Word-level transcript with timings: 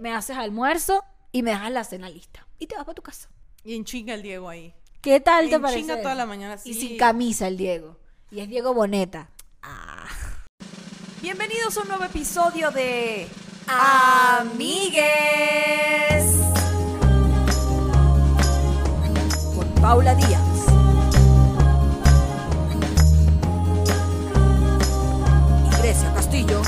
me 0.00 0.12
haces 0.14 0.36
almuerzo 0.36 1.04
y 1.30 1.42
me 1.42 1.50
dejas 1.50 1.70
la 1.70 1.84
cena 1.84 2.08
lista. 2.08 2.46
Y 2.58 2.66
te 2.66 2.74
vas 2.74 2.84
para 2.84 2.94
tu 2.94 3.02
casa. 3.02 3.28
Y 3.62 3.76
en 3.76 3.84
chinga 3.84 4.14
el 4.14 4.22
Diego 4.22 4.48
ahí. 4.48 4.74
¿Qué 5.02 5.20
tal 5.20 5.48
te 5.48 5.56
En 5.56 5.62
parece? 5.62 5.80
chinga 5.80 6.00
toda 6.02 6.14
la 6.14 6.26
mañana, 6.26 6.56
Y 6.64 6.74
sí. 6.74 6.80
sin 6.88 6.96
camisa 6.98 7.46
el 7.46 7.56
Diego. 7.56 7.96
Y 8.30 8.40
es 8.40 8.48
Diego 8.48 8.72
Boneta. 8.74 9.28
Ah. 9.62 10.06
Bienvenidos 11.20 11.76
a 11.76 11.82
un 11.82 11.88
nuevo 11.88 12.04
episodio 12.04 12.70
de 12.70 13.28
Amigues. 13.66 15.04
Con 19.54 19.74
Paula 19.82 20.14
Díaz. 20.14 20.40
Y 25.66 25.82
Grecia 25.82 26.12
Castillo. 26.14 26.62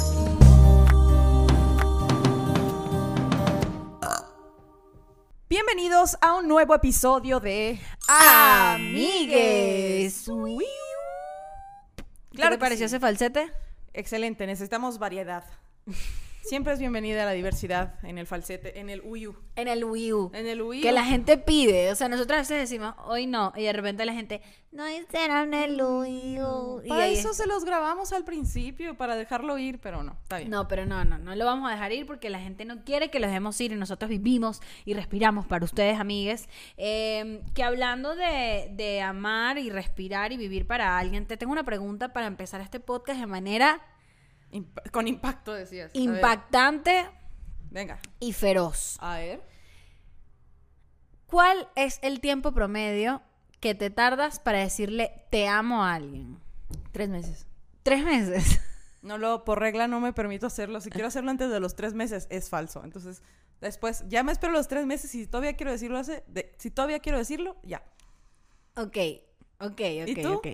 Bienvenidos 5.52 6.16
a 6.22 6.36
un 6.36 6.48
nuevo 6.48 6.74
episodio 6.74 7.38
de 7.38 7.78
Amigues. 8.08 10.24
Claro 10.24 10.56
¿Qué 12.30 12.42
te 12.42 12.48
que 12.48 12.56
pareció 12.56 12.88
sí. 12.88 12.94
ese 12.94 12.98
falsete? 12.98 13.52
Excelente, 13.92 14.46
necesitamos 14.46 14.98
variedad. 14.98 15.44
Siempre 16.44 16.72
es 16.72 16.80
bienvenida 16.80 17.24
la 17.24 17.30
diversidad 17.30 17.94
en 18.04 18.18
el 18.18 18.26
falsete, 18.26 18.80
en 18.80 18.90
el 18.90 19.00
uyu. 19.02 19.36
En 19.54 19.68
el 19.68 19.84
Wii 19.84 20.12
U. 20.12 20.30
En 20.34 20.48
el 20.48 20.60
uyu. 20.60 20.82
Que 20.82 20.90
la 20.90 21.04
gente 21.04 21.38
pide. 21.38 21.90
O 21.92 21.94
sea, 21.94 22.08
nosotros 22.08 22.36
a 22.36 22.40
veces 22.40 22.58
decimos, 22.58 22.94
hoy 23.06 23.28
no. 23.28 23.52
Y 23.54 23.62
de 23.62 23.72
repente 23.72 24.04
la 24.04 24.12
gente, 24.12 24.42
no 24.72 24.88
hicieron 24.90 25.54
el 25.54 25.80
Wii 25.80 26.40
U. 26.40 26.82
Y 26.84 26.88
Para 26.88 27.06
eso 27.06 27.30
es- 27.30 27.36
se 27.36 27.46
los 27.46 27.64
grabamos 27.64 28.12
al 28.12 28.24
principio, 28.24 28.96
para 28.96 29.14
dejarlo 29.14 29.56
ir, 29.56 29.78
pero 29.78 30.02
no, 30.02 30.18
está 30.20 30.38
bien. 30.38 30.50
No, 30.50 30.66
pero 30.66 30.84
no, 30.84 31.04
no, 31.04 31.16
no 31.16 31.34
lo 31.36 31.44
vamos 31.44 31.68
a 31.70 31.74
dejar 31.74 31.92
ir 31.92 32.06
porque 32.06 32.28
la 32.28 32.40
gente 32.40 32.64
no 32.64 32.82
quiere 32.84 33.08
que 33.08 33.20
lo 33.20 33.28
dejemos 33.28 33.60
ir 33.60 33.70
y 33.70 33.76
nosotros 33.76 34.08
vivimos 34.10 34.60
y 34.84 34.94
respiramos 34.94 35.46
para 35.46 35.64
ustedes, 35.64 36.00
amigues. 36.00 36.48
Eh, 36.76 37.42
que 37.54 37.62
hablando 37.62 38.16
de, 38.16 38.68
de 38.74 39.00
amar 39.00 39.58
y 39.58 39.70
respirar 39.70 40.32
y 40.32 40.36
vivir 40.38 40.66
para 40.66 40.98
alguien, 40.98 41.24
te 41.24 41.36
tengo 41.36 41.52
una 41.52 41.64
pregunta 41.64 42.12
para 42.12 42.26
empezar 42.26 42.60
este 42.60 42.80
podcast 42.80 43.20
de 43.20 43.26
manera 43.26 43.80
Imp- 44.52 44.90
con 44.90 45.08
impacto, 45.08 45.52
decías. 45.54 45.90
Impactante 45.94 47.06
venga. 47.70 47.98
y 48.20 48.32
feroz. 48.32 48.96
A 49.00 49.16
ver. 49.16 49.42
¿Cuál 51.26 51.68
es 51.76 51.98
el 52.02 52.20
tiempo 52.20 52.52
promedio 52.52 53.22
que 53.60 53.74
te 53.74 53.90
tardas 53.90 54.38
para 54.38 54.58
decirle 54.58 55.24
te 55.30 55.48
amo 55.48 55.84
a 55.84 55.94
alguien? 55.94 56.38
tres 56.92 57.08
meses. 57.08 57.46
Tres 57.82 58.04
meses. 58.04 58.60
No 59.02 59.18
lo, 59.18 59.42
por 59.42 59.58
regla 59.58 59.88
no 59.88 59.98
me 59.98 60.12
permito 60.12 60.46
hacerlo. 60.46 60.80
Si 60.80 60.88
quiero 60.88 61.08
hacerlo 61.08 61.32
antes 61.32 61.50
de 61.50 61.58
los 61.58 61.74
tres 61.74 61.92
meses, 61.92 62.28
es 62.30 62.48
falso. 62.48 62.84
Entonces, 62.84 63.20
después, 63.60 64.04
ya 64.06 64.22
me 64.22 64.30
espero 64.30 64.52
los 64.52 64.68
tres 64.68 64.86
meses 64.86 65.12
y 65.16 65.22
si 65.22 65.26
todavía 65.26 65.56
quiero 65.56 65.72
decirlo, 65.72 65.98
hace, 65.98 66.22
de- 66.28 66.54
si 66.58 66.70
todavía 66.70 67.00
quiero 67.00 67.18
decirlo, 67.18 67.56
ya. 67.64 67.82
Ok, 68.76 68.96
ok, 69.58 69.72
ok, 69.72 70.06
¿Y 70.06 70.22
tú? 70.22 70.34
ok. 70.34 70.46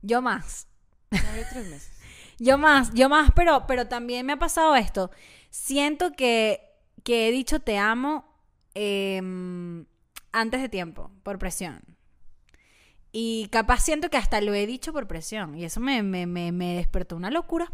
Yo 0.00 0.22
más. 0.22 0.66
No, 1.10 1.18
yo 1.18 1.42
tres 1.50 1.68
meses. 1.68 1.92
Yo 2.40 2.56
más, 2.56 2.92
yo 2.94 3.10
más, 3.10 3.30
pero, 3.36 3.66
pero 3.66 3.86
también 3.86 4.24
me 4.24 4.32
ha 4.32 4.38
pasado 4.38 4.74
esto. 4.74 5.10
Siento 5.50 6.12
que, 6.12 6.62
que 7.04 7.28
he 7.28 7.32
dicho 7.32 7.60
te 7.60 7.76
amo 7.76 8.24
em, 8.72 9.84
antes 10.32 10.62
de 10.62 10.70
tiempo, 10.70 11.10
por 11.22 11.38
presión. 11.38 11.82
Y 13.12 13.48
capaz 13.52 13.80
siento 13.80 14.08
que 14.08 14.16
hasta 14.16 14.40
lo 14.40 14.54
he 14.54 14.66
dicho 14.66 14.94
por 14.94 15.06
presión. 15.06 15.54
Y 15.54 15.64
eso 15.64 15.80
me, 15.80 16.02
me, 16.02 16.26
me, 16.26 16.50
me 16.50 16.76
despertó 16.76 17.14
una 17.14 17.30
locura. 17.30 17.70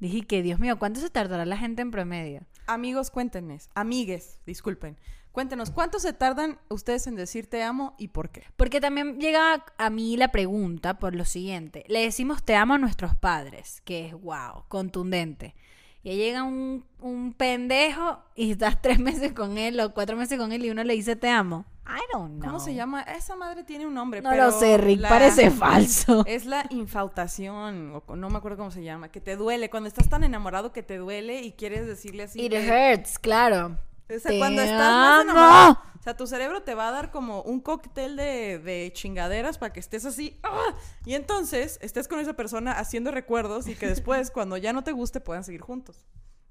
Dije 0.00 0.26
que, 0.26 0.42
Dios 0.42 0.60
mío, 0.60 0.78
¿cuánto 0.78 1.00
se 1.00 1.08
tardará 1.08 1.46
la 1.46 1.56
gente 1.56 1.80
en 1.80 1.90
promedio? 1.90 2.42
Amigos, 2.66 3.10
cuéntenos. 3.10 3.70
Amigues, 3.74 4.38
disculpen. 4.44 4.98
Cuéntenos, 5.32 5.70
¿cuánto 5.70 6.00
se 6.00 6.12
tardan 6.12 6.58
ustedes 6.68 7.06
en 7.06 7.14
decir 7.14 7.48
te 7.48 7.62
amo 7.62 7.94
y 7.98 8.08
por 8.08 8.30
qué? 8.30 8.42
Porque 8.56 8.80
también 8.80 9.20
llega 9.20 9.64
a 9.78 9.90
mí 9.90 10.16
la 10.16 10.32
pregunta 10.32 10.98
por 10.98 11.14
lo 11.14 11.24
siguiente. 11.24 11.84
Le 11.88 12.00
decimos 12.02 12.42
te 12.42 12.56
amo 12.56 12.74
a 12.74 12.78
nuestros 12.78 13.14
padres, 13.14 13.80
que 13.84 14.06
es 14.08 14.12
wow, 14.14 14.64
contundente. 14.68 15.54
Y 16.02 16.16
llega 16.16 16.42
un, 16.42 16.84
un 17.00 17.34
pendejo 17.34 18.20
y 18.34 18.52
estás 18.52 18.80
tres 18.82 18.98
meses 18.98 19.32
con 19.32 19.56
él 19.58 19.78
o 19.80 19.94
cuatro 19.94 20.16
meses 20.16 20.38
con 20.38 20.50
él 20.52 20.64
y 20.64 20.70
uno 20.70 20.82
le 20.82 20.94
dice 20.94 21.14
te 21.14 21.28
amo. 21.28 21.64
I 21.86 22.00
don't 22.12 22.34
know. 22.38 22.46
¿Cómo 22.46 22.60
se 22.60 22.74
llama? 22.74 23.02
Esa 23.02 23.34
madre 23.36 23.64
tiene 23.64 23.86
un 23.86 23.94
nombre. 23.94 24.20
No 24.22 24.30
pero 24.30 24.46
lo 24.46 24.52
sé, 24.52 24.78
Rick, 24.78 25.00
la- 25.00 25.08
parece 25.08 25.50
falso. 25.50 26.24
Es 26.26 26.44
la 26.46 26.64
infautación, 26.70 28.00
o 28.06 28.16
no 28.16 28.30
me 28.30 28.38
acuerdo 28.38 28.58
cómo 28.58 28.70
se 28.70 28.82
llama, 28.82 29.10
que 29.10 29.20
te 29.20 29.36
duele. 29.36 29.70
Cuando 29.70 29.88
estás 29.88 30.08
tan 30.08 30.22
enamorado 30.24 30.72
que 30.72 30.82
te 30.84 30.96
duele 30.98 31.42
y 31.42 31.52
quieres 31.52 31.86
decirle 31.86 32.24
así. 32.24 32.40
It 32.40 32.52
de- 32.52 32.94
hurts, 32.94 33.18
claro. 33.18 33.76
O 34.16 34.18
sea, 34.18 34.30
Te 34.30 34.38
cuando 34.38 34.62
estás 34.62 34.78
más 34.78 35.20
amo. 35.20 35.22
enamorado, 35.22 35.72
o 35.98 36.02
sea, 36.02 36.16
tu 36.16 36.26
cerebro 36.26 36.62
te 36.62 36.74
va 36.74 36.88
a 36.88 36.92
dar 36.92 37.10
como 37.10 37.42
un 37.42 37.60
cóctel 37.60 38.16
de, 38.16 38.58
de 38.58 38.90
chingaderas 38.94 39.58
para 39.58 39.72
que 39.72 39.80
estés 39.80 40.04
así. 40.06 40.40
¡ah! 40.42 40.74
Y 41.04 41.14
entonces 41.14 41.78
estés 41.82 42.08
con 42.08 42.18
esa 42.20 42.32
persona 42.34 42.72
haciendo 42.72 43.10
recuerdos 43.10 43.68
y 43.68 43.74
que 43.74 43.86
después, 43.86 44.30
cuando 44.32 44.56
ya 44.56 44.72
no 44.72 44.82
te 44.82 44.92
guste, 44.92 45.20
puedan 45.20 45.44
seguir 45.44 45.60
juntos. 45.60 46.06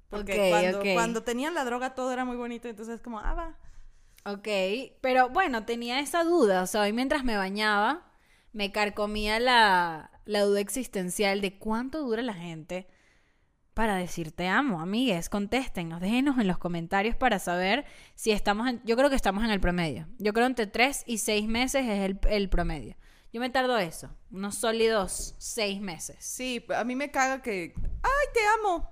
Porque 0.09 0.93
cuando 0.95 1.23
tenían 1.23 1.53
la 1.53 1.65
droga 1.65 1.93
todo 1.93 2.11
era 2.11 2.25
muy 2.25 2.35
bonito, 2.37 2.67
entonces 2.67 2.95
es 2.95 3.01
como, 3.01 3.19
ah, 3.19 3.33
va. 3.33 3.57
Ok, 4.25 4.47
pero 5.01 5.29
bueno, 5.29 5.65
tenía 5.65 5.99
esa 5.99 6.23
duda. 6.23 6.63
O 6.63 6.67
sea, 6.67 6.81
hoy 6.81 6.93
mientras 6.93 7.23
me 7.23 7.37
bañaba, 7.37 8.11
me 8.51 8.71
carcomía 8.71 9.39
la, 9.39 10.11
la 10.25 10.41
duda 10.41 10.59
existencial 10.59 11.41
de 11.41 11.57
cuánto 11.57 11.99
dura 12.01 12.21
la 12.21 12.33
gente 12.33 12.87
para 13.79 13.95
decir 13.95 14.33
te 14.33 14.45
amo, 14.45 14.81
amigues. 14.81 15.29
Contéstenos, 15.29 16.01
déjenos 16.01 16.37
en 16.37 16.47
los 16.47 16.57
comentarios 16.57 17.15
para 17.15 17.39
saber 17.39 17.85
si 18.13 18.31
estamos 18.31 18.67
en. 18.67 18.81
Yo 18.83 18.97
creo 18.97 19.09
que 19.09 19.15
estamos 19.15 19.41
en 19.45 19.51
el 19.51 19.61
promedio. 19.61 20.05
Yo 20.17 20.33
creo 20.33 20.47
entre 20.47 20.67
3 20.67 21.05
y 21.07 21.19
6 21.19 21.47
meses 21.47 21.85
es 21.85 22.01
el, 22.01 22.19
el 22.29 22.49
promedio. 22.49 22.97
Yo 23.31 23.39
me 23.39 23.49
tardo 23.49 23.77
eso, 23.77 24.13
unos 24.31 24.55
sólidos 24.55 25.33
6 25.37 25.79
meses. 25.79 26.17
Sí, 26.19 26.65
a 26.75 26.83
mí 26.83 26.93
me 26.97 27.09
caga 27.09 27.41
que, 27.41 27.73
ay, 28.03 28.27
te 28.33 28.39
amo. 28.59 28.91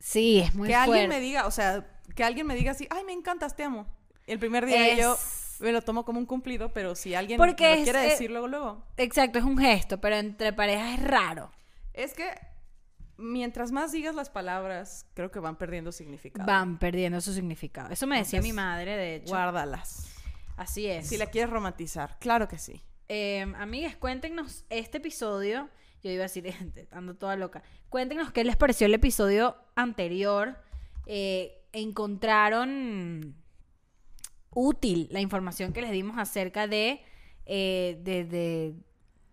Sí, 0.00 0.40
es 0.40 0.52
muy 0.56 0.66
que 0.66 0.74
fuerte. 0.74 0.90
alguien 0.90 1.08
me 1.08 1.20
diga, 1.20 1.46
o 1.46 1.52
sea, 1.52 1.86
que 2.16 2.24
alguien 2.24 2.48
me 2.48 2.56
diga 2.56 2.72
así, 2.72 2.88
ay, 2.90 3.04
me 3.04 3.12
encantas, 3.12 3.54
te 3.54 3.62
amo. 3.62 3.86
El 4.26 4.40
primer 4.40 4.66
día 4.66 4.88
Es- 4.88 4.98
yo 4.98 5.16
me 5.64 5.70
lo 5.70 5.82
tomo 5.82 6.04
como 6.04 6.18
un 6.18 6.26
cumplido, 6.26 6.72
pero 6.72 6.96
si 6.96 7.14
alguien 7.14 7.38
Porque 7.38 7.62
me 7.62 7.70
lo 7.70 7.76
es, 7.76 7.82
quiere 7.84 8.06
eh, 8.06 8.10
decir 8.10 8.28
luego, 8.32 8.48
luego. 8.48 8.84
Exacto, 8.96 9.38
es 9.38 9.44
un 9.44 9.56
gesto, 9.56 10.00
pero 10.00 10.16
entre 10.16 10.52
parejas 10.52 10.98
es 10.98 11.04
raro. 11.04 11.52
Es 11.92 12.12
que 12.14 12.28
mientras 13.22 13.72
más 13.72 13.92
digas 13.92 14.14
las 14.14 14.28
palabras, 14.28 15.06
creo 15.14 15.30
que 15.30 15.38
van 15.38 15.56
perdiendo 15.56 15.92
significado. 15.92 16.46
Van 16.46 16.78
perdiendo 16.78 17.20
su 17.20 17.32
significado. 17.32 17.90
Eso 17.90 18.06
me 18.06 18.18
decía 18.18 18.42
mi 18.42 18.52
madre, 18.52 18.96
de 18.96 19.16
hecho. 19.16 19.28
Guárdalas. 19.28 20.08
Así 20.56 20.86
es. 20.86 21.08
Si 21.08 21.16
la 21.16 21.26
quieres 21.26 21.50
romantizar, 21.50 22.18
claro 22.18 22.48
que 22.48 22.58
sí. 22.58 22.82
Eh, 23.08 23.42
amigas, 23.58 23.96
cuéntenos 23.96 24.64
este 24.70 24.98
episodio. 24.98 25.68
Yo 26.02 26.10
iba 26.10 26.24
a 26.24 26.28
decir, 26.28 26.52
ando 26.90 27.14
toda 27.14 27.36
loca. 27.36 27.62
Cuéntenos 27.88 28.32
qué 28.32 28.44
les 28.44 28.56
pareció 28.56 28.86
el 28.86 28.94
episodio 28.94 29.56
anterior. 29.74 30.56
Eh, 31.06 31.64
¿Encontraron 31.72 33.34
útil 34.54 35.08
la 35.10 35.20
información 35.20 35.72
que 35.72 35.82
les 35.82 35.90
dimos 35.90 36.18
acerca 36.18 36.66
de, 36.66 37.00
eh, 37.46 37.98
de, 38.02 38.24
de, 38.24 38.74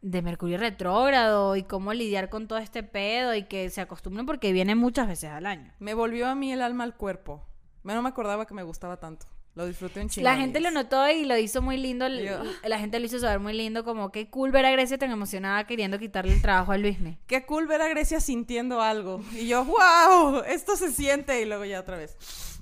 de 0.01 0.21
Mercurio 0.21 0.57
retrógrado 0.57 1.55
y 1.55 1.63
cómo 1.63 1.93
lidiar 1.93 2.29
con 2.29 2.47
todo 2.47 2.59
este 2.59 2.83
pedo 2.83 3.35
y 3.35 3.43
que 3.43 3.69
se 3.69 3.81
acostumbren 3.81 4.25
porque 4.25 4.53
viene 4.53 4.75
muchas 4.75 5.07
veces 5.07 5.29
al 5.31 5.45
año? 5.45 5.71
Me 5.79 5.93
volvió 5.93 6.27
a 6.27 6.35
mí 6.35 6.51
el 6.53 6.61
alma 6.61 6.83
al 6.83 6.95
cuerpo. 6.95 7.45
No 7.83 8.01
me 8.01 8.09
acordaba 8.09 8.45
que 8.45 8.53
me 8.53 8.63
gustaba 8.63 8.97
tanto. 8.97 9.25
Lo 9.55 9.65
disfruté 9.65 9.99
un 10.01 10.07
chingo. 10.09 10.23
La 10.29 10.37
gente 10.37 10.59
lo 10.61 10.69
notó 10.71 11.09
y 11.09 11.25
lo 11.25 11.35
hizo 11.37 11.61
muy 11.61 11.75
lindo. 11.75 12.07
Yo- 12.07 12.43
La 12.63 12.77
gente 12.79 12.99
lo 12.99 13.05
hizo 13.07 13.19
saber 13.19 13.39
muy 13.39 13.51
lindo, 13.53 13.83
como 13.83 14.11
qué 14.11 14.29
cool 14.29 14.51
ver 14.51 14.63
a 14.65 14.71
Grecia 14.71 14.97
tan 14.97 15.11
emocionada 15.11 15.65
queriendo 15.65 15.97
quitarle 15.99 16.33
el 16.33 16.41
trabajo 16.41 16.71
a 16.71 16.77
Luismi. 16.77 17.17
Qué 17.27 17.45
cool 17.45 17.67
ver 17.67 17.81
a 17.81 17.89
Grecia 17.89 18.19
sintiendo 18.21 18.81
algo. 18.81 19.21
Y 19.33 19.47
yo, 19.47 19.65
wow, 19.65 20.43
esto 20.47 20.75
se 20.77 20.91
siente. 20.91 21.41
Y 21.41 21.45
luego 21.45 21.65
ya 21.65 21.79
otra 21.81 21.97
vez, 21.97 22.15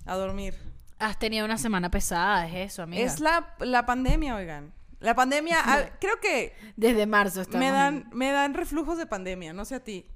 a 0.05 0.15
dormir. 0.15 0.55
Has 0.97 1.19
tenido 1.19 1.45
una 1.45 1.57
semana 1.59 1.91
pesada, 1.91 2.47
es 2.47 2.71
eso, 2.71 2.81
amiga. 2.81 3.03
Es 3.03 3.19
la, 3.19 3.53
la 3.59 3.85
pandemia, 3.85 4.35
oigan. 4.35 4.73
La 4.99 5.13
pandemia, 5.15 5.57
ah, 5.63 5.89
creo 6.01 6.19
que 6.19 6.55
Desde 6.75 7.05
marzo 7.05 7.41
estamos 7.41 7.59
me 7.65 7.71
dan, 7.71 8.09
me 8.13 8.31
dan 8.31 8.53
reflujos 8.55 8.97
de 8.97 9.05
pandemia, 9.05 9.53
no 9.53 9.63
sé 9.65 9.75
a 9.75 9.83
ti. 9.83 10.09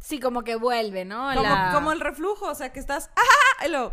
Sí, 0.00 0.18
como 0.20 0.42
que 0.42 0.56
vuelve, 0.56 1.04
¿no? 1.04 1.28
Como, 1.34 1.42
La- 1.42 1.70
como 1.72 1.92
el 1.92 2.00
reflujo, 2.00 2.46
o 2.46 2.54
sea, 2.54 2.72
que 2.72 2.80
estás, 2.80 3.10
¡ah! 3.16 3.68
Luego- 3.68 3.92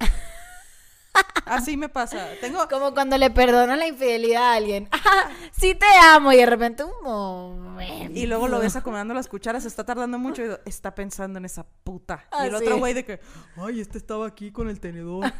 Así 1.46 1.76
me 1.76 1.88
pasa. 1.88 2.26
Tengo, 2.40 2.66
Como 2.68 2.92
cuando 2.94 3.16
le 3.18 3.30
perdonan 3.30 3.78
la 3.78 3.86
infidelidad 3.86 4.42
a 4.42 4.54
alguien. 4.54 4.88
¡Ah, 4.90 5.28
sí 5.52 5.74
te 5.74 5.86
amo! 6.02 6.32
Y 6.32 6.38
de 6.38 6.46
repente 6.46 6.82
un 6.84 7.02
momento. 7.02 8.18
y 8.18 8.26
luego 8.26 8.48
lo 8.48 8.58
ves 8.58 8.74
acomodando 8.76 9.14
las 9.14 9.28
cucharas, 9.28 9.64
está 9.64 9.84
tardando 9.84 10.18
mucho 10.18 10.42
y 10.44 10.48
está 10.68 10.94
pensando 10.94 11.38
en 11.38 11.44
esa 11.44 11.64
puta. 11.84 12.24
y 12.42 12.46
el 12.46 12.54
Así 12.54 12.64
otro 12.64 12.78
güey 12.78 12.94
de 12.94 13.04
que, 13.04 13.20
ay, 13.56 13.80
este 13.80 13.98
estaba 13.98 14.26
aquí 14.26 14.50
con 14.50 14.68
el 14.68 14.80
tenedor. 14.80 15.30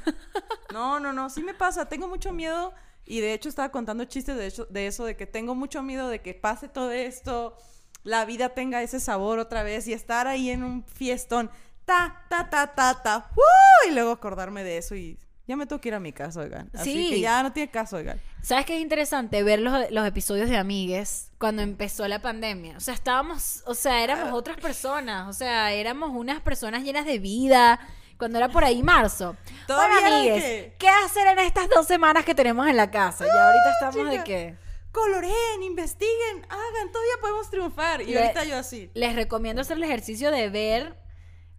no, 0.72 1.00
no, 1.00 1.12
no, 1.12 1.30
sí 1.30 1.42
me 1.42 1.54
pasa, 1.54 1.88
tengo 1.88 2.06
mucho 2.06 2.32
miedo 2.32 2.72
y 3.06 3.20
de 3.20 3.34
hecho 3.34 3.48
estaba 3.48 3.70
contando 3.70 4.04
chistes 4.04 4.36
de, 4.36 4.46
hecho, 4.46 4.66
de 4.66 4.86
eso, 4.86 5.04
de 5.04 5.16
que 5.16 5.26
tengo 5.26 5.54
mucho 5.54 5.82
miedo 5.82 6.08
de 6.08 6.20
que 6.20 6.34
pase 6.34 6.68
todo 6.68 6.90
esto, 6.92 7.56
la 8.02 8.24
vida 8.24 8.50
tenga 8.50 8.82
ese 8.82 9.00
sabor 9.00 9.38
otra 9.38 9.62
vez 9.62 9.86
y 9.88 9.92
estar 9.92 10.26
ahí 10.26 10.50
en 10.50 10.62
un 10.62 10.84
fiestón 10.84 11.50
ta, 11.84 12.24
ta, 12.30 12.48
ta, 12.50 12.74
ta, 12.74 13.02
ta, 13.02 13.30
¡uh! 13.36 13.88
y 13.88 13.92
luego 13.94 14.10
acordarme 14.10 14.64
de 14.64 14.78
eso 14.78 14.94
y 14.94 15.18
ya 15.46 15.56
me 15.56 15.66
tengo 15.66 15.78
que 15.80 15.88
ir 15.90 15.94
a 15.94 16.00
mi 16.00 16.14
casa, 16.14 16.40
oigan. 16.40 16.70
Así 16.72 16.92
Sí. 16.94 17.10
que 17.10 17.20
ya 17.20 17.42
no 17.42 17.52
tiene 17.52 17.70
caso, 17.70 17.96
oigan. 17.96 18.18
¿Sabes 18.42 18.64
qué 18.64 18.76
es 18.76 18.80
interesante? 18.80 19.42
Ver 19.42 19.58
los, 19.60 19.90
los 19.90 20.06
episodios 20.06 20.48
de 20.48 20.56
Amigues 20.56 21.30
cuando 21.38 21.60
empezó 21.60 22.08
la 22.08 22.22
pandemia. 22.22 22.78
O 22.78 22.80
sea, 22.80 22.94
estábamos, 22.94 23.62
o 23.66 23.74
sea, 23.74 24.02
éramos 24.02 24.30
Ah. 24.30 24.34
otras 24.34 24.56
personas. 24.56 25.28
O 25.28 25.34
sea, 25.34 25.74
éramos 25.74 26.12
unas 26.14 26.40
personas 26.40 26.82
llenas 26.82 27.04
de 27.04 27.18
vida. 27.18 27.78
Cuando 28.18 28.38
era 28.38 28.48
por 28.48 28.64
ahí 28.64 28.82
marzo. 28.82 29.36
De 29.66 29.74
amigues, 29.74 30.42
que- 30.44 30.76
¿qué 30.78 30.88
hacer 30.88 31.26
en 31.28 31.38
estas 31.40 31.68
dos 31.68 31.86
semanas 31.86 32.24
que 32.24 32.34
tenemos 32.34 32.66
en 32.68 32.76
la 32.76 32.90
casa? 32.90 33.26
Y 33.26 33.28
ahorita 33.30 33.70
estamos 33.72 34.10
de 34.10 34.24
que... 34.24 34.56
Coloreen, 34.92 35.62
investiguen, 35.64 36.44
hagan, 36.48 36.92
todavía 36.92 37.14
podemos 37.20 37.50
triunfar. 37.50 38.00
Y 38.02 38.06
Le- 38.06 38.20
ahorita 38.22 38.44
yo 38.44 38.56
así. 38.56 38.90
Les 38.94 39.16
recomiendo 39.16 39.62
hacer 39.62 39.76
el 39.76 39.82
ejercicio 39.82 40.30
de 40.30 40.48
ver 40.50 40.96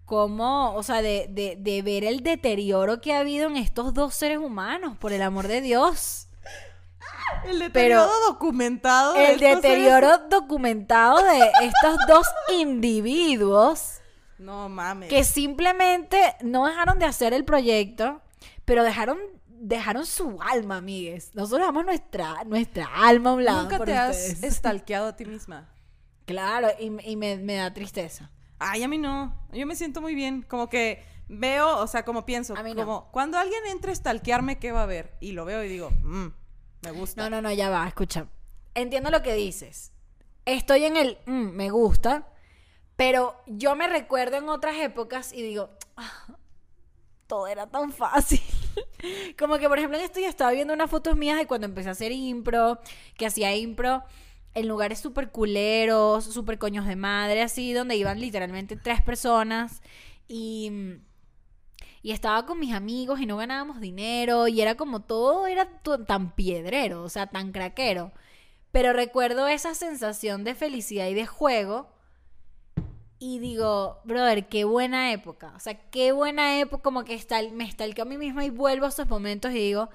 cómo, 0.05 0.73
o 0.75 0.83
sea, 0.83 1.01
de, 1.01 1.27
de, 1.29 1.57
de 1.59 1.81
ver 1.81 2.05
el 2.05 2.23
deterioro 2.23 3.01
que 3.01 3.13
ha 3.13 3.19
habido 3.19 3.47
en 3.47 3.57
estos 3.57 3.93
dos 3.93 4.13
seres 4.15 4.37
humanos, 4.37 4.97
por 4.97 5.11
el 5.11 5.21
amor 5.21 5.49
de 5.49 5.59
Dios. 5.59 6.27
El 7.45 7.59
deterioro 7.59 8.03
Pero- 8.09 8.19
documentado. 8.31 9.13
de 9.13 9.31
El 9.33 9.39
deterioro 9.39 10.07
seres- 10.11 10.29
documentado 10.29 11.17
de 11.21 11.39
estos 11.63 11.97
dos 12.07 12.27
individuos 12.57 13.99
No 14.45 14.69
mames. 14.69 15.09
que 15.09 15.23
simplemente 15.23 16.35
no 16.41 16.65
dejaron 16.67 16.99
de 16.99 17.05
hacer 17.05 17.33
el 17.33 17.43
proyecto, 17.45 18.21
pero 18.65 18.83
dejaron 18.83 19.17
dejaron 19.57 20.05
su 20.05 20.37
alma, 20.41 20.77
amigues. 20.77 21.31
Nosotros 21.33 21.65
damos 21.65 21.85
nuestra, 21.85 22.43
nuestra 22.45 22.87
alma 22.93 23.31
a 23.31 23.33
un 23.33 23.45
lado. 23.45 23.61
Nunca 23.63 23.77
por 23.77 23.85
te 23.87 23.95
has 23.97 24.15
ustedes. 24.15 24.43
estalqueado 24.53 25.07
a 25.07 25.15
ti 25.15 25.25
misma. 25.25 25.69
Claro, 26.25 26.67
y, 26.79 26.85
y 27.09 27.15
me, 27.15 27.37
me 27.37 27.55
da 27.55 27.73
tristeza. 27.73 28.31
Ay, 28.59 28.83
a 28.83 28.87
mí 28.87 28.97
no. 28.97 29.47
Yo 29.53 29.65
me 29.65 29.75
siento 29.75 30.01
muy 30.01 30.13
bien. 30.13 30.41
Como 30.43 30.69
que 30.69 31.03
veo, 31.27 31.77
o 31.79 31.87
sea, 31.87 32.03
como 32.05 32.25
pienso, 32.25 32.55
A 32.57 32.63
mí 32.63 32.73
no. 32.73 32.81
como 32.85 33.11
cuando 33.11 33.37
alguien 33.37 33.61
entre 33.71 33.91
a 33.91 33.95
stalkearme, 33.95 34.59
¿qué 34.59 34.71
va 34.71 34.83
a 34.83 34.87
ver? 34.87 35.15
Y 35.19 35.31
lo 35.31 35.45
veo 35.45 35.63
y 35.63 35.69
digo, 35.69 35.89
"Mm, 36.03 36.27
me 36.83 36.91
gusta. 36.91 37.23
No, 37.23 37.29
no, 37.29 37.41
no, 37.41 37.51
ya 37.51 37.69
va, 37.69 37.87
escucha. 37.87 38.27
Entiendo 38.75 39.09
lo 39.09 39.21
que 39.23 39.33
dices. 39.35 39.93
Estoy 40.45 40.83
en 40.85 40.97
el 40.97 41.17
"Mm, 41.25 41.49
me 41.55 41.69
gusta, 41.69 42.27
pero 42.95 43.35
yo 43.47 43.75
me 43.75 43.87
recuerdo 43.87 44.37
en 44.37 44.49
otras 44.49 44.77
épocas 44.77 45.33
y 45.33 45.41
digo, 45.41 45.69
"Ah, 45.97 46.27
todo 47.27 47.47
era 47.47 47.67
tan 47.67 47.91
fácil. 47.91 48.41
Como 49.39 49.57
que, 49.57 49.67
por 49.67 49.77
ejemplo, 49.77 49.97
en 49.97 50.05
esto 50.05 50.19
ya 50.19 50.29
estaba 50.29 50.51
viendo 50.51 50.73
unas 50.73 50.89
fotos 50.89 51.15
mías 51.17 51.37
de 51.37 51.47
cuando 51.47 51.65
empecé 51.65 51.89
a 51.89 51.93
hacer 51.93 52.11
impro, 52.11 52.79
que 53.17 53.25
hacía 53.25 53.55
impro 53.55 54.03
en 54.53 54.67
lugares 54.67 54.99
súper 54.99 55.31
culeros, 55.31 56.25
súper 56.25 56.57
coños 56.57 56.85
de 56.85 56.95
madre, 56.95 57.41
así, 57.41 57.73
donde 57.73 57.95
iban 57.95 58.19
literalmente 58.19 58.75
tres 58.77 59.01
personas 59.01 59.81
y, 60.27 60.71
y 62.01 62.11
estaba 62.11 62.45
con 62.45 62.59
mis 62.59 62.73
amigos 62.73 63.19
y 63.19 63.25
no 63.25 63.37
ganábamos 63.37 63.81
dinero 63.81 64.47
y 64.47 64.61
era 64.61 64.75
como 64.75 65.01
todo 65.01 65.47
era 65.47 65.67
tan 66.07 66.35
piedrero, 66.35 67.03
o 67.03 67.09
sea, 67.09 67.27
tan 67.27 67.51
craquero. 67.51 68.11
Pero 68.71 68.93
recuerdo 68.93 69.47
esa 69.47 69.75
sensación 69.75 70.43
de 70.43 70.55
felicidad 70.55 71.07
y 71.07 71.13
de 71.15 71.25
juego 71.25 71.89
y 73.19 73.39
digo, 73.39 74.01
brother, 74.03 74.47
qué 74.47 74.65
buena 74.65 75.11
época. 75.11 75.53
O 75.55 75.59
sea, 75.59 75.75
qué 75.89 76.11
buena 76.11 76.59
época, 76.59 76.83
como 76.83 77.05
que 77.05 77.13
está, 77.13 77.41
me 77.51 77.69
stalkeo 77.69 78.03
a 78.03 78.07
mí 78.07 78.17
misma 78.17 78.45
y 78.45 78.49
vuelvo 78.49 78.85
a 78.85 78.89
esos 78.89 79.07
momentos 79.07 79.51
y 79.51 79.55
digo, 79.55 79.89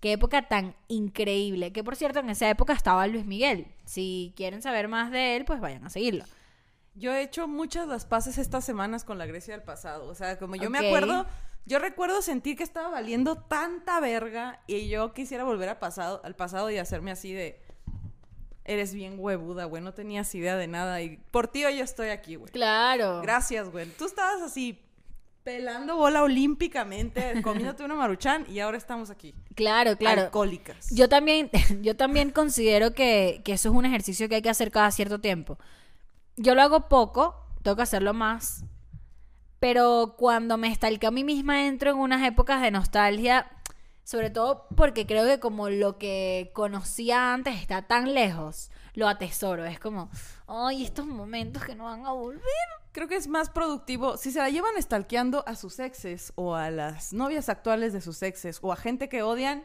qué 0.00 0.12
época 0.12 0.48
tan 0.48 0.74
increíble. 0.88 1.72
Que 1.72 1.84
por 1.84 1.96
cierto, 1.96 2.20
en 2.20 2.30
esa 2.30 2.48
época 2.48 2.72
estaba 2.72 3.06
Luis 3.06 3.26
Miguel. 3.26 3.66
Si 3.84 4.32
quieren 4.36 4.62
saber 4.62 4.88
más 4.88 5.10
de 5.10 5.36
él, 5.36 5.44
pues 5.44 5.60
vayan 5.60 5.84
a 5.84 5.90
seguirlo. 5.90 6.24
Yo 6.94 7.12
he 7.14 7.22
hecho 7.22 7.46
muchas 7.46 7.86
las 7.86 8.06
paces 8.06 8.38
estas 8.38 8.64
semanas 8.64 9.04
con 9.04 9.18
la 9.18 9.26
Grecia 9.26 9.54
del 9.54 9.62
pasado. 9.62 10.08
O 10.08 10.14
sea, 10.14 10.38
como 10.38 10.56
yo 10.56 10.70
me 10.70 10.78
acuerdo, 10.78 11.26
yo 11.66 11.78
recuerdo 11.78 12.22
sentir 12.22 12.56
que 12.56 12.62
estaba 12.62 12.88
valiendo 12.88 13.36
tanta 13.36 14.00
verga 14.00 14.62
y 14.66 14.88
yo 14.88 15.12
quisiera 15.12 15.44
volver 15.44 15.68
al 15.68 15.78
pasado, 15.78 16.22
al 16.24 16.34
pasado 16.34 16.70
y 16.70 16.78
hacerme 16.78 17.10
así 17.10 17.32
de. 17.32 17.60
Eres 18.68 18.92
bien 18.92 19.14
huevuda, 19.16 19.64
güey. 19.64 19.82
No 19.82 19.94
tenías 19.94 20.34
idea 20.34 20.56
de 20.56 20.66
nada. 20.66 21.00
Y 21.00 21.18
por 21.30 21.48
ti 21.48 21.64
hoy 21.64 21.78
yo 21.78 21.84
estoy 21.84 22.08
aquí, 22.08 22.34
güey. 22.34 22.50
Claro. 22.50 23.20
Gracias, 23.22 23.70
güey. 23.70 23.86
Tú 23.90 24.06
estabas 24.06 24.42
así 24.42 24.82
pelando 25.44 25.94
bola 25.94 26.24
olímpicamente, 26.24 27.40
comiéndote 27.42 27.84
una 27.84 27.94
maruchan 27.94 28.44
y 28.48 28.58
ahora 28.58 28.76
estamos 28.76 29.10
aquí. 29.10 29.32
Claro, 29.54 29.96
claro. 29.96 30.22
Alcohólicas. 30.22 30.90
Yo 30.90 31.08
también, 31.08 31.48
yo 31.82 31.96
también 31.96 32.30
considero 32.30 32.92
que, 32.92 33.42
que 33.44 33.52
eso 33.52 33.68
es 33.68 33.74
un 33.76 33.84
ejercicio 33.84 34.28
que 34.28 34.34
hay 34.34 34.42
que 34.42 34.50
hacer 34.50 34.72
cada 34.72 34.90
cierto 34.90 35.20
tiempo. 35.20 35.58
Yo 36.36 36.56
lo 36.56 36.62
hago 36.62 36.88
poco, 36.88 37.46
tengo 37.62 37.76
que 37.76 37.82
hacerlo 37.82 38.12
más. 38.12 38.64
Pero 39.60 40.16
cuando 40.18 40.58
me 40.58 40.68
estalqueo 40.68 41.08
a 41.08 41.12
mí 41.12 41.22
misma 41.22 41.66
entro 41.66 41.92
en 41.92 41.98
unas 41.98 42.26
épocas 42.26 42.60
de 42.60 42.72
nostalgia, 42.72 43.48
sobre 44.06 44.30
todo 44.30 44.68
porque 44.76 45.04
creo 45.04 45.26
que 45.26 45.40
como 45.40 45.68
lo 45.68 45.98
que 45.98 46.52
conocía 46.54 47.34
antes 47.34 47.60
está 47.60 47.88
tan 47.88 48.14
lejos, 48.14 48.70
lo 48.94 49.08
atesoro. 49.08 49.64
Es 49.64 49.80
como, 49.80 50.10
ay, 50.46 50.84
estos 50.84 51.06
momentos 51.06 51.64
que 51.64 51.74
no 51.74 51.86
van 51.86 52.06
a 52.06 52.12
volver. 52.12 52.40
Creo 52.92 53.08
que 53.08 53.16
es 53.16 53.26
más 53.26 53.50
productivo 53.50 54.16
si 54.16 54.30
se 54.30 54.38
la 54.38 54.48
llevan 54.48 54.80
stalkeando 54.80 55.42
a 55.48 55.56
sus 55.56 55.80
exes 55.80 56.32
o 56.36 56.54
a 56.54 56.70
las 56.70 57.12
novias 57.12 57.48
actuales 57.48 57.92
de 57.92 58.00
sus 58.00 58.22
exes 58.22 58.60
o 58.62 58.72
a 58.72 58.76
gente 58.76 59.08
que 59.08 59.24
odian, 59.24 59.64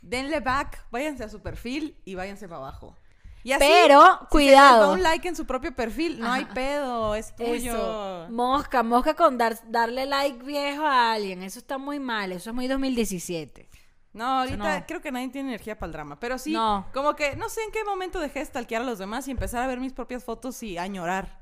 denle 0.00 0.40
back, 0.40 0.86
váyanse 0.90 1.24
a 1.24 1.28
su 1.28 1.42
perfil 1.42 1.94
y 2.06 2.14
váyanse 2.14 2.48
para 2.48 2.62
abajo. 2.62 2.96
Y 3.44 3.52
así, 3.52 3.64
Pero, 3.66 4.02
si 4.02 4.08
se 4.08 4.18
les 4.20 4.28
cuidado. 4.30 4.80
da 4.88 4.92
un 4.92 5.02
like 5.02 5.28
en 5.28 5.36
su 5.36 5.46
propio 5.46 5.74
perfil, 5.74 6.18
no 6.20 6.30
hay 6.30 6.44
pedo, 6.46 7.14
es 7.14 7.34
tuyo. 7.36 7.72
Eso. 7.72 8.26
Mosca, 8.30 8.82
mosca 8.82 9.14
con 9.14 9.38
dar, 9.38 9.56
darle 9.70 10.06
like 10.06 10.44
viejo 10.44 10.84
a 10.84 11.12
alguien. 11.12 11.42
Eso 11.42 11.58
está 11.58 11.78
muy 11.78 11.98
mal. 12.00 12.32
Eso 12.32 12.50
es 12.50 12.54
muy 12.54 12.66
2017. 12.66 13.68
No, 14.12 14.40
ahorita 14.40 14.80
no. 14.80 14.86
creo 14.86 15.00
que 15.00 15.12
nadie 15.12 15.28
tiene 15.28 15.50
energía 15.50 15.78
para 15.78 15.86
el 15.88 15.92
drama, 15.92 16.18
pero 16.18 16.38
sí, 16.38 16.52
No. 16.52 16.86
como 16.92 17.14
que 17.14 17.36
no 17.36 17.48
sé 17.48 17.62
en 17.62 17.70
qué 17.70 17.84
momento 17.84 18.18
dejé 18.18 18.40
de 18.40 18.46
stalkear 18.46 18.82
a 18.82 18.84
los 18.84 18.98
demás 18.98 19.28
y 19.28 19.30
empezar 19.30 19.62
a 19.62 19.66
ver 19.66 19.78
mis 19.80 19.92
propias 19.92 20.24
fotos 20.24 20.60
y 20.62 20.76
añorar. 20.78 21.38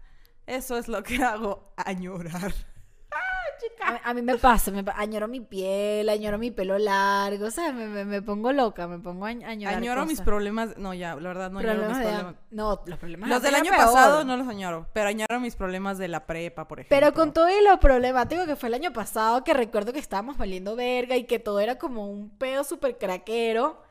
Eso 0.47 0.77
es 0.77 0.87
lo 0.89 1.03
que 1.03 1.23
hago, 1.25 1.73
añorar. 1.77 2.53
A, 3.83 4.11
a 4.11 4.15
mí 4.15 4.23
me 4.23 4.37
pasa, 4.37 4.71
me, 4.71 4.85
añoro 4.97 5.29
mi 5.29 5.41
piel, 5.41 6.09
añoro 6.09 6.39
mi 6.39 6.51
pelo 6.51 6.79
largo, 6.79 7.51
¿sabes? 7.51 7.75
Me, 7.75 7.87
me, 7.87 8.05
me 8.05 8.23
pongo 8.23 8.53
loca, 8.53 8.87
me 8.89 8.99
pongo 8.99 9.27
a 9.27 9.29
añorar 9.29 9.77
Añoro 9.77 10.07
mis 10.07 10.21
problemas, 10.21 10.77
no, 10.77 10.93
ya, 10.95 11.15
la 11.17 11.29
verdad 11.29 11.51
no 11.51 11.61
añoro 11.61 11.75
mis 11.75 11.99
Problemas 11.99 12.27
de-. 12.35 12.35
No, 12.51 12.81
los 12.87 12.99
problemas 12.99 13.29
Los 13.29 13.43
de 13.43 13.49
del 13.49 13.55
año 13.57 13.71
peor. 13.71 13.85
pasado 13.85 14.25
no 14.25 14.37
los 14.37 14.49
añoro, 14.49 14.89
pero 14.93 15.09
añoro 15.09 15.41
mis 15.41 15.57
problemas 15.57 15.99
de 15.99 16.09
la 16.09 16.27
prepa, 16.27 16.67
por 16.69 16.81
ejemplo. 16.81 16.97
Pero 16.97 17.15
con 17.15 17.33
todo 17.33 17.49
y 17.49 17.63
lo 17.65 17.79
problemático 17.81 18.47
que 18.47 18.57
fue 18.57 18.69
el 18.69 18.75
año 18.75 18.93
pasado, 18.93 19.45
que 19.45 19.55
recuerdo 19.55 19.93
que 19.93 19.99
estábamos 19.99 20.37
valiendo 20.37 20.77
verga 20.77 21.17
y 21.17 21.25
que 21.25 21.39
todo 21.39 21.61
era 21.61 21.79
como 21.79 22.11
un 22.11 22.31
pedo 22.31 22.65
súper 22.65 22.99
craquero. 22.99 23.86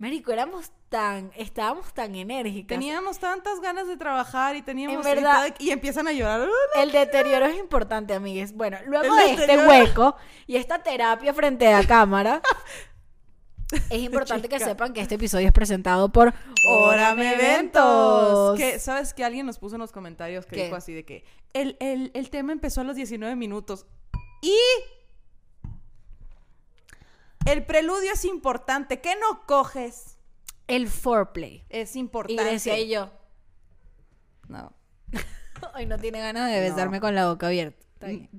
Marico, 0.00 0.32
éramos 0.32 0.72
tan, 0.88 1.30
estábamos 1.36 1.92
tan 1.92 2.14
enérgicas. 2.14 2.78
Teníamos 2.78 3.18
tantas 3.18 3.60
ganas 3.60 3.86
de 3.86 3.98
trabajar 3.98 4.56
y 4.56 4.62
teníamos... 4.62 4.96
En 4.96 5.14
verdad- 5.14 5.54
y, 5.58 5.66
y 5.68 5.70
empiezan 5.72 6.08
a 6.08 6.12
llorar. 6.12 6.48
El 6.74 6.90
deterioro 6.90 7.44
es 7.44 7.58
importante, 7.58 8.14
amigues. 8.14 8.54
Bueno, 8.54 8.78
luego 8.86 9.14
de 9.14 9.32
este 9.34 9.58
hueco 9.68 10.16
y 10.46 10.56
esta 10.56 10.82
terapia 10.82 11.34
frente 11.34 11.68
a 11.74 11.86
cámara, 11.86 12.40
es 13.90 13.98
importante 14.00 14.48
que 14.48 14.58
sepan 14.58 14.94
que 14.94 15.02
este 15.02 15.16
episodio 15.16 15.46
es 15.48 15.52
presentado 15.52 16.08
por 16.08 16.32
¡Órame 16.66 17.34
Eventos! 17.34 18.56
Que, 18.58 18.78
¿Sabes 18.78 19.12
que 19.12 19.22
Alguien 19.22 19.44
nos 19.44 19.58
puso 19.58 19.76
en 19.76 19.80
los 19.82 19.92
comentarios 19.92 20.46
que 20.46 20.56
¿Qué? 20.56 20.64
dijo 20.64 20.76
así 20.76 20.94
de 20.94 21.04
que 21.04 21.24
el, 21.52 21.76
el, 21.78 22.10
el 22.14 22.30
tema 22.30 22.52
empezó 22.52 22.80
a 22.80 22.84
los 22.84 22.96
19 22.96 23.36
minutos. 23.36 23.84
Y... 24.40 24.56
El 27.46 27.64
preludio 27.64 28.12
es 28.12 28.24
importante. 28.24 29.00
¿Qué 29.00 29.14
no 29.16 29.46
coges? 29.46 30.18
El 30.66 30.88
foreplay. 30.88 31.64
Es 31.68 31.96
Y 31.96 32.00
importante. 32.00 32.44
decía 32.44 32.78
y 32.78 32.88
yo, 32.88 33.10
No. 34.48 34.72
hoy 35.74 35.86
no 35.86 35.98
tiene 35.98 36.20
ganas 36.20 36.50
de 36.50 36.60
besarme 36.60 37.00
con 37.00 37.14
la 37.14 37.28
boca 37.28 37.46
abierta. 37.48 37.78
Está 37.94 38.06
bien. 38.08 38.30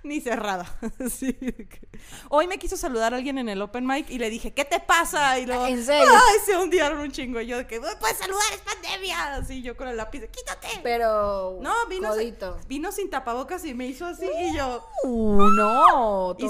Ni 0.04 0.20
cerrada. 0.20 0.66
Sí. 1.10 1.36
Hoy 2.28 2.46
me 2.46 2.58
quiso 2.58 2.76
saludar 2.76 3.12
a 3.12 3.16
alguien 3.16 3.38
en 3.38 3.48
el 3.48 3.60
open 3.60 3.86
mic 3.86 4.08
y 4.10 4.18
le 4.18 4.30
dije, 4.30 4.52
¿qué 4.52 4.64
te 4.64 4.80
pasa? 4.80 5.38
Y 5.38 5.46
luego, 5.46 5.66
¿En 5.66 5.84
serio? 5.84 6.08
¡Ay! 6.10 6.38
Se 6.46 6.56
hundieron 6.56 6.98
un 6.98 7.10
chingo. 7.10 7.40
Y 7.40 7.46
yo 7.46 7.58
de 7.58 7.66
que, 7.66 7.78
no 7.78 7.88
puedes 7.98 8.16
saludar, 8.18 8.42
es 8.54 8.60
pandemia. 8.60 9.34
Así 9.34 9.62
yo 9.62 9.76
con 9.76 9.88
el 9.88 9.96
lápiz, 9.96 10.20
quítate. 10.30 10.68
Pero, 10.82 11.58
no, 11.60 11.74
vino, 11.88 12.14
sin- 12.14 12.36
vino 12.68 12.92
sin 12.92 13.10
tapabocas 13.10 13.64
y 13.64 13.74
me 13.74 13.86
hizo 13.86 14.06
así 14.06 14.26
y 14.26 14.56
yo... 14.56 14.86
Uh, 15.04 15.42
no, 15.56 16.36
Y 16.38 16.48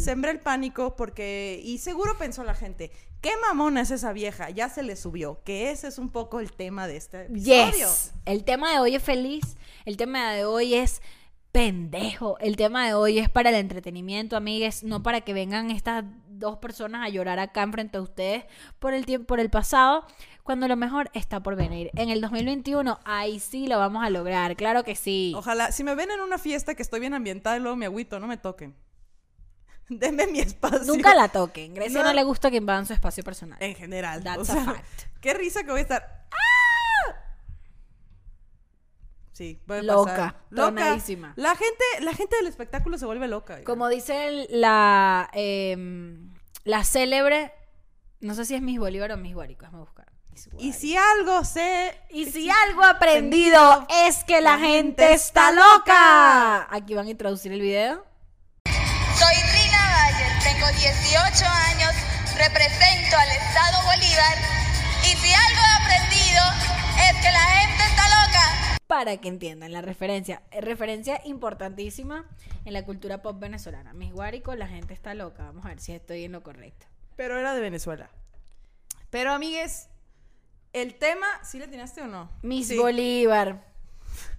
sembré 0.00 0.30
el 0.32 0.40
pánico 0.40 0.94
porque... 0.96 1.60
Y 1.64 1.78
seguro 1.78 2.16
pensó 2.18 2.44
la 2.44 2.54
gente, 2.54 2.92
¿qué 3.20 3.32
mamona 3.48 3.80
es 3.82 3.90
esa 3.90 4.12
vieja? 4.12 4.50
Ya 4.50 4.68
se 4.68 4.82
le 4.82 4.96
subió. 4.96 5.40
Que 5.44 5.70
ese 5.70 5.88
es 5.88 5.98
un 5.98 6.10
poco 6.10 6.40
el 6.40 6.52
tema 6.52 6.86
de 6.86 6.96
este 6.96 7.22
episodio. 7.26 7.88
Yes. 7.88 8.12
El 8.24 8.44
tema 8.44 8.72
de 8.72 8.78
hoy 8.80 8.94
es 8.94 9.02
feliz. 9.02 9.56
El 9.84 9.96
tema 9.96 10.32
de 10.32 10.44
hoy 10.44 10.74
es 10.74 11.00
pendejo. 11.58 12.38
El 12.38 12.56
tema 12.56 12.86
de 12.86 12.94
hoy 12.94 13.18
es 13.18 13.28
para 13.28 13.50
el 13.50 13.56
entretenimiento, 13.56 14.36
amigues, 14.36 14.84
no 14.84 15.02
para 15.02 15.22
que 15.22 15.32
vengan 15.32 15.72
estas 15.72 16.04
dos 16.28 16.58
personas 16.58 17.04
a 17.04 17.08
llorar 17.08 17.40
acá 17.40 17.64
enfrente 17.64 17.98
de 17.98 18.04
ustedes 18.04 18.44
por 18.78 18.94
el 18.94 19.04
tiempo, 19.04 19.26
por 19.26 19.40
el 19.40 19.50
pasado, 19.50 20.06
cuando 20.44 20.68
lo 20.68 20.76
mejor 20.76 21.10
está 21.14 21.40
por 21.40 21.56
venir. 21.56 21.90
En 21.96 22.10
el 22.10 22.20
2021, 22.20 23.00
ahí 23.04 23.40
sí 23.40 23.66
lo 23.66 23.76
vamos 23.76 24.04
a 24.04 24.10
lograr, 24.10 24.54
claro 24.54 24.84
que 24.84 24.94
sí. 24.94 25.32
Ojalá, 25.36 25.72
si 25.72 25.82
me 25.82 25.96
ven 25.96 26.12
en 26.12 26.20
una 26.20 26.38
fiesta 26.38 26.76
que 26.76 26.82
estoy 26.82 27.00
bien 27.00 27.12
ambientada 27.12 27.56
y 27.56 27.60
luego 27.60 27.76
me 27.76 27.86
agüito, 27.86 28.20
no 28.20 28.28
me 28.28 28.36
toquen. 28.36 28.76
Denme 29.88 30.28
mi 30.28 30.38
espacio. 30.38 30.84
Nunca 30.86 31.12
la 31.16 31.26
toquen. 31.26 31.74
Grecia 31.74 32.02
no, 32.02 32.10
No. 32.10 32.14
le 32.14 32.22
gusta 32.22 32.52
que 32.52 32.58
invadan 32.58 32.86
su 32.86 32.92
espacio 32.92 33.24
personal. 33.24 33.58
En 33.60 33.74
general. 33.74 34.22
That's 34.22 34.48
o 34.48 34.52
a 34.52 34.64
fact. 34.64 34.84
Qué 35.20 35.34
risa 35.34 35.64
que 35.64 35.72
voy 35.72 35.80
a 35.80 35.82
estar. 35.82 36.28
¡Ah! 36.30 36.38
Sí, 39.38 39.62
puede 39.68 39.84
Loca, 39.84 40.10
pasar. 40.10 40.34
Loca. 40.50 40.74
tronadísima. 40.74 41.32
La 41.36 41.54
gente, 41.54 41.84
la 42.00 42.12
gente 42.12 42.34
del 42.38 42.48
espectáculo 42.48 42.98
se 42.98 43.06
vuelve 43.06 43.28
loca. 43.28 43.62
Como 43.62 43.86
dice 43.86 44.48
la, 44.50 45.30
em, 45.32 46.34
la 46.64 46.82
célebre, 46.82 47.52
no 48.18 48.34
sé 48.34 48.44
si 48.46 48.56
es 48.56 48.62
Miss 48.62 48.80
Bolívar 48.80 49.12
o 49.12 49.16
Miss 49.16 49.34
Guárico, 49.34 49.60
déjame 49.60 49.78
buscar. 49.78 50.06
Y 50.58 50.72
si 50.72 50.96
algo 50.96 51.44
sé. 51.44 51.96
Y 52.10 52.26
si 52.26 52.50
algo 52.50 52.82
aprendido 52.82 53.86
es 54.06 54.24
que 54.24 54.40
la 54.40 54.58
gente 54.58 55.12
está 55.12 55.52
loca. 55.52 56.66
Aquí 56.74 56.94
van 56.94 57.06
a 57.06 57.10
introducir 57.10 57.52
el 57.52 57.60
video. 57.60 58.04
Soy 58.64 59.36
Rina 59.52 59.82
Valle, 59.92 60.26
tengo 60.42 60.66
18 60.66 61.44
años, 61.46 61.94
represento 62.36 63.16
al 63.16 63.28
Estado 63.28 63.84
Bolívar 63.84 64.36
y 65.04 65.16
si 65.16 65.32
algo 65.32 65.60
he 65.60 65.84
aprendido 65.84 66.07
Para 68.88 69.18
que 69.18 69.28
entiendan 69.28 69.70
la 69.72 69.82
referencia. 69.82 70.42
Eh, 70.50 70.60
Referencia 70.62 71.20
importantísima 71.24 72.24
en 72.64 72.72
la 72.72 72.84
cultura 72.84 73.22
pop 73.22 73.38
venezolana. 73.38 73.92
Miss 73.92 74.12
Guárico, 74.12 74.54
la 74.56 74.66
gente 74.66 74.94
está 74.94 75.14
loca. 75.14 75.44
Vamos 75.44 75.64
a 75.64 75.68
ver 75.68 75.78
si 75.80 75.92
estoy 75.92 76.24
en 76.24 76.32
lo 76.32 76.42
correcto. 76.42 76.86
Pero 77.14 77.38
era 77.38 77.54
de 77.54 77.60
Venezuela. 77.60 78.08
Pero, 79.10 79.32
amigues, 79.32 79.88
el 80.72 80.94
tema, 80.94 81.26
¿sí 81.44 81.58
le 81.58 81.66
atinaste 81.66 82.00
o 82.02 82.06
no? 82.08 82.30
Miss 82.42 82.68
Sí. 82.68 82.76
Bolívar. 82.78 83.62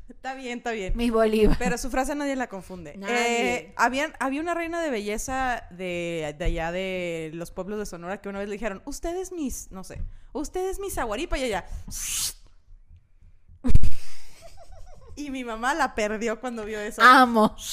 Está 0.09 0.33
bien, 0.33 0.57
está 0.57 0.71
bien. 0.71 0.93
Miss 0.97 1.11
Bolívar. 1.11 1.55
Pero 1.59 1.77
su 1.77 1.91
frase 1.91 2.15
nadie 2.15 2.35
la 2.35 2.47
confunde. 2.49 2.97
Nadie. 2.97 3.55
Eh, 3.55 3.73
habían- 3.77 4.13
había 4.19 4.41
una 4.41 4.55
reina 4.55 4.81
de 4.81 4.89
belleza 4.89 5.67
de, 5.69 6.35
de 6.39 6.45
allá 6.45 6.71
de 6.71 7.29
los 7.35 7.51
pueblos 7.51 7.77
de 7.77 7.85
Sonora 7.85 8.19
que 8.19 8.29
una 8.29 8.39
vez 8.39 8.47
le 8.49 8.53
dijeron, 8.53 8.81
usted 8.85 9.15
es 9.17 9.31
mis, 9.31 9.69
no 9.71 9.83
sé, 9.83 10.01
usted 10.33 10.67
es 10.69 10.79
mi 10.79 10.89
Zaguaripa 10.89 11.37
y 11.37 11.43
ella. 11.43 11.65
Y 15.19 15.29
mi 15.31 15.43
mamá 15.43 15.73
la 15.73 15.95
perdió 15.95 16.39
cuando 16.39 16.65
vio 16.65 16.79
eso. 16.79 17.01
Amo. 17.01 17.55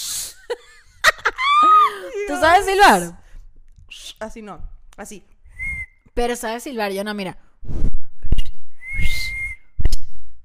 ¿Tú 2.28 2.34
sabes 2.40 2.66
silbar? 2.66 3.22
Así 4.20 4.42
no, 4.42 4.68
así. 4.96 5.24
Pero 6.14 6.34
sabes 6.36 6.62
silbar, 6.64 6.92
yo 6.92 7.04
no, 7.04 7.14
mira. 7.14 7.36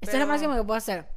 es 0.00 0.06
lo 0.06 0.12
Pero- 0.12 0.26
máximo 0.26 0.54
que 0.56 0.64
puedo 0.64 0.76
hacer. 0.78 1.08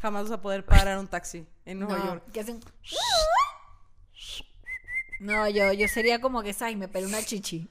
Jamás 0.00 0.24
vas 0.24 0.32
a 0.32 0.40
poder 0.42 0.64
parar 0.64 0.98
un 0.98 1.08
taxi 1.08 1.46
en 1.64 1.80
Nueva 1.80 1.98
No, 1.98 2.04
York. 2.06 2.24
que 2.32 2.40
hacen. 2.40 2.60
No, 5.20 5.48
yo, 5.48 5.72
yo 5.72 5.88
sería 5.88 6.20
como 6.20 6.42
que, 6.42 6.52
¿sabes? 6.52 6.76
Me 6.76 6.86
pelé 6.86 7.06
una 7.06 7.22
chichi. 7.24 7.68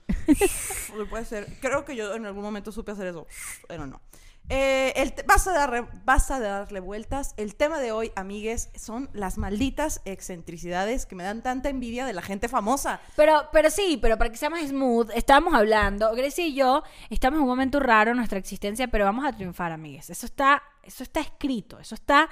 Puede 1.10 1.24
ser. 1.26 1.48
Creo 1.62 1.86
que 1.86 1.96
yo 1.96 2.14
en 2.16 2.26
algún 2.26 2.44
momento 2.44 2.72
supe 2.74 2.92
hacer 2.92 3.08
eso, 3.08 3.26
pero 3.68 3.88
no. 3.88 4.02
Eh, 4.50 4.94
el 4.96 5.14
basta, 5.26 5.52
de 5.52 5.58
darle, 5.58 5.86
basta 6.06 6.40
de 6.40 6.48
darle 6.48 6.80
vueltas. 6.80 7.34
El 7.36 7.56
tema 7.56 7.80
de 7.80 7.92
hoy, 7.92 8.12
amigues, 8.16 8.70
son 8.76 9.10
las 9.12 9.38
malditas 9.38 10.02
excentricidades 10.06 11.06
que 11.06 11.16
me 11.16 11.24
dan 11.26 11.44
tanta 11.44 11.68
envidia 11.70 12.06
de 12.06 12.14
la 12.14 12.22
gente 12.22 12.48
famosa. 12.48 13.02
Pero, 13.18 13.50
pero 13.52 13.70
sí, 13.70 14.00
pero 14.02 14.18
para 14.18 14.30
que 14.30 14.38
sea 14.38 14.50
más 14.50 14.66
smooth, 14.66 15.12
estábamos 15.14 15.54
hablando, 15.54 16.14
Grecia 16.16 16.46
y 16.48 16.54
yo 16.56 16.84
estamos 17.10 17.38
en 17.38 17.44
un 17.44 17.50
momento 17.50 17.80
raro 17.82 18.12
en 18.12 18.18
nuestra 18.18 18.40
existencia, 18.40 18.88
pero 18.88 19.04
vamos 19.04 19.26
a 19.26 19.34
triunfar, 19.34 19.74
amigues. 19.74 20.10
Eso 20.10 20.26
está, 20.26 20.64
eso 20.84 21.04
está 21.04 21.20
escrito, 21.20 21.78
eso 21.80 21.96
está 21.96 22.30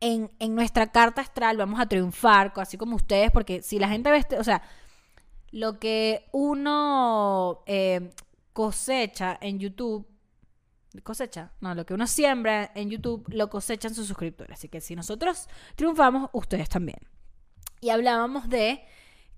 en, 0.00 0.30
en 0.38 0.54
nuestra 0.54 0.86
carta 0.86 1.20
astral, 1.20 1.58
vamos 1.58 1.80
a 1.80 1.86
triunfar, 1.86 2.52
así 2.56 2.78
como 2.78 2.96
ustedes, 2.96 3.30
porque 3.30 3.60
si 3.60 3.78
la 3.78 3.88
gente 3.88 4.10
ve, 4.10 4.16
este- 4.18 4.38
o 4.38 4.44
sea, 4.44 4.62
lo 5.50 5.78
que 5.78 6.26
uno 6.32 7.62
eh, 7.66 8.10
cosecha 8.54 9.36
en 9.40 9.58
YouTube, 9.58 10.06
cosecha, 11.02 11.52
no, 11.60 11.74
lo 11.74 11.84
que 11.86 11.94
uno 11.94 12.06
siembra 12.06 12.70
en 12.74 12.90
YouTube 12.90 13.24
lo 13.28 13.48
cosechan 13.50 13.94
sus 13.94 14.06
suscriptores. 14.08 14.58
Así 14.58 14.68
que 14.68 14.80
si 14.80 14.96
nosotros 14.96 15.48
triunfamos, 15.76 16.30
ustedes 16.32 16.68
también. 16.68 16.98
Y 17.80 17.90
hablábamos 17.90 18.48
de 18.48 18.82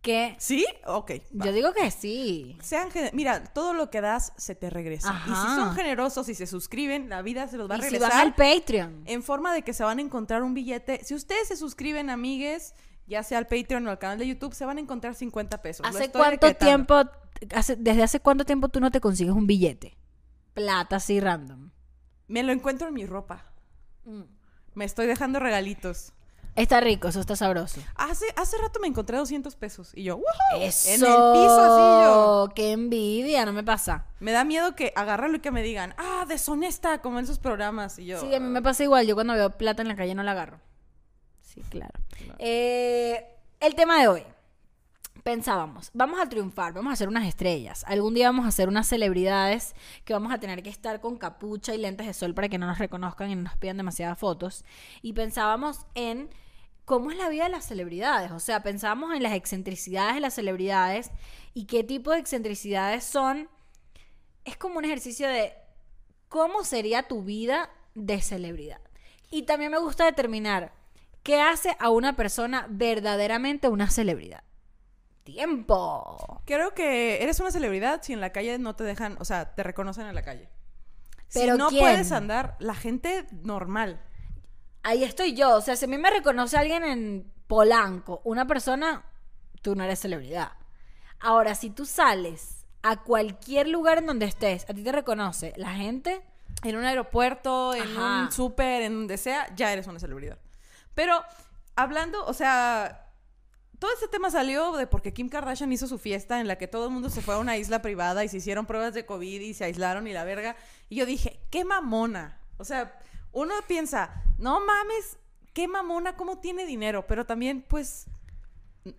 que 0.00 0.34
¿Sí? 0.38 0.64
Ok. 0.86 1.10
va. 1.38 1.44
yo 1.44 1.52
digo 1.52 1.72
que 1.74 1.90
sí. 1.90 2.56
Sean 2.62 2.88
Mira, 3.12 3.44
todo 3.44 3.74
lo 3.74 3.90
que 3.90 4.00
das 4.00 4.32
se 4.38 4.54
te 4.54 4.70
regresa. 4.70 5.12
Y 5.26 5.28
si 5.28 5.32
Ajá. 5.32 5.56
son 5.56 5.74
generosos 5.74 6.28
y 6.30 6.34
se 6.34 6.46
suscriben, 6.46 7.10
la 7.10 7.20
vida 7.20 7.48
se 7.48 7.58
los 7.58 7.68
va 7.70 7.74
a 7.74 7.78
Y 7.78 7.82
si 7.82 7.90
regresar. 7.90 8.10
van 8.10 8.20
al 8.20 8.34
Patreon. 8.34 9.02
en 9.04 9.22
forma 9.22 9.52
de 9.52 9.60
que 9.62 9.74
se 9.74 9.84
van 9.84 9.98
a 9.98 10.00
encontrar 10.02 10.42
un 10.42 10.54
billete. 10.54 11.04
Si 11.04 11.14
ustedes 11.14 11.48
se 11.48 11.56
suscriben, 11.56 12.08
amigues, 12.08 12.74
ya 13.06 13.22
sea 13.22 13.36
al 13.36 13.46
Patreon 13.46 13.86
o 13.88 13.90
al 13.90 13.98
canal 13.98 14.18
de 14.18 14.26
YouTube, 14.26 14.54
se 14.54 14.64
van 14.64 14.78
a 14.78 14.80
encontrar 14.80 15.14
50 15.14 15.60
pesos. 15.60 15.84
¿Hace 15.86 16.10
cuánto 16.10 16.46
decretando. 16.46 16.64
tiempo, 16.64 17.10
hace- 17.54 17.76
desde 17.76 18.02
hace 18.02 18.20
cuánto 18.20 18.46
tiempo 18.46 18.68
tú 18.70 18.80
no 18.80 18.90
te 18.90 19.00
consigues 19.02 19.34
un 19.34 19.46
billete? 19.46 19.98
Plata 20.54 20.96
así 20.96 21.20
random. 21.20 21.70
Me 22.28 22.42
lo 22.42 22.52
encuentro 22.52 22.88
en 22.88 22.94
mi 22.94 23.06
ropa. 23.06 23.44
Mm. 24.04 24.22
Me 24.74 24.84
estoy 24.84 25.06
dejando 25.06 25.40
regalitos. 25.40 26.12
Está 26.56 26.80
rico, 26.80 27.08
eso 27.08 27.20
está 27.20 27.36
sabroso. 27.36 27.80
Hace, 27.94 28.26
hace 28.36 28.58
rato 28.58 28.80
me 28.80 28.88
encontré 28.88 29.16
200 29.16 29.54
pesos. 29.56 29.92
Y 29.94 30.02
yo, 30.04 30.16
¡Woohoo! 30.16 30.62
Eso. 30.62 30.88
En 30.88 30.94
el 30.94 31.06
piso 31.06 31.60
así 31.60 32.04
yo. 32.04 32.48
Qué 32.54 32.72
envidia, 32.72 33.46
no 33.46 33.52
me 33.52 33.62
pasa. 33.62 34.06
Me 34.18 34.32
da 34.32 34.44
miedo 34.44 34.74
que 34.74 34.92
agarrarlo 34.96 35.36
y 35.36 35.40
que 35.40 35.52
me 35.52 35.62
digan, 35.62 35.94
ah, 35.96 36.26
deshonesta, 36.28 37.00
como 37.02 37.18
en 37.18 37.24
esos 37.24 37.38
programas. 37.38 37.98
Y 37.98 38.06
yo, 38.06 38.20
Sí, 38.20 38.34
a 38.34 38.40
mí 38.40 38.48
me 38.48 38.62
pasa 38.62 38.82
igual. 38.82 39.06
Yo 39.06 39.14
cuando 39.14 39.34
veo 39.34 39.50
plata 39.50 39.82
en 39.82 39.88
la 39.88 39.96
calle 39.96 40.14
no 40.14 40.22
la 40.22 40.32
agarro. 40.32 40.60
Sí, 41.40 41.62
claro. 41.68 41.98
Eh, 42.38 43.24
el 43.60 43.74
tema 43.74 44.00
de 44.00 44.08
hoy. 44.08 44.24
Pensábamos, 45.22 45.90
vamos 45.92 46.18
a 46.18 46.28
triunfar, 46.28 46.72
vamos 46.72 46.92
a 46.92 46.96
ser 46.96 47.08
unas 47.08 47.26
estrellas. 47.26 47.84
Algún 47.86 48.14
día 48.14 48.28
vamos 48.28 48.46
a 48.46 48.50
ser 48.50 48.68
unas 48.68 48.86
celebridades 48.86 49.74
que 50.04 50.14
vamos 50.14 50.32
a 50.32 50.38
tener 50.38 50.62
que 50.62 50.70
estar 50.70 51.00
con 51.00 51.18
capucha 51.18 51.74
y 51.74 51.78
lentes 51.78 52.06
de 52.06 52.14
sol 52.14 52.34
para 52.34 52.48
que 52.48 52.56
no 52.56 52.66
nos 52.66 52.78
reconozcan 52.78 53.30
y 53.30 53.34
no 53.34 53.42
nos 53.42 53.56
pidan 53.58 53.76
demasiadas 53.76 54.18
fotos. 54.18 54.64
Y 55.02 55.12
pensábamos 55.12 55.86
en 55.94 56.30
cómo 56.86 57.10
es 57.10 57.18
la 57.18 57.28
vida 57.28 57.44
de 57.44 57.50
las 57.50 57.66
celebridades. 57.66 58.32
O 58.32 58.40
sea, 58.40 58.62
pensábamos 58.62 59.14
en 59.14 59.22
las 59.22 59.34
excentricidades 59.34 60.14
de 60.14 60.20
las 60.20 60.34
celebridades 60.34 61.10
y 61.52 61.66
qué 61.66 61.84
tipo 61.84 62.12
de 62.12 62.18
excentricidades 62.18 63.04
son. 63.04 63.50
Es 64.46 64.56
como 64.56 64.78
un 64.78 64.86
ejercicio 64.86 65.28
de 65.28 65.52
cómo 66.28 66.64
sería 66.64 67.08
tu 67.08 67.22
vida 67.24 67.68
de 67.94 68.22
celebridad. 68.22 68.80
Y 69.30 69.42
también 69.42 69.70
me 69.70 69.78
gusta 69.78 70.06
determinar 70.06 70.72
qué 71.22 71.40
hace 71.40 71.76
a 71.78 71.90
una 71.90 72.16
persona 72.16 72.66
verdaderamente 72.70 73.68
una 73.68 73.90
celebridad. 73.90 74.42
Tiempo. 75.32 76.42
Creo 76.46 76.74
que 76.74 77.22
eres 77.22 77.40
una 77.40 77.50
celebridad 77.50 78.02
si 78.02 78.12
en 78.12 78.20
la 78.20 78.30
calle 78.30 78.58
no 78.58 78.74
te 78.76 78.84
dejan, 78.84 79.16
o 79.20 79.24
sea, 79.24 79.54
te 79.54 79.62
reconocen 79.62 80.06
en 80.06 80.14
la 80.14 80.22
calle. 80.22 80.48
¿Pero 81.32 81.52
si 81.54 81.58
no 81.58 81.68
quién? 81.68 81.80
puedes 81.82 82.12
andar, 82.12 82.56
la 82.58 82.74
gente 82.74 83.26
normal. 83.42 84.00
Ahí 84.82 85.04
estoy 85.04 85.34
yo. 85.34 85.56
O 85.56 85.60
sea, 85.60 85.76
si 85.76 85.84
a 85.84 85.88
mí 85.88 85.98
me 85.98 86.10
reconoce 86.10 86.56
alguien 86.56 86.84
en 86.84 87.32
Polanco, 87.46 88.20
una 88.24 88.46
persona, 88.46 89.04
tú 89.62 89.74
no 89.76 89.84
eres 89.84 90.00
celebridad. 90.00 90.52
Ahora, 91.20 91.54
si 91.54 91.70
tú 91.70 91.84
sales 91.86 92.64
a 92.82 93.02
cualquier 93.02 93.68
lugar 93.68 93.98
en 93.98 94.06
donde 94.06 94.26
estés, 94.26 94.64
a 94.68 94.74
ti 94.74 94.82
te 94.82 94.92
reconoce 94.92 95.52
la 95.56 95.72
gente, 95.72 96.22
En 96.62 96.76
un 96.76 96.84
aeropuerto, 96.84 97.74
en 97.74 97.96
Ajá. 97.96 98.22
un 98.24 98.32
súper, 98.32 98.82
en 98.82 98.94
donde 98.94 99.16
sea, 99.16 99.46
ya 99.54 99.72
eres 99.72 99.86
una 99.86 99.98
celebridad. 100.00 100.38
Pero 100.94 101.22
hablando, 101.76 102.24
o 102.26 102.34
sea, 102.34 103.09
todo 103.80 103.92
este 103.94 104.08
tema 104.08 104.30
salió 104.30 104.72
de 104.76 104.86
porque 104.86 105.14
Kim 105.14 105.30
Kardashian 105.30 105.72
hizo 105.72 105.86
su 105.86 105.98
fiesta 105.98 106.38
en 106.38 106.46
la 106.46 106.58
que 106.58 106.68
todo 106.68 106.84
el 106.84 106.90
mundo 106.92 107.08
se 107.08 107.22
fue 107.22 107.34
a 107.34 107.38
una 107.38 107.56
isla 107.56 107.80
privada 107.80 108.22
y 108.22 108.28
se 108.28 108.36
hicieron 108.36 108.66
pruebas 108.66 108.92
de 108.92 109.06
COVID 109.06 109.40
y 109.40 109.54
se 109.54 109.64
aislaron 109.64 110.06
y 110.06 110.12
la 110.12 110.22
verga. 110.22 110.54
Y 110.90 110.96
yo 110.96 111.06
dije, 111.06 111.40
qué 111.50 111.64
mamona. 111.64 112.38
O 112.58 112.64
sea, 112.64 113.00
uno 113.32 113.54
piensa, 113.66 114.22
no 114.36 114.60
mames, 114.60 115.16
qué 115.54 115.66
mamona, 115.66 116.14
cómo 116.14 116.38
tiene 116.40 116.66
dinero. 116.66 117.06
Pero 117.06 117.24
también, 117.24 117.64
pues, 117.66 118.04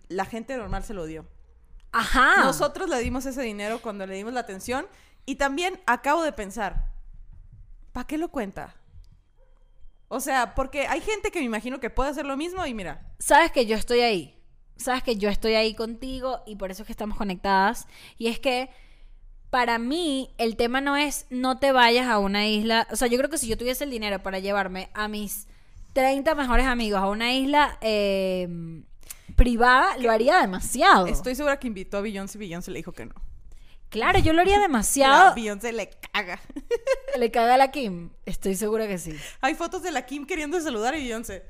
la 0.08 0.24
gente 0.24 0.56
normal 0.56 0.82
se 0.82 0.94
lo 0.94 1.06
dio. 1.06 1.28
ajá. 1.92 2.42
Nosotros 2.42 2.90
le 2.90 2.98
dimos 2.98 3.24
ese 3.24 3.42
dinero 3.42 3.80
cuando 3.80 4.04
le 4.04 4.16
dimos 4.16 4.32
la 4.32 4.40
atención. 4.40 4.88
Y 5.24 5.36
también 5.36 5.80
acabo 5.86 6.24
de 6.24 6.32
pensar, 6.32 6.88
¿para 7.92 8.08
qué 8.08 8.18
lo 8.18 8.32
cuenta? 8.32 8.74
O 10.08 10.18
sea, 10.18 10.56
porque 10.56 10.88
hay 10.88 11.00
gente 11.00 11.30
que 11.30 11.38
me 11.38 11.44
imagino 11.44 11.78
que 11.78 11.88
puede 11.88 12.10
hacer 12.10 12.26
lo 12.26 12.36
mismo 12.36 12.66
y 12.66 12.74
mira, 12.74 13.14
sabes 13.20 13.52
que 13.52 13.64
yo 13.64 13.76
estoy 13.76 14.00
ahí. 14.00 14.41
Sabes 14.82 15.02
que 15.02 15.16
yo 15.16 15.28
estoy 15.28 15.54
ahí 15.54 15.74
contigo 15.74 16.42
y 16.46 16.56
por 16.56 16.70
eso 16.70 16.82
es 16.82 16.86
que 16.86 16.92
estamos 16.92 17.16
conectadas. 17.16 17.86
Y 18.18 18.28
es 18.28 18.38
que 18.38 18.70
para 19.50 19.78
mí 19.78 20.34
el 20.38 20.56
tema 20.56 20.80
no 20.80 20.96
es 20.96 21.26
no 21.30 21.58
te 21.58 21.72
vayas 21.72 22.08
a 22.08 22.18
una 22.18 22.46
isla. 22.46 22.86
O 22.90 22.96
sea, 22.96 23.08
yo 23.08 23.18
creo 23.18 23.30
que 23.30 23.38
si 23.38 23.46
yo 23.46 23.58
tuviese 23.58 23.84
el 23.84 23.90
dinero 23.90 24.22
para 24.22 24.38
llevarme 24.38 24.90
a 24.94 25.08
mis 25.08 25.46
30 25.92 26.34
mejores 26.34 26.66
amigos 26.66 27.00
a 27.00 27.08
una 27.08 27.34
isla, 27.34 27.78
eh, 27.80 28.48
privada 29.36 29.96
lo 29.98 30.10
haría 30.10 30.40
demasiado. 30.40 31.06
Estoy 31.06 31.34
segura 31.34 31.58
que 31.58 31.66
invitó 31.66 31.98
a 31.98 32.00
Beyoncé 32.00 32.38
y 32.38 32.40
Beyoncé 32.40 32.70
le 32.70 32.78
dijo 32.78 32.92
que 32.92 33.06
no. 33.06 33.14
Claro, 33.90 34.18
yo 34.20 34.32
lo 34.32 34.40
haría 34.40 34.56
La 34.56 34.62
demasiado. 34.62 35.34
Beyoncé 35.34 35.72
le 35.72 35.90
caga. 36.12 36.40
Le 37.18 37.30
caga 37.30 37.54
a 37.54 37.58
la 37.58 37.70
Kim. 37.70 38.08
Estoy 38.24 38.54
segura 38.54 38.88
que 38.88 38.96
sí. 38.96 39.14
Hay 39.42 39.54
fotos 39.54 39.82
de 39.82 39.90
la 39.90 40.06
Kim 40.06 40.24
queriendo 40.24 40.58
saludar 40.62 40.94
a 40.94 40.96
Beyoncé. 40.96 41.44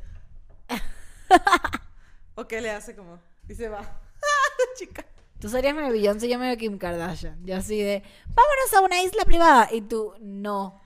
o 2.34 2.46
qué 2.46 2.60
le 2.60 2.70
hace 2.70 2.94
como. 2.96 3.18
Y 3.48 3.54
se 3.54 3.68
va. 3.68 4.00
Chica. 4.78 5.04
Tú 5.40 5.48
serías 5.48 5.74
medio 5.74 5.90
Beyoncé 5.90 6.26
y 6.26 6.30
yo 6.30 6.38
medio 6.38 6.56
Kim 6.56 6.78
Kardashian. 6.78 7.44
Yo 7.44 7.56
así 7.56 7.76
de, 7.80 8.02
vámonos 8.28 8.72
a 8.76 8.80
una 8.80 9.02
isla 9.02 9.24
privada. 9.24 9.68
Y 9.72 9.80
tú, 9.82 10.14
no. 10.20 10.80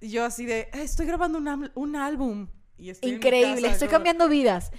Y 0.00 0.10
yo 0.10 0.24
así 0.24 0.44
de, 0.46 0.68
"Ay, 0.72 0.82
estoy 0.82 1.06
grabando 1.06 1.38
un, 1.38 1.70
un 1.74 1.96
álbum. 1.96 2.48
Y 2.76 2.90
estoy 2.90 3.10
en 3.10 3.14
mi 3.14 3.16
Increíble, 3.18 3.62
casa, 3.62 3.72
estoy 3.72 3.86
como, 3.88 3.96
cambiando 3.98 4.28
vidas. 4.28 4.72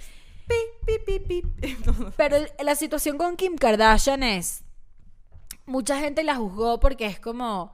Pi, 0.46 0.54
pi, 0.86 1.18
pi, 1.18 1.42
pi. 1.42 1.76
No, 1.86 2.12
Pero 2.16 2.36
el- 2.36 2.50
la 2.62 2.74
situación 2.74 3.16
con 3.16 3.36
Kim 3.36 3.56
Kardashian 3.56 4.22
es, 4.22 4.62
mucha 5.64 5.98
gente 5.98 6.22
la 6.22 6.36
juzgó 6.36 6.78
porque 6.78 7.06
es 7.06 7.18
como, 7.18 7.72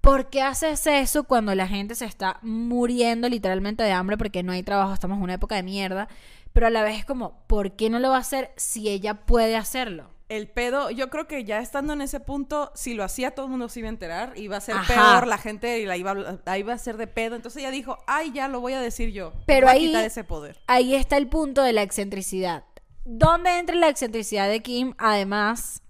¿por 0.00 0.30
qué 0.30 0.40
haces 0.42 0.86
eso 0.86 1.24
cuando 1.24 1.54
la 1.54 1.68
gente 1.68 1.94
se 1.94 2.06
está 2.06 2.38
muriendo 2.42 3.28
literalmente 3.28 3.82
de 3.82 3.92
hambre 3.92 4.16
porque 4.16 4.42
no 4.42 4.52
hay 4.52 4.62
trabajo, 4.62 4.94
estamos 4.94 5.18
en 5.18 5.22
una 5.24 5.34
época 5.34 5.54
de 5.54 5.62
mierda? 5.62 6.08
Pero 6.52 6.66
a 6.66 6.70
la 6.70 6.82
vez 6.82 6.98
es 6.98 7.04
como, 7.04 7.44
¿por 7.46 7.72
qué 7.76 7.90
no 7.90 7.98
lo 7.98 8.10
va 8.10 8.16
a 8.16 8.20
hacer 8.20 8.52
si 8.56 8.88
ella 8.88 9.14
puede 9.26 9.56
hacerlo? 9.56 10.10
El 10.28 10.46
pedo, 10.48 10.90
yo 10.90 11.08
creo 11.08 11.26
que 11.26 11.44
ya 11.44 11.60
estando 11.60 11.94
en 11.94 12.02
ese 12.02 12.20
punto, 12.20 12.70
si 12.74 12.92
lo 12.92 13.02
hacía 13.02 13.30
todo 13.30 13.46
el 13.46 13.50
mundo 13.50 13.68
se 13.70 13.78
iba 13.80 13.88
a 13.88 13.90
enterar, 13.90 14.32
iba 14.36 14.58
a 14.58 14.60
ser 14.60 14.76
Ajá. 14.76 14.92
peor, 14.94 15.26
la 15.26 15.38
gente 15.38 15.78
y 15.78 15.86
la 15.86 15.96
iba, 15.96 16.10
a- 16.10 16.38
la 16.44 16.58
iba 16.58 16.72
a 16.72 16.76
hacer 16.76 16.98
de 16.98 17.06
pedo. 17.06 17.34
Entonces 17.36 17.60
ella 17.60 17.70
dijo, 17.70 17.96
ay, 18.06 18.32
ya 18.32 18.46
lo 18.48 18.60
voy 18.60 18.74
a 18.74 18.80
decir 18.80 19.10
yo. 19.10 19.32
Pero 19.46 19.66
Voy 19.68 19.70
a 19.70 19.78
ahí- 19.78 19.86
quitar 19.86 20.04
ese 20.04 20.24
poder. 20.24 20.58
Ahí 20.66 20.94
está 20.94 21.16
el 21.16 21.28
punto 21.28 21.62
de 21.62 21.72
la 21.72 21.82
excentricidad. 21.82 22.64
¿Dónde 23.06 23.58
entra 23.58 23.74
la 23.76 23.88
excentricidad 23.88 24.48
de 24.50 24.60
Kim? 24.60 24.92
Además 24.98 25.82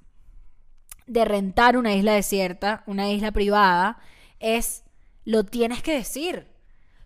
de 1.08 1.24
rentar 1.24 1.76
una 1.76 1.94
isla 1.94 2.12
desierta, 2.12 2.84
una 2.86 3.10
isla 3.10 3.32
privada, 3.32 3.98
es 4.38 4.84
lo 5.24 5.42
tienes 5.44 5.82
que 5.82 5.94
decir. 5.94 6.46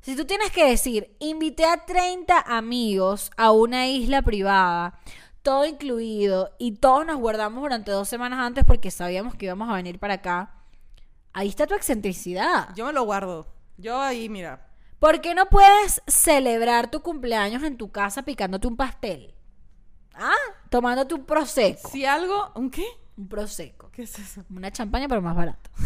Si 0.02 0.16
tú 0.16 0.24
tienes 0.24 0.50
que 0.50 0.68
decir, 0.68 1.16
invité 1.20 1.64
a 1.64 1.86
30 1.86 2.40
amigos 2.40 3.30
a 3.36 3.52
una 3.52 3.86
isla 3.86 4.20
privada, 4.22 4.98
todo 5.42 5.64
incluido, 5.64 6.50
y 6.58 6.72
todos 6.72 7.06
nos 7.06 7.18
guardamos 7.18 7.62
durante 7.62 7.92
dos 7.92 8.08
semanas 8.08 8.40
antes 8.40 8.64
porque 8.64 8.90
sabíamos 8.90 9.36
que 9.36 9.46
íbamos 9.46 9.70
a 9.70 9.74
venir 9.74 10.00
para 10.00 10.14
acá, 10.14 10.56
ahí 11.32 11.46
está 11.46 11.68
tu 11.68 11.76
excentricidad. 11.76 12.74
Yo 12.74 12.86
me 12.86 12.92
lo 12.92 13.04
guardo. 13.04 13.46
Yo 13.76 14.00
ahí, 14.00 14.28
mira. 14.28 14.66
¿Por 14.98 15.20
qué 15.20 15.36
no 15.36 15.46
puedes 15.46 16.02
celebrar 16.08 16.90
tu 16.90 17.00
cumpleaños 17.00 17.62
en 17.62 17.76
tu 17.76 17.92
casa 17.92 18.24
picándote 18.24 18.66
un 18.66 18.76
pastel? 18.76 19.36
¿Ah? 20.14 20.34
Tomándote 20.68 21.14
un 21.14 21.24
prosecco. 21.24 21.88
Si 21.90 22.04
algo, 22.04 22.50
¿un 22.56 22.70
qué? 22.70 22.86
Un 23.16 23.28
prosecco. 23.28 23.88
¿Qué 23.92 24.02
es 24.02 24.18
eso? 24.18 24.44
Una 24.50 24.72
champaña, 24.72 25.06
pero 25.06 25.22
más 25.22 25.36
barato. 25.36 25.70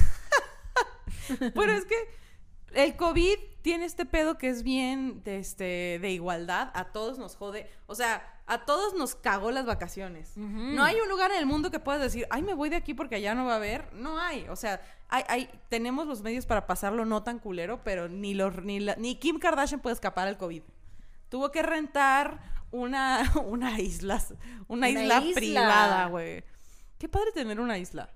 Bueno, 1.57 1.73
es 1.73 1.85
que 1.87 1.97
el 2.73 2.95
COVID 2.95 3.37
tiene 3.67 3.85
este 3.85 4.07
pedo 4.07 4.39
que 4.39 4.49
es 4.49 4.63
bien 4.63 5.25
de, 5.25 5.41
este, 5.41 5.99
de 6.01 6.11
igualdad. 6.13 6.71
A 6.73 6.93
todos 6.93 7.19
nos 7.19 7.35
jode. 7.35 7.69
O 7.89 7.97
sea, 7.97 8.23
a 8.47 8.65
todos 8.65 8.95
nos 8.95 9.17
cagó 9.17 9.51
las 9.51 9.67
vacaciones. 9.67 10.37
No 10.37 10.85
hay 10.85 11.01
un 11.01 11.09
lugar 11.09 11.33
en 11.33 11.39
el 11.39 11.47
mundo 11.47 11.73
que 11.73 11.81
puedas 11.81 12.01
decir, 12.01 12.29
ay, 12.31 12.43
me 12.45 12.55
voy 12.55 12.69
de 12.69 12.77
aquí 12.77 12.95
porque 12.95 13.17
allá 13.17 13.35
no 13.35 13.45
va 13.45 13.55
a 13.55 13.57
haber. 13.57 13.93
No 13.93 14.21
hay. 14.21 14.47
O 14.51 14.55
sea, 14.55 14.81
hay, 15.09 15.25
hay, 15.27 15.51
tenemos 15.69 16.07
los 16.07 16.23
medios 16.23 16.47
para 16.47 16.69
pasarlo 16.69 17.05
no 17.07 17.25
tan 17.25 17.41
culero, 17.41 17.81
pero 17.83 18.09
ni, 18.09 18.35
los, 18.35 18.63
ni, 18.63 18.79
la- 18.79 18.95
ni 18.95 19.17
Kim 19.17 19.41
Kardashian 19.41 19.81
puede 19.81 19.95
escapar 19.95 20.29
al 20.29 20.39
COVID. 20.39 20.63
Tuvo 21.29 21.51
que 21.51 21.65
rentar 21.65 22.39
una, 22.71 23.33
una 23.47 23.81
isla, 23.81 24.23
una, 24.69 24.87
Una 24.87 24.91
isla, 24.91 25.19
isla. 25.23 25.35
privada, 25.35 26.07
güey. 26.07 26.45
Qué 26.99 27.09
padre 27.09 27.33
tener 27.33 27.59
una 27.59 27.79
isla. 27.79 28.11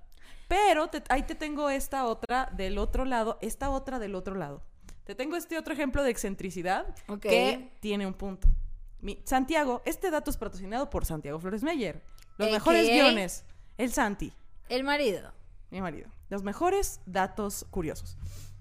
Pero 0.47 0.87
te- 0.87 1.03
ahí 1.09 1.23
te 1.23 1.35
tengo 1.35 1.69
esta 1.69 2.05
otra 2.05 2.49
del 2.53 2.77
otro 2.77 3.03
lado, 3.03 3.37
esta 3.41 3.69
otra 3.69 3.99
del 3.99 4.15
otro 4.15 4.35
lado. 4.35 4.63
Te 5.11 5.15
tengo 5.15 5.35
este 5.35 5.57
otro 5.57 5.73
ejemplo 5.73 6.03
de 6.03 6.09
excentricidad 6.09 6.95
que 7.19 7.69
tiene 7.81 8.07
un 8.07 8.13
punto. 8.13 8.47
Mi- 9.01 9.19
Santiago, 9.25 9.81
este 9.83 10.09
dato 10.09 10.31
es 10.31 10.37
patrocinado 10.37 10.89
por 10.89 11.03
Santiago 11.05 11.37
Flores 11.37 11.63
Meyer. 11.63 12.01
Los 12.37 12.49
mejores 12.49 12.87
guiones. 12.89 13.43
El 13.77 13.91
Santi, 13.91 14.31
El 14.69 14.85
marido. 14.85 15.33
mi 15.69 15.81
marido. 15.81 16.09
Los 16.29 16.43
mejores 16.43 17.01
datos 17.05 17.65
curiosos. 17.71 18.17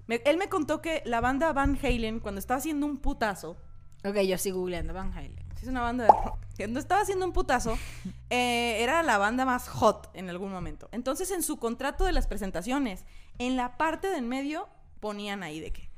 Me- 0.09 0.23
él 0.25 0.39
me 0.39 0.49
contó 0.49 0.83
que 0.83 1.03
la 1.05 1.21
banda 1.21 1.53
Van 1.53 1.79
Halen, 1.81 2.19
cuando 2.19 2.41
estaba 2.41 2.59
haciendo 2.59 2.85
un 2.85 2.97
putazo, 2.99 3.57
Ok, 4.05 4.17
yo 4.23 4.37
sigo 4.37 4.59
googleando 4.59 4.93
Van 4.93 5.13
Halen. 5.13 5.39
Es 5.63 5.69
una 5.69 5.83
banda 5.83 6.03
de 6.07 6.11
rock. 6.11 6.37
Cuando 6.57 6.81
estaba 6.81 7.03
haciendo 7.03 7.27
un 7.27 7.33
putazo, 7.33 7.79
eh, 8.31 8.79
era 8.83 9.05
la 9.05 9.19
banda 9.19 9.45
más 9.45 9.69
hot 9.69 10.11
en 10.15 10.29
algún 10.31 10.51
momento. 10.51 10.89
Entonces, 10.91 11.31
en 11.31 11.45
su 11.45 11.59
contrato 11.59 12.05
de 12.05 12.13
las 12.13 12.27
presentaciones, 12.27 13.05
en 13.39 13.55
la 13.57 13.77
parte 13.77 14.09
del 14.11 14.23
medio, 14.25 14.69
ponían 14.99 15.45
ahí 15.45 15.61
de 15.61 15.71
que 15.73 15.90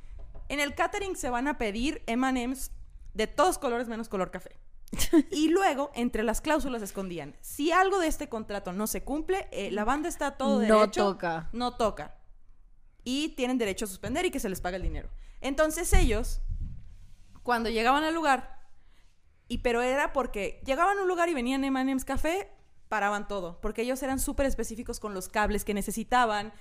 en 0.53 0.61
el 0.61 0.75
catering 0.75 1.17
se 1.17 1.31
van 1.31 1.49
a 1.49 1.57
pedir 1.57 2.03
M&M's 2.07 2.71
de 3.15 3.27
todos 3.27 3.57
colores 3.59 3.89
menos 3.89 4.09
color 4.11 4.31
café. 4.31 4.59
Y 5.31 5.49
luego, 5.49 5.91
entre 5.95 6.23
las 6.23 6.43
cláusulas 6.43 6.83
escondían, 6.83 7.35
si 7.41 7.73
algo 7.73 7.99
de 7.99 8.07
este 8.09 8.29
contrato 8.29 8.75
no 8.75 8.87
se 8.87 9.03
cumple, 9.03 9.49
eh, 9.51 9.71
la 9.71 9.85
banda 9.85 10.11
está 10.11 10.27
a 10.27 10.37
todo 10.37 10.61
No 10.61 10.81
derecho. 10.81 11.05
toca. 11.13 11.49
No 11.53 11.77
toca. 11.77 12.19
Y 13.03 13.31
tienen 13.31 13.57
derecho 13.57 13.87
a 13.87 13.89
suspender 13.89 14.27
y 14.27 14.31
que 14.31 14.41
se 14.41 14.51
les 14.51 14.61
pague 14.61 14.77
el 14.77 14.83
dinero. 14.83 15.09
Entonces 15.41 15.91
ellos, 15.95 16.43
cuando 17.43 17.71
llegaban 17.71 18.05
al 18.05 18.15
lugar, 18.15 18.61
y 19.49 19.59
pero 19.59 19.81
era 19.81 20.13
porque 20.13 20.61
llegaban 20.67 20.99
a 20.99 21.03
un 21.03 21.09
lugar 21.09 21.31
y 21.31 21.35
venían 21.35 21.65
M&M's 21.65 22.05
Café, 22.05 22.53
paraban 22.89 23.27
todo, 23.27 23.59
porque 23.63 23.83
ellos 23.83 24.03
eran 24.03 24.19
súper 24.21 24.45
específicos 24.45 25.01
con 25.01 25.15
los 25.15 25.31
cables 25.31 25.65
que 25.65 25.73
necesitaban, 25.73 26.53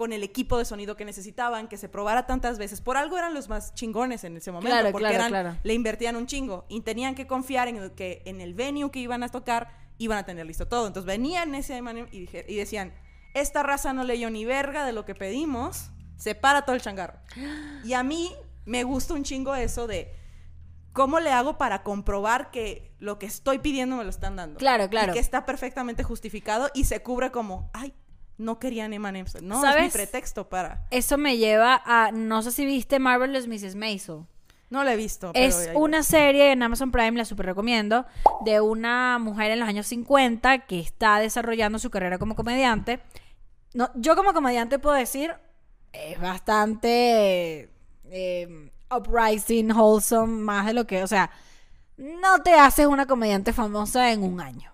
con 0.00 0.14
el 0.14 0.22
equipo 0.22 0.56
de 0.56 0.64
sonido 0.64 0.96
que 0.96 1.04
necesitaban, 1.04 1.68
que 1.68 1.76
se 1.76 1.90
probara 1.90 2.26
tantas 2.26 2.56
veces. 2.56 2.80
Por 2.80 2.96
algo 2.96 3.18
eran 3.18 3.34
los 3.34 3.50
más 3.50 3.74
chingones 3.74 4.24
en 4.24 4.34
ese 4.38 4.50
momento, 4.50 4.74
Claro, 4.74 4.92
porque 4.92 5.02
claro, 5.08 5.14
eran, 5.16 5.28
claro. 5.28 5.56
le 5.62 5.74
invertían 5.74 6.16
un 6.16 6.26
chingo 6.26 6.64
y 6.70 6.80
tenían 6.80 7.14
que 7.14 7.26
confiar 7.26 7.68
en 7.68 7.90
que 7.90 8.22
en 8.24 8.40
el 8.40 8.54
venue 8.54 8.90
que 8.90 8.98
iban 8.98 9.22
a 9.22 9.28
tocar 9.28 9.68
iban 9.98 10.16
a 10.16 10.24
tener 10.24 10.46
listo 10.46 10.66
todo. 10.66 10.86
Entonces 10.86 11.06
venían 11.06 11.54
ese 11.54 11.76
y, 12.12 12.20
dije- 12.20 12.46
y 12.48 12.54
decían, 12.56 12.94
esta 13.34 13.62
raza 13.62 13.92
no 13.92 14.02
leyó 14.04 14.30
ni 14.30 14.46
verga 14.46 14.86
de 14.86 14.92
lo 14.92 15.04
que 15.04 15.14
pedimos, 15.14 15.90
se 16.16 16.34
para 16.34 16.62
todo 16.62 16.74
el 16.76 16.80
changarro. 16.80 17.18
Y 17.84 17.92
a 17.92 18.02
mí 18.02 18.32
me 18.64 18.84
gusta 18.84 19.12
un 19.12 19.22
chingo 19.22 19.54
eso 19.54 19.86
de 19.86 20.14
cómo 20.94 21.20
le 21.20 21.30
hago 21.30 21.58
para 21.58 21.82
comprobar 21.82 22.50
que 22.50 22.94
lo 23.00 23.18
que 23.18 23.26
estoy 23.26 23.58
pidiendo 23.58 23.96
me 23.96 24.04
lo 24.04 24.08
están 24.10 24.36
dando. 24.36 24.58
Claro, 24.58 24.88
claro. 24.88 25.12
Y 25.12 25.14
que 25.14 25.20
está 25.20 25.44
perfectamente 25.44 26.02
justificado 26.04 26.70
y 26.72 26.84
se 26.84 27.02
cubre 27.02 27.30
como, 27.30 27.68
ay, 27.74 27.92
no 28.40 28.58
querían 28.58 28.92
M&M's. 28.92 29.42
No, 29.42 29.56
es 29.56 29.60
mi 29.60 29.68
¿Sabes? 29.68 29.92
pretexto 29.92 30.48
para... 30.48 30.86
Eso 30.90 31.18
me 31.18 31.36
lleva 31.36 31.80
a, 31.84 32.10
no 32.12 32.42
sé 32.42 32.50
si 32.50 32.64
viste 32.64 32.98
Marvelous 32.98 33.46
Mrs. 33.46 33.76
Maisel. 33.76 34.24
No 34.70 34.84
lo 34.84 34.90
he 34.90 34.96
visto. 34.96 35.32
pero 35.32 35.44
Es 35.44 35.68
una 35.74 36.02
serie 36.02 36.52
en 36.52 36.62
Amazon 36.62 36.92
Prime, 36.92 37.12
la 37.12 37.24
super 37.24 37.46
recomiendo, 37.46 38.06
de 38.44 38.60
una 38.60 39.18
mujer 39.18 39.50
en 39.50 39.60
los 39.60 39.68
años 39.68 39.86
50 39.88 40.60
que 40.60 40.78
está 40.78 41.18
desarrollando 41.18 41.78
su 41.78 41.90
carrera 41.90 42.18
como 42.18 42.36
comediante. 42.36 43.00
No, 43.74 43.90
yo 43.94 44.14
como 44.16 44.32
comediante 44.32 44.78
puedo 44.78 44.94
decir, 44.96 45.34
es 45.92 46.20
bastante 46.20 47.68
eh, 48.10 48.70
uprising, 48.96 49.72
wholesome, 49.72 50.40
más 50.42 50.66
de 50.66 50.74
lo 50.74 50.86
que, 50.86 51.02
o 51.02 51.06
sea, 51.08 51.30
no 51.96 52.42
te 52.42 52.54
haces 52.54 52.86
una 52.86 53.06
comediante 53.06 53.52
famosa 53.52 54.12
en 54.12 54.22
un 54.22 54.40
año. 54.40 54.72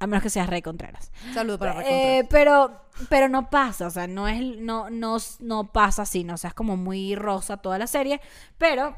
A 0.00 0.06
menos 0.06 0.22
que 0.22 0.30
seas 0.30 0.48
Rey 0.48 0.60
Contreras. 0.62 1.12
Saludo 1.32 1.58
para 1.58 1.80
Eh, 1.82 2.22
Recontra. 2.22 2.28
pero, 2.30 2.80
pero 3.08 3.28
no 3.28 3.48
pasa, 3.48 3.86
o 3.86 3.90
sea, 3.90 4.06
no 4.06 4.26
es, 4.28 4.40
no, 4.58 4.90
no, 4.90 5.16
no 5.40 5.72
pasa 5.72 6.02
así, 6.02 6.24
no 6.24 6.34
o 6.34 6.36
sea, 6.36 6.48
es 6.48 6.54
como 6.54 6.76
muy 6.76 7.14
rosa 7.14 7.56
toda 7.58 7.78
la 7.78 7.86
serie. 7.86 8.20
Pero 8.58 8.96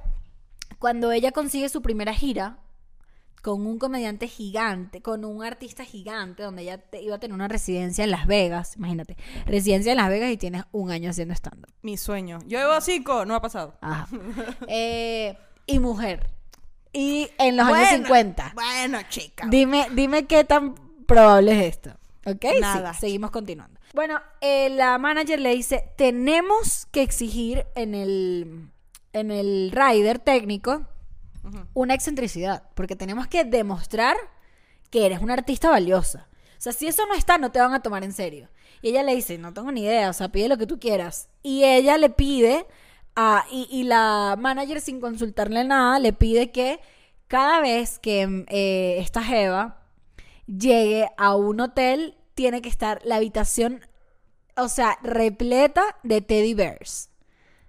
cuando 0.79 1.13
ella 1.13 1.33
consigue 1.33 1.69
su 1.69 1.83
primera 1.83 2.13
gira 2.15 2.59
con 3.43 3.65
un 3.67 3.79
comediante 3.79 4.27
gigante, 4.27 5.03
con 5.03 5.25
un 5.25 5.45
artista 5.45 5.85
gigante, 5.85 6.43
donde 6.43 6.63
ella 6.63 6.79
te- 6.79 7.01
iba 7.03 7.15
a 7.15 7.21
tener 7.21 7.35
una 7.35 7.47
residencia 7.47 8.03
en 8.03 8.11
Las 8.11 8.27
Vegas, 8.27 8.77
imagínate, 8.77 9.17
residencia 9.45 9.93
en 9.93 9.99
Las 9.99 10.09
Vegas 10.09 10.31
y 10.33 10.37
tienes 10.37 10.65
un 10.73 10.91
año 10.91 11.11
haciendo 11.11 11.33
stand-up. 11.35 11.73
Mi 11.83 11.97
sueño. 11.97 12.39
Yo 12.47 12.59
llevo 12.59 12.81
cinco, 12.81 13.25
no 13.25 13.35
ha 13.37 13.41
pasado. 13.41 13.77
Ajá. 13.83 14.09
Eh, 14.69 15.39
y 15.67 15.79
mujer. 15.79 16.31
Y 16.93 17.29
en 17.39 17.57
los 17.57 17.67
años 17.67 17.79
Bueno, 17.79 17.97
50. 17.99 18.53
Bueno, 18.55 18.99
chica. 19.11 19.47
Dime, 19.49 19.87
dime 19.93 20.27
qué 20.27 20.43
tan 20.45 20.75
probable 21.07 21.53
es 21.53 21.75
esto. 21.77 21.90
¿Ok? 22.27 22.45
Sí, 22.55 22.61
Nada. 22.61 22.92
seguimos 22.95 23.31
continuando. 23.31 23.79
Bueno, 23.95 24.21
eh, 24.40 24.69
la 24.71 24.99
manager 24.99 25.40
le 25.40 25.55
dice, 25.55 25.85
tenemos 25.97 26.87
que 26.90 27.03
exigir 27.03 27.64
en 27.77 27.95
el, 27.95 28.69
en 29.12 29.31
el 29.31 29.73
rider 29.73 30.19
técnico 30.19 30.87
una 31.75 31.95
excentricidad, 31.95 32.64
porque 32.75 32.97
tenemos 32.97 33.29
que 33.29 33.45
demostrar 33.45 34.16
que 34.90 35.07
eres 35.07 35.21
una 35.21 35.35
artista 35.35 35.71
valiosa. 35.71 36.27
O 36.59 36.61
sea, 36.61 36.73
si 36.73 36.88
eso 36.88 37.07
no 37.07 37.14
está, 37.14 37.38
no 37.38 37.53
te 37.53 37.61
van 37.61 37.73
a 37.73 37.83
tomar 37.83 38.03
en 38.03 38.12
serio. 38.12 38.49
Y 38.83 38.88
ella 38.88 39.05
le 39.05 39.14
dice, 39.14 39.38
no 39.38 39.53
tengo 39.55 39.71
ni 39.71 39.83
idea, 39.83 40.11
o 40.11 40.12
sea, 40.12 40.29
pide 40.31 40.49
lo 40.49 40.59
que 40.59 40.66
tú 40.66 40.81
quieras. 40.81 41.29
Y 41.42 41.64
ella 41.64 41.97
le 41.99 42.11
pide, 42.11 42.66
a, 43.14 43.45
y, 43.51 43.69
y 43.71 43.85
la 43.85 44.37
manager 44.38 44.81
sin 44.81 45.01
consultarle 45.01 45.62
nada, 45.64 46.01
le 46.01 46.12
pide 46.12 46.51
que 46.51 46.81
cada 47.29 47.61
vez 47.61 47.99
que 47.99 48.45
eh, 48.49 48.97
esta 48.99 49.23
Jeva 49.23 49.86
llegue 50.47 51.09
a 51.17 51.35
un 51.35 51.61
hotel, 51.61 52.17
tiene 52.35 52.63
que 52.63 52.69
estar 52.69 53.01
la 53.05 53.17
habitación, 53.17 53.81
o 54.57 54.69
sea, 54.69 54.99
repleta 55.03 55.83
de 56.03 56.21
teddy 56.21 56.55
bears. 56.55 57.11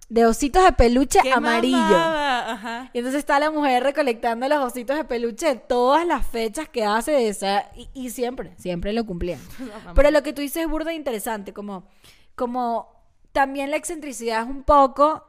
De 0.08 0.24
ositos 0.24 0.64
de 0.64 0.72
peluche 0.72 1.18
¡Qué 1.22 1.32
amarillo. 1.32 1.76
Ajá. 1.78 2.90
Y 2.94 2.98
entonces 2.98 3.18
está 3.18 3.38
la 3.38 3.50
mujer 3.50 3.82
recolectando 3.82 4.48
los 4.48 4.64
ositos 4.64 4.96
de 4.96 5.04
peluche 5.04 5.46
de 5.46 5.56
todas 5.56 6.06
las 6.06 6.26
fechas 6.26 6.66
que 6.66 6.82
hace 6.82 7.12
de 7.12 7.28
esa. 7.28 7.70
Y, 7.76 7.90
y 7.92 8.08
siempre, 8.08 8.54
siempre 8.56 8.94
lo 8.94 9.04
cumplían. 9.04 9.40
Pero 9.94 10.10
lo 10.10 10.22
que 10.22 10.32
tú 10.32 10.40
dices 10.40 10.62
es 10.62 10.68
burda 10.68 10.94
interesante, 10.94 11.52
como, 11.52 11.86
como 12.34 12.88
también 13.32 13.70
la 13.70 13.76
excentricidad 13.76 14.44
es 14.44 14.48
un 14.48 14.62
poco. 14.62 15.26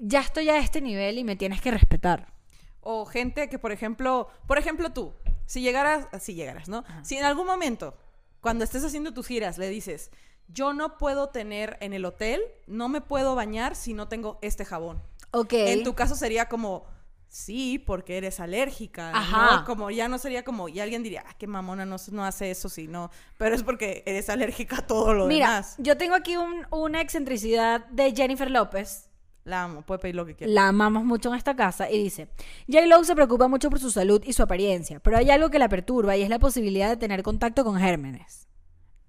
Ya 0.00 0.20
estoy 0.20 0.48
a 0.48 0.58
este 0.58 0.80
nivel 0.80 1.18
y 1.18 1.22
me 1.22 1.36
tienes 1.36 1.60
que 1.60 1.70
respetar. 1.70 2.32
O 2.80 3.06
gente 3.06 3.48
que, 3.48 3.60
por 3.60 3.70
ejemplo, 3.70 4.28
por 4.48 4.58
ejemplo 4.58 4.90
tú, 4.90 5.12
si 5.48 5.62
llegaras, 5.62 6.06
si 6.20 6.34
llegaras, 6.34 6.68
¿no? 6.68 6.84
Si 7.02 7.16
en 7.16 7.24
algún 7.24 7.46
momento, 7.46 7.96
cuando 8.42 8.64
estés 8.64 8.84
haciendo 8.84 9.14
tus 9.14 9.26
giras, 9.26 9.56
le 9.56 9.68
dices, 9.70 10.10
yo 10.48 10.74
no 10.74 10.98
puedo 10.98 11.30
tener 11.30 11.78
en 11.80 11.94
el 11.94 12.04
hotel, 12.04 12.42
no 12.66 12.88
me 12.88 13.00
puedo 13.00 13.34
bañar 13.34 13.74
si 13.74 13.94
no 13.94 14.08
tengo 14.08 14.38
este 14.42 14.64
jabón. 14.64 15.02
Ok. 15.30 15.52
En 15.54 15.84
tu 15.84 15.94
caso 15.94 16.14
sería 16.16 16.48
como, 16.48 16.84
sí, 17.28 17.78
porque 17.78 18.16
eres 18.18 18.40
alérgica. 18.40 19.12
¿no? 19.12 19.18
Ajá. 19.18 19.64
Como 19.64 19.90
ya 19.90 20.08
no 20.08 20.18
sería 20.18 20.44
como, 20.44 20.68
y 20.68 20.80
alguien 20.80 21.02
diría, 21.02 21.24
ah, 21.26 21.34
qué 21.38 21.46
mamona, 21.46 21.84
no, 21.86 21.96
no 22.12 22.24
hace 22.24 22.50
eso, 22.50 22.68
sí, 22.68 22.86
no. 22.88 23.10
Pero 23.38 23.54
es 23.54 23.62
porque 23.62 24.02
eres 24.06 24.28
alérgica 24.30 24.78
a 24.78 24.86
todo 24.86 25.12
lo 25.14 25.26
Mira, 25.26 25.48
demás. 25.48 25.74
yo 25.78 25.96
tengo 25.96 26.14
aquí 26.14 26.36
un- 26.36 26.66
una 26.70 27.00
excentricidad 27.00 27.84
de 27.86 28.14
Jennifer 28.14 28.50
López. 28.50 29.07
La 29.48 29.64
amo, 29.64 29.80
puede 29.80 30.00
pedir 30.00 30.14
lo 30.14 30.26
que 30.26 30.36
quiera. 30.36 30.52
La 30.52 30.68
amamos 30.68 31.04
mucho 31.04 31.30
en 31.30 31.36
esta 31.36 31.56
casa 31.56 31.90
y 31.90 32.02
dice, 32.02 32.28
J-Lo 32.70 33.02
se 33.02 33.14
preocupa 33.14 33.48
mucho 33.48 33.70
por 33.70 33.80
su 33.80 33.90
salud 33.90 34.22
y 34.26 34.34
su 34.34 34.42
apariencia, 34.42 35.00
pero 35.00 35.16
hay 35.16 35.30
algo 35.30 35.48
que 35.48 35.58
la 35.58 35.70
perturba 35.70 36.16
y 36.16 36.22
es 36.22 36.28
la 36.28 36.38
posibilidad 36.38 36.90
de 36.90 36.98
tener 36.98 37.22
contacto 37.22 37.64
con 37.64 37.78
gérmenes. 37.78 38.46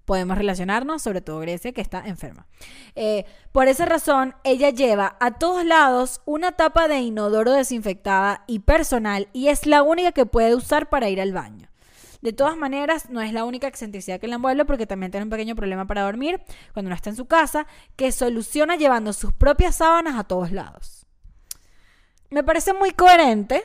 Podemos 0.06 0.38
relacionarnos, 0.38 1.02
sobre 1.02 1.20
todo 1.20 1.40
Grecia, 1.40 1.72
que 1.72 1.82
está 1.82 2.06
enferma. 2.06 2.46
Eh, 2.94 3.26
por 3.52 3.68
esa 3.68 3.84
razón, 3.84 4.34
ella 4.42 4.70
lleva 4.70 5.16
a 5.20 5.38
todos 5.38 5.64
lados 5.64 6.22
una 6.24 6.52
tapa 6.52 6.88
de 6.88 7.00
inodoro 7.00 7.52
desinfectada 7.52 8.42
y 8.46 8.60
personal 8.60 9.28
y 9.34 9.48
es 9.48 9.66
la 9.66 9.82
única 9.82 10.12
que 10.12 10.26
puede 10.26 10.54
usar 10.54 10.88
para 10.88 11.10
ir 11.10 11.20
al 11.20 11.32
baño. 11.32 11.69
De 12.20 12.32
todas 12.32 12.56
maneras, 12.56 13.08
no 13.08 13.20
es 13.20 13.32
la 13.32 13.44
única 13.44 13.66
excentricidad 13.66 14.20
que 14.20 14.28
la 14.28 14.36
envuelve 14.36 14.64
porque 14.64 14.86
también 14.86 15.10
tiene 15.10 15.24
un 15.24 15.30
pequeño 15.30 15.56
problema 15.56 15.86
para 15.86 16.02
dormir 16.02 16.42
cuando 16.72 16.90
no 16.90 16.94
está 16.94 17.10
en 17.10 17.16
su 17.16 17.26
casa, 17.26 17.66
que 17.96 18.12
soluciona 18.12 18.76
llevando 18.76 19.12
sus 19.12 19.32
propias 19.32 19.76
sábanas 19.76 20.18
a 20.18 20.24
todos 20.24 20.52
lados. 20.52 21.06
Me 22.28 22.44
parece 22.44 22.74
muy 22.74 22.90
coherente 22.90 23.64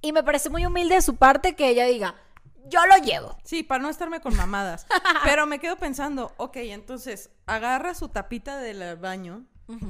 y 0.00 0.12
me 0.12 0.22
parece 0.22 0.50
muy 0.50 0.64
humilde 0.64 0.96
de 0.96 1.02
su 1.02 1.16
parte 1.16 1.54
que 1.54 1.68
ella 1.68 1.84
diga, 1.84 2.14
yo 2.66 2.80
lo 2.86 2.96
llevo. 3.04 3.36
Sí, 3.44 3.62
para 3.62 3.82
no 3.82 3.90
estarme 3.90 4.20
con 4.20 4.36
mamadas. 4.36 4.86
Pero 5.24 5.46
me 5.46 5.58
quedo 5.58 5.76
pensando, 5.76 6.32
ok, 6.36 6.56
entonces 6.56 7.30
agarra 7.46 7.94
su 7.94 8.08
tapita 8.08 8.58
del 8.58 8.96
baño 8.96 9.44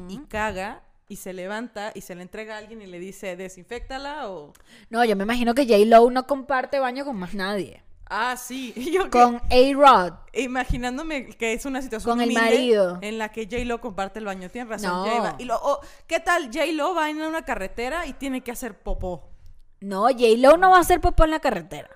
y 0.08 0.18
caga 0.26 0.82
y 1.08 1.16
se 1.16 1.32
levanta 1.32 1.92
y 1.94 2.00
se 2.00 2.14
le 2.14 2.22
entrega 2.22 2.54
a 2.54 2.58
alguien 2.58 2.80
y 2.82 2.86
le 2.86 2.98
dice, 2.98 3.36
desinfectala 3.36 4.28
o... 4.30 4.52
No, 4.90 5.04
yo 5.04 5.16
me 5.16 5.24
imagino 5.24 5.54
que 5.54 5.66
J-Lo 5.66 6.10
no 6.10 6.26
comparte 6.26 6.78
baño 6.78 7.04
con 7.04 7.16
más 7.16 7.34
nadie. 7.34 7.82
Ah, 8.06 8.36
sí. 8.36 8.74
Yo 8.92 9.10
Con 9.10 9.36
A-Rod. 9.50 10.12
Imaginándome 10.34 11.28
que 11.30 11.54
es 11.54 11.64
una 11.64 11.80
situación 11.80 12.18
Con 12.18 12.20
el 12.20 12.32
marido. 12.34 12.98
en 13.00 13.16
la 13.18 13.30
que 13.30 13.46
J-Lo 13.46 13.80
comparte 13.80 14.18
el 14.18 14.26
baño. 14.26 14.50
Tienes 14.50 14.68
razón, 14.68 15.08
No. 15.08 15.34
Y 15.38 15.44
lo, 15.44 15.80
¿Qué 16.06 16.20
tal? 16.20 16.50
J-Lo 16.52 16.94
va 16.94 17.08
en 17.08 17.22
una 17.22 17.46
carretera 17.46 18.06
y 18.06 18.12
tiene 18.12 18.42
que 18.42 18.52
hacer 18.52 18.78
popó. 18.78 19.30
No, 19.80 20.02
J-Lo 20.08 20.58
no 20.58 20.70
va 20.70 20.76
a 20.76 20.80
hacer 20.80 21.00
popó 21.00 21.24
en 21.24 21.30
la 21.30 21.40
carretera. 21.40 21.88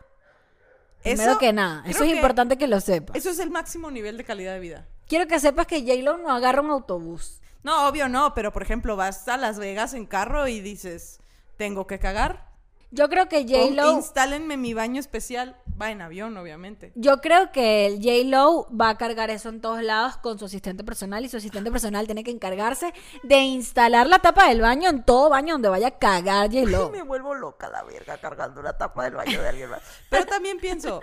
Primero 1.03 1.33
Eso- 1.33 1.39
que 1.39 1.53
nada. 1.53 1.83
Eso 1.87 2.05
es 2.05 2.11
que 2.11 2.17
importante 2.17 2.57
que 2.57 2.67
lo 2.67 2.81
sepas. 2.81 3.15
Eso 3.17 3.31
es 3.31 3.39
el 3.39 3.51
máximo 3.51 3.91
nivel 3.91 4.17
de 4.17 4.25
calidad 4.25 4.55
de 4.55 4.61
vida. 4.61 4.87
Quiero 5.07 5.27
que 5.27 5.39
sepas 5.39 5.67
que 5.67 5.81
J-Lo 5.83 6.17
no 6.19 6.31
agarra 6.31 6.63
un 6.63 6.71
autobús. 6.71 7.41
No, 7.63 7.89
obvio 7.89 8.09
no, 8.09 8.35
pero 8.35 8.53
por 8.53 8.63
ejemplo 8.63 8.97
vas 8.97 9.27
a 9.29 9.37
Las 9.37 9.59
Vegas 9.59 9.95
en 9.95 10.07
carro 10.07 10.49
y 10.49 10.61
dices, 10.61 11.21
tengo 11.57 11.87
que 11.87 11.99
cagar. 11.99 12.49
Yo 12.91 13.11
creo 13.11 13.29
que 13.29 13.43
J-Lo... 13.43 13.93
instálenme 13.93 14.57
mi 14.57 14.73
baño 14.73 14.99
especial. 14.99 15.57
Va 15.81 15.91
en 15.91 16.01
avión, 16.01 16.37
obviamente. 16.39 16.91
Yo 16.95 17.21
creo 17.21 17.53
que 17.53 17.87
el 17.87 17.97
J-Lo 17.97 18.67
va 18.75 18.89
a 18.89 18.97
cargar 18.97 19.29
eso 19.31 19.51
en 19.51 19.61
todos 19.61 19.83
lados 19.83 20.17
con 20.17 20.39
su 20.39 20.47
asistente 20.47 20.83
personal 20.85 21.25
y 21.25 21.29
su 21.29 21.37
asistente 21.37 21.71
personal 21.71 22.07
tiene 22.07 22.25
que 22.25 22.31
encargarse 22.31 22.95
de 23.23 23.41
instalar 23.41 24.07
la 24.07 24.21
tapa 24.21 24.49
del 24.49 24.63
baño 24.63 24.89
en 24.89 25.05
todo 25.05 25.29
baño 25.29 25.55
donde 25.55 25.69
vaya 25.69 25.89
a 25.89 25.99
cagar 25.99 26.51
J-Lo. 26.51 26.91
Me 26.91 27.03
vuelvo 27.03 27.35
loca 27.35 27.69
la 27.69 27.85
verga 27.85 28.17
cargando 28.19 28.61
una 28.61 28.77
tapa 28.77 29.05
del 29.05 29.17
baño 29.17 29.41
de 29.41 29.49
alguien 29.49 29.69
más. 29.69 29.83
Pero 30.09 30.25
también 30.25 30.59
pienso, 30.59 31.01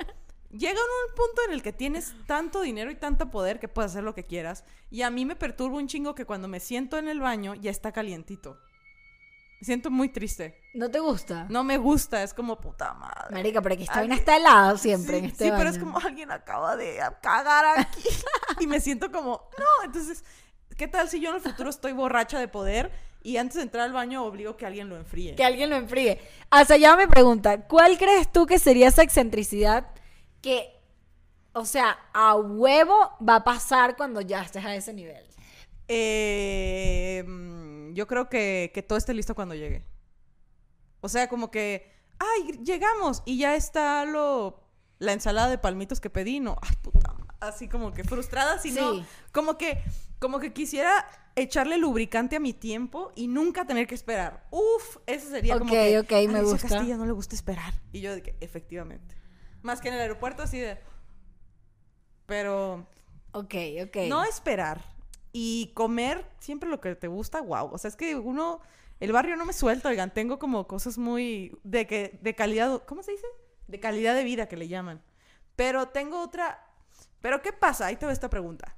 llega 0.58 0.80
un 0.80 1.16
punto 1.16 1.42
en 1.48 1.54
el 1.54 1.62
que 1.62 1.74
tienes 1.74 2.14
tanto 2.28 2.62
dinero 2.62 2.92
y 2.92 2.96
tanto 2.96 3.30
poder 3.32 3.60
que 3.60 3.68
puedes 3.68 3.92
hacer 3.92 4.04
lo 4.04 4.14
que 4.16 4.26
quieras. 4.26 4.64
Y 4.92 5.02
a 5.02 5.10
mí 5.10 5.26
me 5.26 5.36
perturba 5.36 5.78
un 5.78 5.88
chingo 5.88 6.16
que 6.16 6.26
cuando 6.26 6.48
me 6.48 6.60
siento 6.60 6.98
en 6.98 7.08
el 7.08 7.20
baño 7.20 7.56
ya 7.56 7.72
está 7.72 7.92
calientito. 7.92 8.58
Me 9.62 9.66
siento 9.66 9.90
muy 9.90 10.10
triste. 10.10 10.60
¿No 10.74 10.92
te 10.92 11.00
gusta? 11.00 11.46
No 11.50 11.64
me 11.64 11.78
gusta, 11.78 12.22
es 12.24 12.34
como 12.34 12.60
puta 12.60 12.94
madre. 12.94 13.32
Marica, 13.32 13.62
pero 13.62 13.74
aquí 13.76 13.84
esta 13.84 13.96
vaina 14.00 14.16
Alguien- 14.16 14.20
está 14.20 14.36
helado 14.38 14.78
siempre 14.78 15.14
Sí, 15.14 15.20
en 15.20 15.26
este 15.26 15.46
sí, 15.46 15.52
pero 15.58 15.70
es 15.70 15.78
baño. 15.80 15.94
como 15.94 16.06
alguien 16.06 16.32
acaba 16.32 16.76
de 16.76 17.00
cagar 17.22 17.80
aquí. 17.80 18.04
y 18.60 18.68
me 18.68 18.82
siento 18.82 19.12
como, 19.12 19.50
no, 19.58 19.86
entonces, 19.86 20.24
¿qué 20.78 20.88
tal 20.90 21.08
si 21.10 21.20
yo 21.22 21.30
en 21.30 21.36
el 21.38 21.42
futuro 21.42 21.70
estoy 21.70 21.94
borracha 21.94 22.38
de 22.38 22.50
poder 22.50 22.92
y 23.24 23.38
antes 23.38 23.56
de 23.56 23.62
entrar 23.64 23.86
al 23.86 23.94
baño 23.94 24.24
obligo 24.26 24.58
que 24.58 24.66
alguien 24.66 24.90
lo 24.90 24.98
enfríe? 24.98 25.36
Que 25.36 25.46
alguien 25.46 25.70
lo 25.70 25.78
enfríe. 25.78 26.22
Hasta 26.50 26.74
allá 26.76 26.96
me 26.98 27.08
pregunta, 27.08 27.62
¿cuál 27.66 27.98
crees 27.98 28.30
tú 28.32 28.46
que 28.46 28.60
sería 28.60 28.90
esa 28.90 29.04
excentricidad 29.04 29.88
que, 30.46 30.80
o 31.54 31.66
sea, 31.66 31.98
a 32.14 32.36
huevo 32.36 32.94
va 33.28 33.38
a 33.38 33.44
pasar 33.44 33.98
cuando 33.98 34.22
ya 34.22 34.44
estés 34.44 34.64
a 34.64 34.76
ese 34.76 34.94
nivel? 34.94 35.26
Eh, 35.88 37.24
mm, 37.26 37.94
yo 37.94 38.06
creo 38.06 38.30
que, 38.30 38.70
que 38.74 38.84
todo 38.84 38.98
esté 39.00 39.14
listo 39.16 39.34
cuando 39.34 39.56
llegue. 39.56 39.84
O 41.02 41.10
sea, 41.10 41.28
como 41.30 41.50
que, 41.50 41.92
ay, 42.20 42.60
llegamos 42.64 43.24
y 43.26 43.40
ya 43.40 43.56
está 43.56 44.06
lo 44.06 44.62
la 45.00 45.14
ensalada 45.14 45.50
de 45.50 45.58
palmitos 45.58 46.00
que 46.00 46.10
pedí, 46.12 46.40
no, 46.40 46.58
ay, 46.62 46.76
puta, 46.84 47.14
así 47.42 47.68
como 47.68 47.92
que 47.94 48.04
frustrada, 48.04 48.60
si 48.60 48.72
no, 48.72 48.94
Sí. 48.94 49.06
como 49.32 49.58
que, 49.58 49.84
como 50.20 50.40
que 50.40 50.54
quisiera 50.54 51.06
echarle 51.36 51.78
lubricante 51.78 52.36
a 52.36 52.40
mi 52.40 52.54
tiempo 52.54 53.12
y 53.16 53.28
nunca 53.28 53.66
tener 53.66 53.88
que 53.88 53.96
esperar. 53.96 54.48
Uf, 54.52 54.98
eso 55.08 55.28
sería 55.30 55.58
como 55.58 55.66
Ok, 55.74 55.78
que, 55.80 56.00
ok, 56.00 56.12
"Ay, 56.12 56.28
me 56.30 56.42
gusta. 56.44 56.68
Castilla 56.70 56.96
no 56.98 57.06
le 57.06 57.12
gusta 57.12 57.36
esperar. 57.36 57.74
Y 57.92 58.00
yo 58.02 58.14
de 58.16 58.22
que, 58.24 58.36
efectivamente. 58.40 59.16
Más 59.66 59.82
que 59.82 59.88
en 59.88 59.96
el 59.96 60.02
aeropuerto 60.02 60.44
así 60.44 60.60
de, 60.60 60.78
pero 62.28 62.88
Ok, 63.32 63.56
ok. 63.84 63.98
no 64.08 64.24
esperar 64.24 64.82
y 65.32 65.72
comer 65.74 66.24
siempre 66.40 66.70
lo 66.70 66.80
que 66.80 66.96
te 66.96 67.08
gusta, 67.08 67.42
wow. 67.42 67.72
O 67.74 67.78
sea, 67.80 67.90
es 67.90 67.96
que 67.96 68.16
uno, 68.16 68.62
el 69.00 69.12
barrio 69.12 69.36
no 69.36 69.44
me 69.44 69.54
suelta, 69.54 69.90
oigan, 69.90 70.14
tengo 70.14 70.38
como 70.38 70.68
cosas 70.68 71.00
muy 71.00 71.58
de 71.64 71.88
que 71.88 72.20
de 72.22 72.36
calidad, 72.36 72.84
¿cómo 72.86 73.02
se 73.02 73.14
dice? 73.14 73.26
De 73.68 73.80
calidad 73.80 74.14
de 74.14 74.24
vida 74.24 74.48
que 74.48 74.56
le 74.56 74.68
llaman. 74.68 75.04
Pero 75.56 75.88
tengo 75.88 76.22
otra, 76.22 76.64
pero 77.22 77.42
¿qué 77.42 77.52
pasa? 77.52 77.88
Ahí 77.88 77.96
te 77.96 78.06
va 78.06 78.12
esta 78.12 78.30
pregunta. 78.30 78.78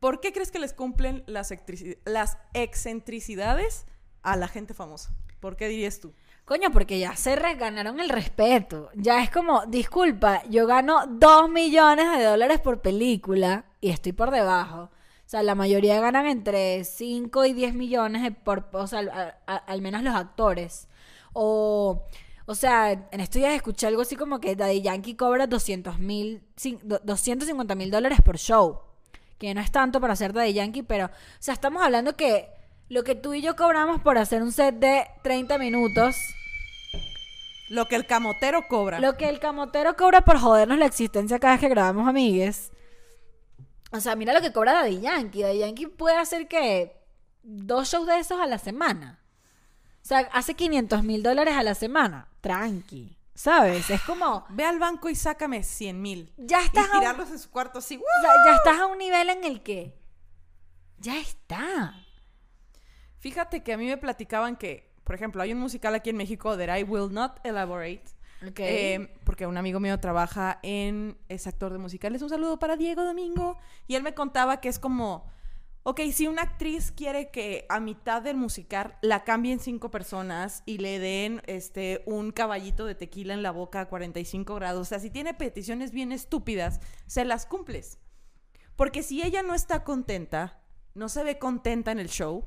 ¿Por 0.00 0.20
qué 0.20 0.32
crees 0.32 0.50
que 0.50 0.58
les 0.58 0.72
cumplen 0.72 1.24
las, 1.26 1.52
excentricidades 2.54 3.84
a 4.22 4.36
la 4.36 4.48
gente 4.48 4.72
famosa? 4.72 5.14
¿Por 5.40 5.56
qué 5.56 5.68
dirías 5.68 6.00
tú? 6.00 6.14
Coño, 6.50 6.72
porque 6.72 6.98
ya 6.98 7.14
se 7.14 7.36
ganaron 7.36 8.00
el 8.00 8.08
respeto. 8.08 8.90
Ya 8.96 9.22
es 9.22 9.30
como, 9.30 9.66
disculpa, 9.66 10.42
yo 10.48 10.66
gano 10.66 11.06
2 11.06 11.48
millones 11.48 12.10
de 12.18 12.24
dólares 12.24 12.58
por 12.58 12.80
película 12.80 13.66
y 13.80 13.90
estoy 13.90 14.10
por 14.10 14.32
debajo. 14.32 14.90
O 14.90 14.90
sea, 15.26 15.44
la 15.44 15.54
mayoría 15.54 16.00
ganan 16.00 16.26
entre 16.26 16.82
5 16.82 17.44
y 17.44 17.52
10 17.52 17.74
millones 17.74 18.32
por, 18.42 18.68
o 18.72 18.84
sea, 18.88 19.38
al 19.46 19.80
menos 19.80 20.02
los 20.02 20.12
actores. 20.12 20.88
O, 21.34 22.02
o 22.46 22.54
sea, 22.56 22.90
en 22.90 23.20
estos 23.20 23.40
días 23.40 23.54
escuché 23.54 23.86
algo 23.86 24.02
así 24.02 24.16
como 24.16 24.40
que 24.40 24.56
Daddy 24.56 24.82
Yankee 24.82 25.14
cobra 25.14 25.46
200 25.46 26.00
mil, 26.00 26.42
250 27.04 27.76
mil 27.76 27.92
dólares 27.92 28.22
por 28.22 28.38
show. 28.38 28.80
Que 29.38 29.54
no 29.54 29.60
es 29.60 29.70
tanto 29.70 30.00
para 30.00 30.14
hacer 30.14 30.32
Daddy 30.32 30.54
Yankee, 30.54 30.82
pero, 30.82 31.06
o 31.06 31.10
sea, 31.38 31.54
estamos 31.54 31.80
hablando 31.80 32.16
que 32.16 32.48
lo 32.88 33.04
que 33.04 33.14
tú 33.14 33.34
y 33.34 33.40
yo 33.40 33.54
cobramos 33.54 34.00
por 34.00 34.18
hacer 34.18 34.42
un 34.42 34.50
set 34.50 34.74
de 34.74 35.06
30 35.22 35.58
minutos, 35.58 36.16
Lo 37.70 37.86
que 37.86 37.94
el 37.94 38.04
camotero 38.04 38.66
cobra. 38.66 38.98
lo 38.98 39.16
que 39.16 39.28
el 39.28 39.38
camotero 39.38 39.96
cobra 39.96 40.22
por 40.22 40.38
jodernos 40.38 40.76
la 40.76 40.86
existencia 40.86 41.38
cada 41.38 41.54
vez 41.54 41.60
que 41.60 41.68
grabamos 41.68 42.08
amigues. 42.08 42.72
O 43.92 44.00
sea, 44.00 44.16
mira 44.16 44.32
lo 44.34 44.40
que 44.40 44.52
cobra 44.52 44.72
Daddy 44.72 45.00
Yankee. 45.00 45.42
Daddy 45.42 45.58
Yankee 45.60 45.86
puede 45.86 46.16
hacer 46.16 46.48
que 46.48 47.00
dos 47.44 47.88
shows 47.88 48.08
de 48.08 48.18
esos 48.18 48.40
a 48.40 48.46
la 48.46 48.58
semana. 48.58 49.20
O 50.02 50.06
sea, 50.06 50.28
hace 50.32 50.54
500 50.54 51.04
mil 51.04 51.22
dólares 51.22 51.54
a 51.54 51.62
la 51.62 51.76
semana. 51.76 52.26
Tranqui. 52.40 53.16
¿Sabes? 53.34 53.88
Es 53.88 54.02
como... 54.02 54.44
Ve 54.50 54.64
al 54.64 54.80
banco 54.80 55.08
y 55.08 55.14
sácame 55.14 55.62
100 55.62 56.02
mil. 56.02 56.32
Ya 56.38 56.62
Y 56.62 56.64
estás, 56.66 56.88
un, 56.92 56.98
tirarlos 56.98 57.30
en 57.30 57.38
su 57.38 57.50
cuarto 57.50 57.78
así. 57.78 58.00
ya 58.44 58.56
estás 58.56 58.80
a 58.80 58.86
un 58.86 58.98
nivel 58.98 59.30
en 59.30 59.44
el 59.44 59.62
que... 59.62 59.96
Ya 60.98 61.18
está. 61.18 61.94
Fíjate 63.20 63.62
que 63.62 63.72
a 63.72 63.76
mí 63.76 63.86
me 63.86 63.96
platicaban 63.96 64.56
que, 64.56 64.89
por 65.04 65.14
ejemplo, 65.14 65.42
hay 65.42 65.52
un 65.52 65.58
musical 65.58 65.94
aquí 65.94 66.10
en 66.10 66.16
México, 66.16 66.56
That 66.56 66.76
I 66.76 66.82
Will 66.84 67.12
Not 67.12 67.40
Elaborate, 67.44 68.04
Ok. 68.48 68.60
Eh, 68.60 69.14
porque 69.24 69.46
un 69.46 69.56
amigo 69.56 69.80
mío 69.80 69.98
trabaja 70.00 70.58
en. 70.62 71.18
es 71.28 71.46
actor 71.46 71.72
de 71.72 71.78
musicales. 71.78 72.22
Un 72.22 72.30
saludo 72.30 72.58
para 72.58 72.76
Diego 72.76 73.04
Domingo. 73.04 73.58
Y 73.86 73.94
él 73.96 74.02
me 74.02 74.14
contaba 74.14 74.60
que 74.60 74.68
es 74.68 74.78
como. 74.78 75.26
Ok, 75.82 76.00
si 76.12 76.26
una 76.26 76.42
actriz 76.42 76.92
quiere 76.92 77.30
que 77.30 77.64
a 77.70 77.80
mitad 77.80 78.20
del 78.20 78.36
musical 78.36 78.98
la 79.00 79.24
cambien 79.24 79.60
cinco 79.60 79.90
personas 79.90 80.62
y 80.66 80.76
le 80.76 80.98
den 80.98 81.40
este 81.46 82.02
un 82.04 82.32
caballito 82.32 82.84
de 82.84 82.94
tequila 82.94 83.32
en 83.32 83.42
la 83.42 83.50
boca 83.50 83.80
a 83.80 83.88
45 83.88 84.54
grados, 84.56 84.82
o 84.82 84.84
sea, 84.84 84.98
si 84.98 85.08
tiene 85.08 85.32
peticiones 85.32 85.90
bien 85.90 86.12
estúpidas, 86.12 86.80
se 87.06 87.24
las 87.24 87.46
cumples. 87.46 87.98
Porque 88.76 89.02
si 89.02 89.22
ella 89.22 89.42
no 89.42 89.54
está 89.54 89.82
contenta, 89.82 90.60
no 90.94 91.08
se 91.08 91.24
ve 91.24 91.38
contenta 91.38 91.92
en 91.92 91.98
el 91.98 92.10
show 92.10 92.46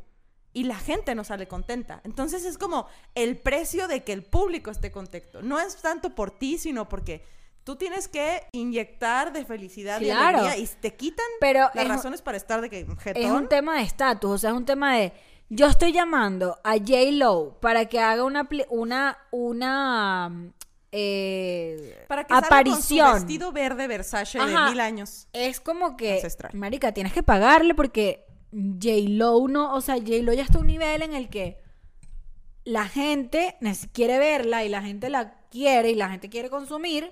y 0.53 0.63
la 0.65 0.75
gente 0.77 1.15
no 1.15 1.23
sale 1.23 1.47
contenta. 1.47 2.01
Entonces 2.03 2.45
es 2.45 2.57
como 2.57 2.87
el 3.15 3.37
precio 3.37 3.87
de 3.87 4.03
que 4.03 4.13
el 4.13 4.23
público 4.23 4.69
esté 4.71 4.91
contento. 4.91 5.41
No 5.41 5.59
es 5.59 5.75
tanto 5.77 6.13
por 6.13 6.31
ti, 6.31 6.57
sino 6.57 6.87
porque 6.87 7.23
tú 7.63 7.75
tienes 7.75 8.07
que 8.07 8.43
inyectar 8.51 9.33
de 9.33 9.45
felicidad 9.45 9.99
y 10.01 10.05
Claro. 10.05 10.39
alegría 10.39 10.57
y 10.57 10.67
te 10.79 10.95
quitan 10.95 11.25
Pero 11.39 11.69
las 11.73 11.83
es- 11.85 11.87
razones 11.89 12.21
para 12.21 12.37
estar 12.37 12.61
de 12.61 12.69
que 12.69 12.79
Es 12.81 12.87
jetón. 12.99 13.31
un 13.31 13.47
tema 13.49 13.77
de 13.77 13.83
estatus, 13.83 14.31
o 14.31 14.37
sea, 14.37 14.51
es 14.51 14.55
un 14.55 14.65
tema 14.65 14.95
de 14.97 15.13
yo 15.49 15.67
estoy 15.67 15.91
llamando 15.91 16.57
a 16.63 16.73
J 16.77 17.11
Lo 17.11 17.57
para 17.59 17.85
que 17.85 17.99
haga 17.99 18.23
una 18.23 18.47
una 18.69 19.17
una 19.31 20.29
mm, 20.29 20.49
eh, 20.91 22.05
para 22.07 22.23
que 22.25 22.33
aparición. 22.33 23.05
con 23.07 23.19
su 23.19 23.25
vestido 23.25 23.51
verde 23.51 23.87
Versace 23.87 24.39
Ajá. 24.39 24.65
de 24.65 24.69
mil 24.71 24.79
años. 24.79 25.27
Es 25.33 25.59
como 25.59 25.95
que 25.97 26.13
Ancestral. 26.15 26.51
marica, 26.53 26.91
tienes 26.93 27.13
que 27.13 27.23
pagarle 27.23 27.73
porque 27.75 28.25
J 28.53 29.09
Lo 29.09 29.47
no, 29.47 29.73
o 29.73 29.81
sea, 29.81 29.95
J 29.95 30.21
Lo 30.21 30.33
ya 30.33 30.43
está 30.43 30.57
a 30.59 30.61
un 30.61 30.67
nivel 30.67 31.01
en 31.01 31.13
el 31.13 31.29
que 31.29 31.57
la 32.63 32.87
gente 32.87 33.57
quiere 33.91 34.19
verla 34.19 34.63
y 34.63 34.69
la 34.69 34.81
gente 34.81 35.09
la 35.09 35.41
quiere 35.49 35.91
y 35.91 35.95
la 35.95 36.09
gente 36.09 36.29
quiere 36.29 36.49
consumir. 36.49 37.11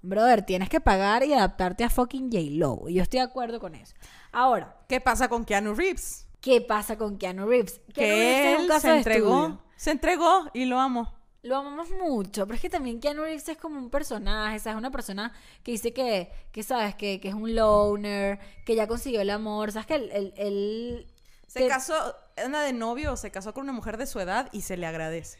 Brother, 0.00 0.42
tienes 0.42 0.68
que 0.68 0.80
pagar 0.80 1.24
y 1.24 1.32
adaptarte 1.32 1.84
a 1.84 1.90
fucking 1.90 2.30
J 2.30 2.44
Lo. 2.52 2.88
Y 2.88 2.94
yo 2.94 3.02
estoy 3.02 3.18
de 3.18 3.24
acuerdo 3.26 3.60
con 3.60 3.74
eso. 3.74 3.94
Ahora, 4.32 4.76
¿Qué 4.88 5.00
pasa 5.00 5.28
con 5.28 5.44
Keanu 5.44 5.74
Reeves? 5.74 6.26
¿Qué 6.40 6.60
pasa 6.60 6.96
con 6.96 7.18
Keanu 7.18 7.46
Reeves? 7.46 7.80
Keanu 7.92 8.14
Reeves 8.14 8.42
Que 8.42 8.54
él 8.54 8.80
se 8.80 8.96
entregó. 8.96 9.40
estudio. 9.42 9.62
Se 9.76 9.90
entregó 9.90 10.50
y 10.54 10.64
lo 10.64 10.78
amo. 10.78 11.17
Lo 11.48 11.56
amamos 11.56 11.90
mucho, 11.90 12.46
pero 12.46 12.56
es 12.56 12.60
que 12.60 12.68
también 12.68 13.00
Keanu 13.00 13.22
Reeves 13.22 13.48
es 13.48 13.56
como 13.56 13.78
un 13.78 13.88
personaje, 13.90 14.58
¿sabes? 14.58 14.76
Una 14.78 14.90
persona 14.90 15.32
que 15.62 15.72
dice 15.72 15.92
que, 15.94 16.30
que 16.52 16.62
¿sabes? 16.62 16.94
Que, 16.94 17.20
que 17.20 17.28
es 17.28 17.34
un 17.34 17.54
loner, 17.54 18.38
que 18.66 18.74
ya 18.76 18.86
consiguió 18.86 19.20
el 19.22 19.30
amor, 19.30 19.72
¿sabes? 19.72 19.86
Que 19.86 19.94
él... 19.94 20.10
él- 20.12 20.34
él- 20.36 21.06
Se 21.46 21.60
que- 21.60 21.68
casó, 21.68 21.94
anda 22.36 22.60
de 22.60 22.72
novio, 22.74 23.16
se 23.16 23.30
casó 23.30 23.54
con 23.54 23.62
una 23.64 23.72
mujer 23.72 23.96
de 23.96 24.06
su 24.06 24.20
edad 24.20 24.50
y 24.52 24.60
se 24.60 24.76
le 24.76 24.86
agradece. 24.86 25.38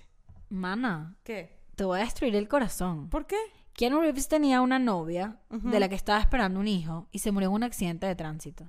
Mana, 0.48 1.16
¿Qué? 1.24 1.58
te 1.76 1.84
voy 1.84 2.00
a 2.00 2.04
destruir 2.04 2.34
el 2.34 2.48
corazón. 2.48 3.10
¿Por 3.10 3.26
qué? 3.26 3.36
Keanu 3.74 4.00
Reeves 4.00 4.26
tenía 4.28 4.60
una 4.62 4.78
novia 4.78 5.36
de 5.50 5.78
la 5.78 5.88
que 5.88 5.94
estaba 5.94 6.18
esperando 6.20 6.58
un 6.58 6.66
hijo 6.66 7.06
y 7.12 7.18
se 7.20 7.30
murió 7.30 7.50
en 7.50 7.54
un 7.56 7.62
accidente 7.64 8.06
de 8.06 8.16
tránsito. 8.16 8.64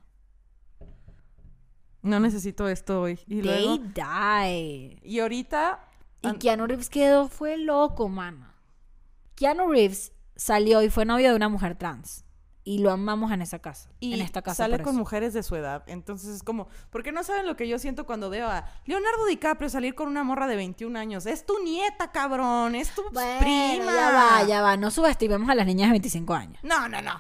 No 2.02 2.20
necesito 2.20 2.68
esto 2.70 3.02
hoy. 3.02 3.20
Y 3.28 3.42
luego. 3.42 3.78
They 3.80 3.94
died. 3.94 5.00
Y 5.04 5.20
ahorita. 5.20 5.86
Y 6.22 6.28
an- 6.28 6.38
Keanu 6.40 6.68
Reeves 6.68 6.90
quedó, 6.90 7.28
fue 7.30 7.58
loco, 7.58 8.10
mano. 8.10 8.48
Keanu 9.36 9.70
Reeves 9.72 10.12
salió 10.36 10.82
y 10.82 10.90
fue 10.90 11.06
novio 11.06 11.30
de 11.30 11.36
una 11.36 11.50
mujer 11.50 11.76
trans. 11.76 12.26
Y 12.66 12.80
lo 12.80 12.92
amamos 12.92 13.32
en 13.32 13.42
esa 13.42 13.60
casa. 13.60 13.90
y 14.00 14.14
en 14.14 14.22
esta 14.22 14.42
casa. 14.44 14.64
sale 14.66 14.76
por 14.78 14.86
con 14.88 14.96
mujeres 14.98 15.34
de 15.34 15.42
su 15.42 15.56
edad. 15.56 15.84
Entonces 15.88 16.36
es 16.36 16.44
como. 16.44 16.68
Porque 16.92 17.12
no 17.12 17.24
saben 17.24 17.48
lo 17.48 17.56
que 17.56 17.68
yo 17.68 17.80
siento 17.80 18.06
cuando 18.06 18.30
veo 18.30 18.48
a 18.48 18.66
Leonardo 18.86 19.26
DiCaprio 19.26 19.70
salir 19.70 19.96
con 19.96 20.08
una 20.08 20.24
morra 20.24 20.46
de 20.46 20.56
21 20.56 21.00
años. 21.00 21.26
Es 21.26 21.46
tu 21.48 21.58
nieta, 21.64 22.12
cabrón. 22.12 22.76
Es 22.76 22.94
tu 22.94 23.02
Bueno, 23.12 23.40
prima. 23.40 23.86
ya 23.92 24.12
va, 24.12 24.44
ya 24.44 24.62
va. 24.62 24.78
No 24.78 24.92
subestimemos 24.92 25.50
a 25.50 25.56
las 25.56 25.66
niñas 25.66 25.88
de 25.88 25.92
25 25.94 26.34
años. 26.36 26.60
No, 26.62 26.88
no, 26.90 27.02
no. 27.02 27.20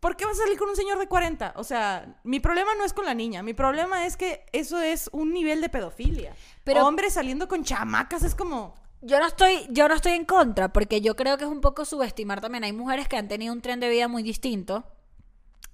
¿Por 0.00 0.16
qué 0.16 0.24
vas 0.24 0.38
a 0.40 0.42
salir 0.44 0.58
con 0.58 0.70
un 0.70 0.76
señor 0.76 0.98
de 0.98 1.06
40? 1.06 1.52
O 1.56 1.64
sea, 1.64 2.18
mi 2.24 2.40
problema 2.40 2.74
no 2.74 2.84
es 2.84 2.94
con 2.94 3.04
la 3.04 3.12
niña. 3.12 3.42
Mi 3.42 3.52
problema 3.52 4.06
es 4.06 4.16
que 4.16 4.46
eso 4.52 4.80
es 4.80 5.10
un 5.12 5.32
nivel 5.32 5.60
de 5.60 5.68
pedofilia. 5.68 6.34
Pero- 6.64 6.86
Hombres 6.86 7.12
saliendo 7.14 7.48
con 7.48 7.62
chamacas 7.64 8.22
es 8.22 8.34
como. 8.34 8.74
Yo 9.02 9.18
no 9.18 9.26
estoy, 9.26 9.66
yo 9.70 9.88
no 9.88 9.94
estoy 9.94 10.12
en 10.12 10.24
contra, 10.24 10.72
porque 10.72 11.00
yo 11.00 11.16
creo 11.16 11.38
que 11.38 11.44
es 11.44 11.50
un 11.50 11.60
poco 11.60 11.84
subestimar 11.84 12.40
también. 12.40 12.64
Hay 12.64 12.72
mujeres 12.72 13.08
que 13.08 13.16
han 13.16 13.28
tenido 13.28 13.52
un 13.52 13.60
tren 13.62 13.80
de 13.80 13.88
vida 13.88 14.08
muy 14.08 14.22
distinto 14.22 14.84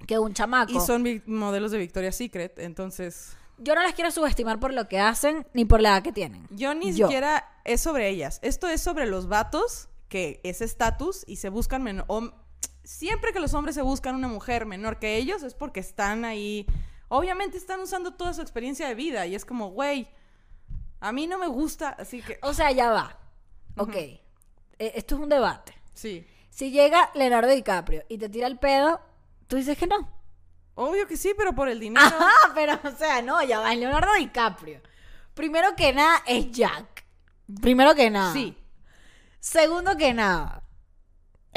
que 0.07 0.19
un 0.19 0.35
chamaco. 0.35 0.73
Y 0.73 0.81
son 0.81 1.23
modelos 1.27 1.71
de 1.71 1.79
Victoria's 1.79 2.17
Secret. 2.17 2.59
Entonces. 2.59 3.37
Yo 3.59 3.75
no 3.75 3.83
las 3.83 3.95
quiero 3.95 4.11
subestimar 4.11 4.61
por 4.61 4.75
lo 4.75 4.87
que 4.89 5.01
hacen 5.01 5.47
ni 5.55 5.65
por 5.65 5.81
la 5.81 5.91
edad 5.91 6.03
que 6.03 6.12
tienen. 6.12 6.47
Yo 6.51 6.75
ni 6.75 6.93
Yo. 6.93 7.07
siquiera 7.07 7.49
es 7.65 7.81
sobre 7.81 8.09
ellas. 8.09 8.39
Esto 8.43 8.69
es 8.69 8.83
sobre 8.83 9.07
los 9.07 9.29
vatos 9.29 9.89
que 10.09 10.41
es 10.45 10.61
estatus 10.61 11.25
y 11.27 11.37
se 11.37 11.49
buscan 11.49 11.83
menor. 11.83 12.07
Siempre 12.87 13.33
que 13.33 13.40
los 13.40 13.53
hombres 13.53 13.75
se 13.75 13.83
buscan 13.83 14.14
una 14.14 14.29
mujer 14.29 14.64
menor 14.64 14.99
que 14.99 15.16
ellos 15.16 15.42
es 15.42 15.55
porque 15.55 15.81
están 15.81 16.25
ahí. 16.25 16.66
Obviamente 17.09 17.59
están 17.59 17.81
usando 17.81 18.14
toda 18.14 18.33
su 18.33 18.40
experiencia 18.40 18.88
de 18.88 18.94
vida 18.94 19.27
y 19.27 19.35
es 19.35 19.44
como, 19.44 19.70
güey, 19.70 20.09
a 21.01 21.12
mí 21.12 21.27
no 21.27 21.37
me 21.38 21.49
gusta, 21.49 21.90
así 21.90 22.22
que. 22.22 22.38
O 22.42 22.55
sea, 22.55 22.70
ya 22.72 22.90
va. 22.90 23.18
Ok. 23.77 23.94
Eh, 23.96 24.20
Esto 24.79 25.16
es 25.16 25.20
un 25.20 25.29
debate. 25.29 25.75
Sí. 25.94 26.27
Si 26.49 26.70
llega 26.70 27.11
Leonardo 27.14 27.51
DiCaprio 27.51 28.05
y 28.09 28.18
te 28.18 28.29
tira 28.29 28.46
el 28.46 28.59
pedo, 28.59 29.01
tú 29.46 29.57
dices 29.57 29.77
que 29.77 29.87
no. 29.87 30.09
Obvio 30.75 31.07
que 31.07 31.16
sí, 31.16 31.33
pero 31.37 31.55
por 31.55 31.68
el 31.68 31.81
dinero. 31.81 32.07
Ajá, 32.07 32.31
pero 32.55 32.79
o 32.85 32.90
sea, 32.96 33.20
no, 33.22 33.42
ya 33.42 33.61
va. 33.61 33.72
es 33.72 33.79
Leonardo 33.79 34.14
DiCaprio. 34.14 34.81
Primero 35.35 35.75
que 35.77 35.92
nada 35.92 36.22
es 36.27 36.51
Jack. 36.53 37.05
Primero 37.61 37.94
que 37.94 38.11
nada. 38.11 38.33
Sí. 38.33 38.57
Segundo 39.38 39.96
que 39.96 40.12
nada, 40.12 40.62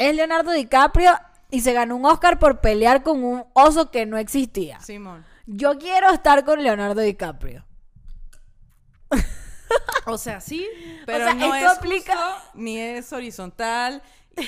es 0.00 0.16
Leonardo 0.16 0.50
DiCaprio 0.52 1.12
y 1.50 1.60
se 1.60 1.72
ganó 1.74 1.96
un 1.96 2.06
Oscar 2.06 2.38
por 2.38 2.60
pelear 2.60 3.02
con 3.02 3.22
un 3.22 3.44
oso 3.52 3.90
que 3.90 4.06
no 4.06 4.16
existía. 4.16 4.80
Simón. 4.80 5.24
Yo 5.46 5.78
quiero 5.78 6.10
estar 6.10 6.44
con 6.44 6.62
Leonardo 6.62 7.00
DiCaprio. 7.02 7.66
O 10.06 10.18
sea, 10.18 10.40
sí, 10.40 10.66
pero 11.06 11.24
sea, 11.26 11.34
no 11.34 11.54
esto 11.54 11.70
es 11.72 11.78
aplica- 11.78 12.16
justo, 12.16 12.50
ni 12.54 12.78
es 12.78 13.12
horizontal. 13.12 14.02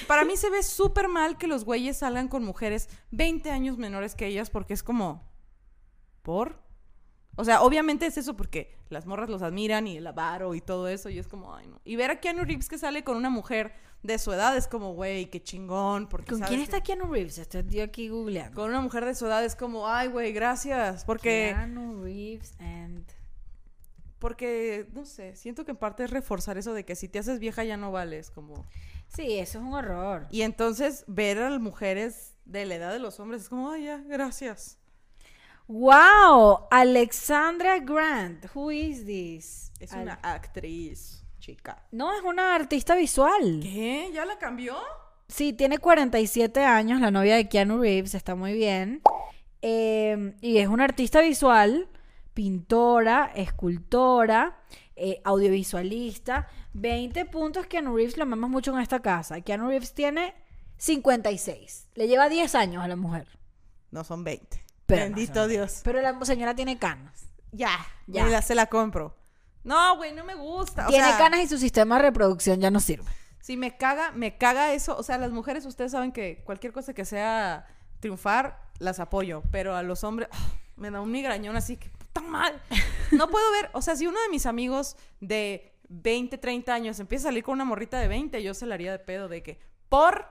Para 0.06 0.24
mí 0.24 0.36
se 0.36 0.48
ve 0.48 0.62
súper 0.62 1.08
mal 1.08 1.36
que 1.36 1.46
los 1.46 1.64
güeyes 1.64 1.98
salgan 1.98 2.28
con 2.28 2.44
mujeres 2.44 2.88
20 3.10 3.50
años 3.50 3.76
menores 3.78 4.14
que 4.14 4.26
ellas 4.26 4.48
porque 4.48 4.72
es 4.74 4.82
como 4.82 5.28
¿por? 6.22 6.62
O 7.36 7.44
sea, 7.44 7.62
obviamente 7.62 8.06
es 8.06 8.16
eso 8.16 8.36
porque 8.36 8.74
las 8.88 9.06
morras 9.06 9.28
los 9.28 9.42
admiran 9.42 9.86
y 9.86 9.96
el 9.98 10.06
avaro 10.06 10.54
y 10.54 10.60
todo 10.60 10.88
eso 10.88 11.08
y 11.10 11.18
es 11.18 11.26
como, 11.28 11.54
ay 11.54 11.66
no. 11.66 11.80
Y 11.84 11.96
ver 11.96 12.10
a 12.10 12.20
Keanu 12.20 12.44
Reeves 12.44 12.68
que 12.68 12.78
sale 12.78 13.04
con 13.04 13.16
una 13.16 13.28
mujer 13.30 13.74
de 14.02 14.18
su 14.18 14.32
edad 14.32 14.56
es 14.56 14.66
como, 14.66 14.94
güey, 14.94 15.30
qué 15.30 15.42
chingón. 15.42 16.08
Porque 16.08 16.32
¿Con 16.32 16.40
quién 16.40 16.60
está 16.60 16.80
Keanu 16.80 17.12
Reeves? 17.12 17.38
Estoy 17.38 17.80
aquí 17.80 18.08
googleando. 18.08 18.60
Con 18.60 18.70
una 18.70 18.80
mujer 18.80 19.04
de 19.04 19.14
su 19.14 19.26
edad 19.26 19.44
es 19.44 19.54
como, 19.56 19.88
ay, 19.88 20.08
güey, 20.08 20.32
gracias. 20.32 21.04
Porque... 21.04 21.52
Keanu 21.54 22.02
Reeves 22.02 22.54
and... 22.58 23.04
Porque, 24.18 24.88
no 24.92 25.04
sé, 25.04 25.34
siento 25.34 25.64
que 25.64 25.72
en 25.72 25.76
parte 25.76 26.04
es 26.04 26.10
reforzar 26.10 26.56
eso 26.56 26.74
de 26.74 26.84
que 26.84 26.94
si 26.94 27.08
te 27.08 27.18
haces 27.18 27.40
vieja 27.40 27.64
ya 27.64 27.76
no 27.76 27.90
vales, 27.90 28.30
como... 28.30 28.66
Sí, 29.08 29.38
eso 29.38 29.58
es 29.58 29.64
un 29.64 29.74
horror. 29.74 30.28
Y 30.30 30.42
entonces 30.42 31.04
ver 31.08 31.38
a 31.38 31.50
las 31.50 31.60
mujeres 31.60 32.34
de 32.44 32.64
la 32.64 32.76
edad 32.76 32.92
de 32.92 33.00
los 33.00 33.18
hombres 33.18 33.42
es 33.42 33.48
como, 33.48 33.70
ay, 33.70 33.84
ya, 33.84 33.98
gracias. 33.98 34.78
¡Wow! 35.66 36.66
Alexandra 36.70 37.78
Grant. 37.78 38.46
Who 38.54 38.70
is 38.70 39.04
this? 39.04 39.72
Es 39.80 39.92
Al- 39.92 40.02
una 40.02 40.14
actriz, 40.22 41.21
chica. 41.42 41.84
No, 41.90 42.14
es 42.14 42.22
una 42.22 42.54
artista 42.54 42.94
visual. 42.94 43.60
¿Qué? 43.62 44.10
¿Ya 44.14 44.24
la 44.24 44.38
cambió? 44.38 44.76
Sí, 45.28 45.52
tiene 45.52 45.78
47 45.78 46.64
años, 46.64 47.00
la 47.00 47.10
novia 47.10 47.34
de 47.36 47.48
Keanu 47.48 47.80
Reeves, 47.80 48.14
está 48.14 48.34
muy 48.34 48.52
bien. 48.54 49.02
Eh, 49.60 50.34
y 50.40 50.58
es 50.58 50.68
una 50.68 50.84
artista 50.84 51.20
visual, 51.20 51.88
pintora, 52.32 53.32
escultora, 53.34 54.60
eh, 54.96 55.20
audiovisualista. 55.24 56.46
20 56.74 57.24
puntos 57.26 57.66
Keanu 57.66 57.96
Reeves 57.96 58.16
lo 58.16 58.22
amamos 58.22 58.50
mucho 58.50 58.72
en 58.74 58.80
esta 58.80 59.00
casa. 59.00 59.40
Keanu 59.40 59.68
Reeves 59.68 59.94
tiene 59.94 60.34
56. 60.78 61.88
Le 61.94 62.08
lleva 62.08 62.28
10 62.28 62.54
años 62.54 62.84
a 62.84 62.88
la 62.88 62.96
mujer. 62.96 63.26
No, 63.90 64.04
son 64.04 64.24
20. 64.24 64.64
Pero 64.86 65.00
no 65.00 65.06
Bendito 65.14 65.48
Dios. 65.48 65.80
Pero 65.84 66.00
la 66.02 66.18
señora 66.24 66.54
tiene 66.54 66.78
canas. 66.78 67.26
Ya, 67.52 67.70
Ya. 68.06 68.28
ya. 68.28 68.42
se 68.42 68.54
la 68.54 68.66
compro. 68.66 69.14
No, 69.64 69.96
güey, 69.96 70.12
no 70.12 70.24
me 70.24 70.34
gusta. 70.34 70.86
O 70.86 70.90
tiene 70.90 71.06
sea, 71.08 71.18
canas 71.18 71.40
y 71.40 71.48
su 71.48 71.58
sistema 71.58 71.96
de 71.96 72.02
reproducción 72.02 72.60
ya 72.60 72.70
no 72.70 72.80
sirve. 72.80 73.10
Si 73.40 73.56
me 73.56 73.76
caga, 73.76 74.12
me 74.12 74.36
caga 74.36 74.72
eso. 74.72 74.96
O 74.96 75.02
sea, 75.02 75.18
las 75.18 75.32
mujeres, 75.32 75.66
ustedes 75.66 75.92
saben 75.92 76.12
que 76.12 76.42
cualquier 76.44 76.72
cosa 76.72 76.94
que 76.94 77.04
sea 77.04 77.66
triunfar, 78.00 78.60
las 78.78 79.00
apoyo. 79.00 79.42
Pero 79.50 79.76
a 79.76 79.82
los 79.82 80.04
hombres, 80.04 80.28
¡ah! 80.32 80.50
me 80.76 80.90
da 80.90 81.00
un 81.00 81.10
migrañón 81.10 81.56
así 81.56 81.76
que 81.76 81.88
puta 81.90 82.20
mal. 82.20 82.60
No 83.12 83.28
puedo 83.28 83.44
ver. 83.52 83.70
O 83.72 83.82
sea, 83.82 83.96
si 83.96 84.06
uno 84.06 84.20
de 84.20 84.28
mis 84.30 84.46
amigos 84.46 84.96
de 85.20 85.72
20, 85.88 86.38
30 86.38 86.72
años 86.72 87.00
empieza 87.00 87.28
a 87.28 87.30
salir 87.30 87.44
con 87.44 87.54
una 87.54 87.64
morrita 87.64 87.98
de 87.98 88.08
20, 88.08 88.42
yo 88.42 88.54
se 88.54 88.66
la 88.66 88.74
haría 88.74 88.92
de 88.92 88.98
pedo 88.98 89.28
de 89.28 89.42
que, 89.42 89.60
por. 89.88 90.26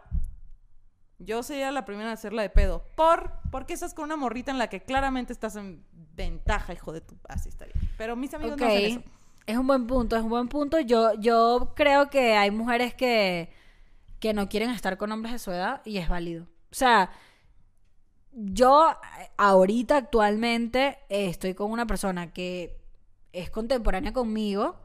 Yo 1.19 1.43
sería 1.43 1.71
la 1.71 1.85
primera 1.85 2.09
en 2.09 2.13
hacerla 2.13 2.41
de 2.41 2.49
pedo. 2.49 2.83
Por. 2.95 3.31
¿Por 3.51 3.67
qué 3.67 3.73
estás 3.73 3.93
con 3.93 4.05
una 4.05 4.15
morrita 4.15 4.49
en 4.51 4.57
la 4.57 4.67
que 4.67 4.81
claramente 4.81 5.31
estás 5.33 5.55
en 5.55 5.85
ventaja, 6.15 6.73
hijo 6.73 6.91
de 6.91 7.01
tu. 7.01 7.15
Así 7.29 7.49
estaría. 7.49 7.75
Pero 7.97 8.15
mis 8.15 8.33
amigos 8.33 8.57
no 8.57 8.65
hacen 8.65 8.85
eso. 8.85 9.03
Es 9.45 9.57
un 9.57 9.67
buen 9.67 9.87
punto, 9.87 10.15
es 10.15 10.23
un 10.23 10.29
buen 10.29 10.47
punto. 10.47 10.79
Yo, 10.79 11.13
yo 11.15 11.73
creo 11.75 12.09
que 12.09 12.35
hay 12.35 12.51
mujeres 12.51 12.93
que 12.93 13.49
que 14.19 14.33
no 14.33 14.49
quieren 14.49 14.69
estar 14.71 14.97
con 14.97 15.11
hombres 15.11 15.33
de 15.33 15.39
su 15.39 15.51
edad 15.51 15.81
y 15.85 15.97
es 15.97 16.09
válido. 16.09 16.45
O 16.71 16.75
sea, 16.75 17.11
yo 18.31 18.91
eh, 18.91 19.29
ahorita 19.37 19.97
actualmente 19.97 20.99
estoy 21.09 21.53
con 21.53 21.71
una 21.71 21.85
persona 21.85 22.31
que 22.33 22.77
es 23.33 23.49
contemporánea 23.49 24.13
conmigo 24.13 24.81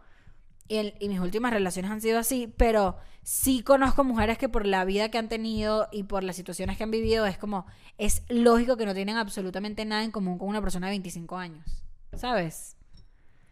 y, 0.69 0.77
el- 0.79 0.95
y 1.01 1.09
mis 1.09 1.21
últimas 1.21 1.53
relaciones 1.53 1.90
han 1.90 2.01
sido 2.01 2.19
así, 2.19 2.53
pero 2.57 2.97
sí 3.23 3.62
conozco 3.62 4.05
mujeres 4.05 4.38
que 4.38 4.49
por 4.49 4.66
la 4.66 4.85
vida 4.85 5.11
que 5.11 5.19
han 5.19 5.29
tenido 5.29 5.88
y 5.92 6.05
por 6.05 6.25
las 6.25 6.37
situaciones 6.37 6.77
que 6.77 6.85
han 6.85 6.90
vivido 6.90 7.27
es 7.27 7.38
como, 7.38 7.66
es 7.99 8.23
lógico 8.29 8.77
que 8.77 8.87
no 8.87 8.95
tienen 8.95 9.16
absolutamente 9.16 9.85
nada 9.85 10.05
en 10.05 10.11
común 10.12 10.38
con 10.38 10.49
una 10.49 10.62
persona 10.62 10.88
de 10.88 10.92
25 10.92 11.37
años, 11.38 11.85
¿sabes? 12.14 12.76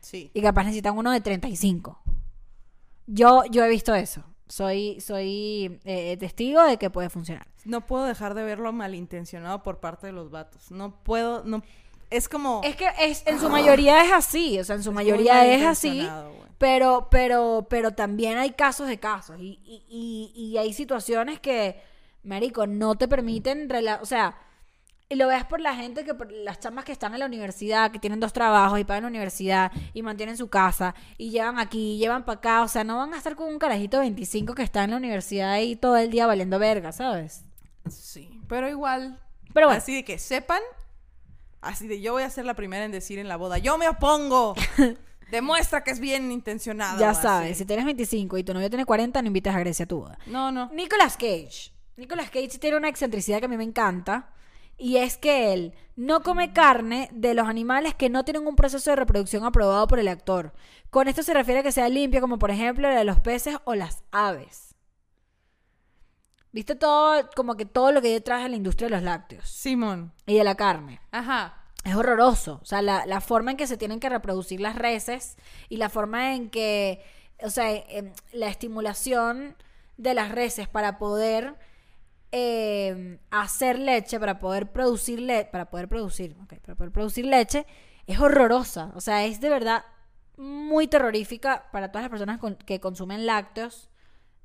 Sí. 0.04 0.30
Y 0.34 0.42
capaz 0.42 0.64
necesitan 0.64 0.96
uno 0.98 1.10
de 1.10 1.20
35. 1.20 1.98
Yo, 3.06 3.44
yo 3.50 3.64
he 3.64 3.68
visto 3.68 3.94
eso. 3.94 4.22
Soy, 4.48 5.00
soy 5.00 5.80
eh, 5.84 6.16
testigo 6.18 6.62
de 6.62 6.76
que 6.76 6.90
puede 6.90 7.08
funcionar. 7.10 7.46
No 7.64 7.86
puedo 7.86 8.04
dejar 8.04 8.34
de 8.34 8.44
verlo 8.44 8.72
malintencionado 8.72 9.62
por 9.62 9.80
parte 9.80 10.06
de 10.06 10.12
los 10.12 10.30
vatos. 10.30 10.70
No 10.70 11.02
puedo, 11.02 11.42
no. 11.44 11.62
Es 12.10 12.28
como. 12.28 12.60
Es 12.62 12.76
que 12.76 12.86
es, 13.00 13.26
en 13.26 13.40
su 13.40 13.48
mayoría 13.48 14.04
es 14.04 14.12
así, 14.12 14.58
o 14.60 14.64
sea, 14.64 14.76
en 14.76 14.82
su 14.82 14.92
mayoría 14.92 15.46
es 15.46 15.64
así, 15.64 16.06
pero, 16.58 17.08
pero, 17.10 17.66
pero 17.70 17.92
también 17.92 18.36
hay 18.38 18.50
casos 18.50 18.86
de 18.88 19.00
casos 19.00 19.40
y, 19.40 19.58
y, 19.64 19.82
y- 19.88 20.32
y 20.34 20.58
hay 20.58 20.72
situaciones 20.74 21.40
que, 21.40 21.80
marico, 22.22 22.66
no 22.66 22.94
te 22.96 23.08
permiten, 23.08 23.68
o 24.00 24.04
sea, 24.06 24.36
y 25.14 25.16
lo 25.16 25.28
ves 25.28 25.44
por 25.44 25.60
la 25.60 25.76
gente 25.76 26.04
que, 26.04 26.12
por 26.12 26.30
las 26.32 26.58
chamas 26.58 26.84
que 26.84 26.90
están 26.90 27.14
en 27.14 27.20
la 27.20 27.26
universidad, 27.26 27.92
que 27.92 28.00
tienen 28.00 28.18
dos 28.18 28.32
trabajos 28.32 28.80
y 28.80 28.84
pagan 28.84 29.04
la 29.04 29.08
universidad 29.08 29.70
y 29.92 30.02
mantienen 30.02 30.36
su 30.36 30.48
casa 30.48 30.94
y 31.16 31.30
llevan 31.30 31.60
aquí, 31.60 31.98
llevan 31.98 32.24
para 32.24 32.38
acá, 32.38 32.62
o 32.62 32.68
sea, 32.68 32.82
no 32.82 32.96
van 32.96 33.14
a 33.14 33.18
estar 33.18 33.36
con 33.36 33.46
un 33.46 33.60
carajito 33.60 33.98
de 33.98 34.02
25 34.02 34.54
que 34.56 34.64
está 34.64 34.82
en 34.82 34.90
la 34.90 34.96
universidad 34.96 35.52
ahí 35.52 35.76
todo 35.76 35.96
el 35.96 36.10
día 36.10 36.26
valiendo 36.26 36.58
verga, 36.58 36.90
¿sabes? 36.90 37.44
Sí. 37.88 38.40
Pero 38.48 38.68
igual. 38.68 39.20
Pero 39.52 39.68
bueno. 39.68 39.78
Así 39.78 39.94
de 39.94 40.04
que 40.04 40.18
sepan. 40.18 40.60
Así 41.60 41.86
de 41.86 42.00
yo 42.00 42.12
voy 42.12 42.24
a 42.24 42.30
ser 42.30 42.44
la 42.44 42.54
primera 42.54 42.84
en 42.84 42.90
decir 42.90 43.20
en 43.20 43.28
la 43.28 43.36
boda: 43.36 43.58
¡Yo 43.58 43.78
me 43.78 43.88
opongo! 43.88 44.54
Demuestra 45.30 45.84
que 45.84 45.92
es 45.92 46.00
bien 46.00 46.32
intencionado. 46.32 46.98
Ya 46.98 47.10
así. 47.10 47.22
sabes, 47.22 47.58
si 47.58 47.64
tienes 47.64 47.84
25 47.84 48.36
y 48.36 48.44
tu 48.44 48.52
novio 48.52 48.68
tiene 48.68 48.84
40, 48.84 49.22
no 49.22 49.26
invites 49.28 49.54
a 49.54 49.60
Grecia 49.60 49.84
a 49.84 49.88
tu 49.88 50.00
boda. 50.00 50.18
No, 50.26 50.50
no. 50.50 50.70
Nicolas 50.72 51.16
Cage. 51.16 51.72
Nicolas 51.96 52.30
Cage 52.30 52.58
tiene 52.58 52.76
una 52.76 52.88
excentricidad 52.88 53.38
que 53.38 53.44
a 53.44 53.48
mí 53.48 53.56
me 53.56 53.64
encanta. 53.64 54.34
Y 54.84 54.98
es 54.98 55.16
que 55.16 55.54
él 55.54 55.72
no 55.96 56.22
come 56.22 56.52
carne 56.52 57.08
de 57.10 57.32
los 57.32 57.48
animales 57.48 57.94
que 57.94 58.10
no 58.10 58.22
tienen 58.22 58.46
un 58.46 58.54
proceso 58.54 58.90
de 58.90 58.96
reproducción 58.96 59.42
aprobado 59.42 59.86
por 59.86 59.98
el 59.98 60.08
actor. 60.08 60.52
Con 60.90 61.08
esto 61.08 61.22
se 61.22 61.32
refiere 61.32 61.60
a 61.60 61.62
que 61.62 61.72
sea 61.72 61.88
limpio, 61.88 62.20
como 62.20 62.38
por 62.38 62.50
ejemplo 62.50 62.86
la 62.86 62.98
de 62.98 63.04
los 63.04 63.18
peces 63.18 63.56
o 63.64 63.74
las 63.74 64.04
aves. 64.12 64.74
¿Viste 66.52 66.74
todo, 66.74 67.30
como 67.34 67.56
que 67.56 67.64
todo 67.64 67.92
lo 67.92 68.02
que 68.02 68.08
hay 68.08 68.12
detrás 68.12 68.42
de 68.42 68.50
la 68.50 68.56
industria 68.56 68.88
de 68.88 68.96
los 68.96 69.02
lácteos 69.02 69.48
Simón. 69.48 70.12
y 70.26 70.36
de 70.36 70.44
la 70.44 70.54
carne? 70.54 71.00
Ajá. 71.12 71.62
Es 71.82 71.94
horroroso. 71.94 72.60
O 72.60 72.66
sea, 72.66 72.82
la, 72.82 73.06
la 73.06 73.22
forma 73.22 73.52
en 73.52 73.56
que 73.56 73.66
se 73.66 73.78
tienen 73.78 74.00
que 74.00 74.10
reproducir 74.10 74.60
las 74.60 74.76
reses 74.76 75.38
y 75.70 75.78
la 75.78 75.88
forma 75.88 76.34
en 76.34 76.50
que, 76.50 77.02
o 77.42 77.48
sea, 77.48 77.72
em, 77.74 78.12
la 78.32 78.48
estimulación 78.48 79.56
de 79.96 80.12
las 80.12 80.30
reses 80.30 80.68
para 80.68 80.98
poder 80.98 81.54
em, 82.36 83.18
hacer 83.30 83.78
leche, 83.78 84.18
para 84.18 84.40
poder 84.40 84.72
producir 84.72 85.20
leche, 85.20 85.48
para 85.52 85.70
poder 85.70 85.88
producir, 85.88 86.34
para 86.34 86.74
poder 86.74 86.90
producir 86.90 87.26
leche, 87.26 87.64
es 88.08 88.18
horrorosa. 88.18 88.90
O 88.96 89.00
sea, 89.00 89.24
es 89.24 89.40
de 89.40 89.50
verdad 89.50 89.84
muy 90.36 90.88
terrorífica 90.88 91.70
para 91.70 91.92
todas 91.92 92.02
las 92.02 92.10
personas 92.10 92.40
que 92.66 92.80
consumen 92.80 93.24
lácteos. 93.24 93.88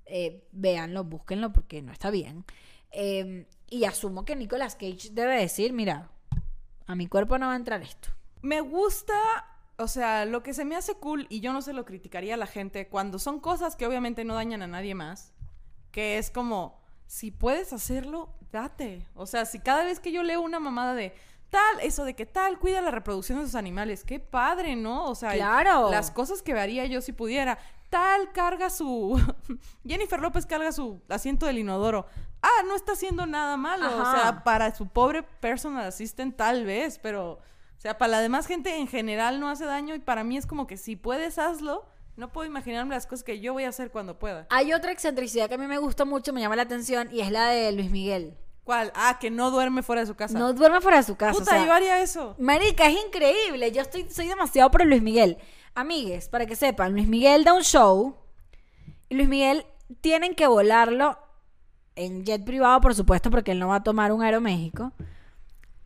Eh, 0.06 0.48
véanlo, 0.52 1.04
búsquenlo 1.04 1.52
porque 1.52 1.82
no 1.82 1.92
está 1.92 2.12
bien. 2.12 2.46
Em, 2.92 3.48
y 3.68 3.86
asumo 3.86 4.24
que 4.24 4.36
Nicolas 4.36 4.76
Cage 4.76 5.10
debe 5.12 5.36
decir, 5.36 5.74
mira, 5.74 6.12
a 6.86 6.96
mi 6.96 7.08
cuerpo 7.08 7.40
no 7.40 7.48
va 7.48 7.54
a 7.54 7.56
entrar 7.56 7.82
esto. 7.82 8.10
Me 8.44 8.62
gusta, 8.62 9.16
o 9.78 9.88
sea, 9.88 10.26
lo 10.26 10.44
que 10.44 10.54
se 10.54 10.64
me 10.64 10.76
hace 10.76 10.94
cool, 10.94 11.26
y 11.30 11.40
yo 11.40 11.54
no 11.54 11.64
se 11.64 11.74
lo 11.74 11.86
criticaría 11.86 12.36
a 12.36 12.38
la 12.38 12.48
gente, 12.48 12.88
cuando 12.88 13.18
son 13.18 13.40
cosas 13.40 13.76
que 13.76 13.88
obviamente 13.88 14.26
no 14.26 14.36
dañan 14.36 14.62
a 14.62 14.68
nadie 14.68 14.94
más, 14.94 15.34
que 15.92 16.20
es 16.20 16.30
como, 16.30 16.79
si 17.10 17.32
puedes 17.32 17.74
hacerlo, 17.74 18.30
date. 18.52 19.04
O 19.16 19.26
sea, 19.26 19.46
si 19.46 19.58
cada 19.60 19.84
vez 19.84 20.00
que 20.00 20.12
yo 20.12 20.22
leo 20.22 20.42
una 20.42 20.60
mamada 20.60 20.94
de 20.94 21.12
tal, 21.50 21.80
eso 21.82 22.06
de 22.06 22.14
que 22.16 22.28
tal, 22.28 22.60
cuida 22.60 22.82
la 22.82 22.92
reproducción 22.92 23.40
de 23.40 23.46
sus 23.46 23.56
animales, 23.56 24.04
qué 24.04 24.20
padre, 24.20 24.76
¿no? 24.76 25.06
O 25.06 25.16
sea, 25.16 25.34
Claro. 25.34 25.90
las 25.90 26.12
cosas 26.12 26.44
que 26.44 26.54
haría 26.54 26.86
yo 26.86 27.02
si 27.02 27.12
pudiera. 27.12 27.58
Tal 27.90 28.32
carga 28.32 28.70
su. 28.70 29.20
Jennifer 29.88 30.20
López 30.20 30.46
carga 30.46 30.72
su 30.72 31.02
asiento 31.10 31.48
del 31.48 31.58
inodoro. 31.58 32.06
Ah, 32.44 32.64
no 32.68 32.76
está 32.76 32.92
haciendo 32.92 33.26
nada 33.26 33.58
malo. 33.58 33.88
O 33.88 34.12
sea, 34.12 34.44
para 34.44 34.76
su 34.76 34.88
pobre 34.88 35.24
personal 35.24 35.88
assistant, 35.88 36.36
tal 36.38 36.64
vez, 36.64 37.00
pero. 37.00 37.32
O 37.76 37.82
sea, 37.82 37.98
para 37.98 38.12
la 38.12 38.20
demás 38.22 38.46
gente 38.46 38.76
en 38.78 38.88
general 38.88 39.40
no 39.40 39.50
hace 39.50 39.66
daño 39.66 39.96
y 39.96 40.00
para 40.00 40.24
mí 40.24 40.38
es 40.38 40.46
como 40.46 40.68
que 40.68 40.78
si 40.78 40.96
puedes, 40.96 41.40
hazlo. 41.40 41.88
No 42.20 42.34
puedo 42.34 42.46
imaginarme 42.46 42.96
las 42.96 43.08
cosas 43.08 43.24
que 43.24 43.40
yo 43.40 43.54
voy 43.54 43.64
a 43.64 43.70
hacer 43.70 43.92
cuando 43.92 44.20
pueda. 44.20 44.46
Hay 44.50 44.74
otra 44.74 44.92
excentricidad 44.92 45.48
que 45.48 45.54
a 45.54 45.58
mí 45.58 45.68
me 45.68 45.78
gusta 45.78 46.04
mucho, 46.04 46.34
me 46.34 46.42
llama 46.42 46.58
la 46.58 46.64
atención, 46.64 47.08
y 47.14 47.22
es 47.22 47.32
la 47.32 47.48
de 47.48 47.72
Luis 47.72 47.90
Miguel. 47.92 48.36
¿Cuál? 48.66 48.92
Ah, 48.94 49.20
que 49.22 49.32
no 49.32 49.52
duerme 49.52 49.84
fuera 49.84 50.02
de 50.02 50.08
su 50.08 50.16
casa. 50.16 50.38
No 50.38 50.52
duerme 50.52 50.82
fuera 50.82 50.98
de 50.98 51.04
su 51.04 51.16
casa. 51.16 51.40
Puta, 51.40 51.52
o 51.52 51.56
sea, 51.56 51.66
yo 51.66 51.72
haría 51.72 52.02
eso. 52.02 52.36
Marica, 52.38 52.88
es 52.88 52.98
increíble. 53.06 53.72
Yo 53.72 53.82
estoy, 53.82 54.06
soy 54.12 54.28
demasiado 54.28 54.70
por 54.70 54.86
Luis 54.86 55.02
Miguel. 55.02 55.38
Amigues, 55.74 56.28
para 56.28 56.46
que 56.46 56.58
sepan, 56.58 56.92
Luis 56.92 57.08
Miguel 57.08 57.46
da 57.46 57.54
un 57.54 57.64
show. 57.64 58.18
Y 59.08 59.16
Luis 59.16 59.30
Miguel 59.30 59.66
tienen 60.02 60.36
que 60.36 60.46
volarlo 60.46 61.18
en 61.96 62.26
jet 62.26 62.44
privado, 62.44 62.82
por 62.82 62.96
supuesto, 62.96 63.32
porque 63.32 63.52
él 63.52 63.60
no 63.60 63.70
va 63.70 63.76
a 63.76 63.84
tomar 63.84 64.12
un 64.12 64.24
Aeroméxico. 64.24 64.92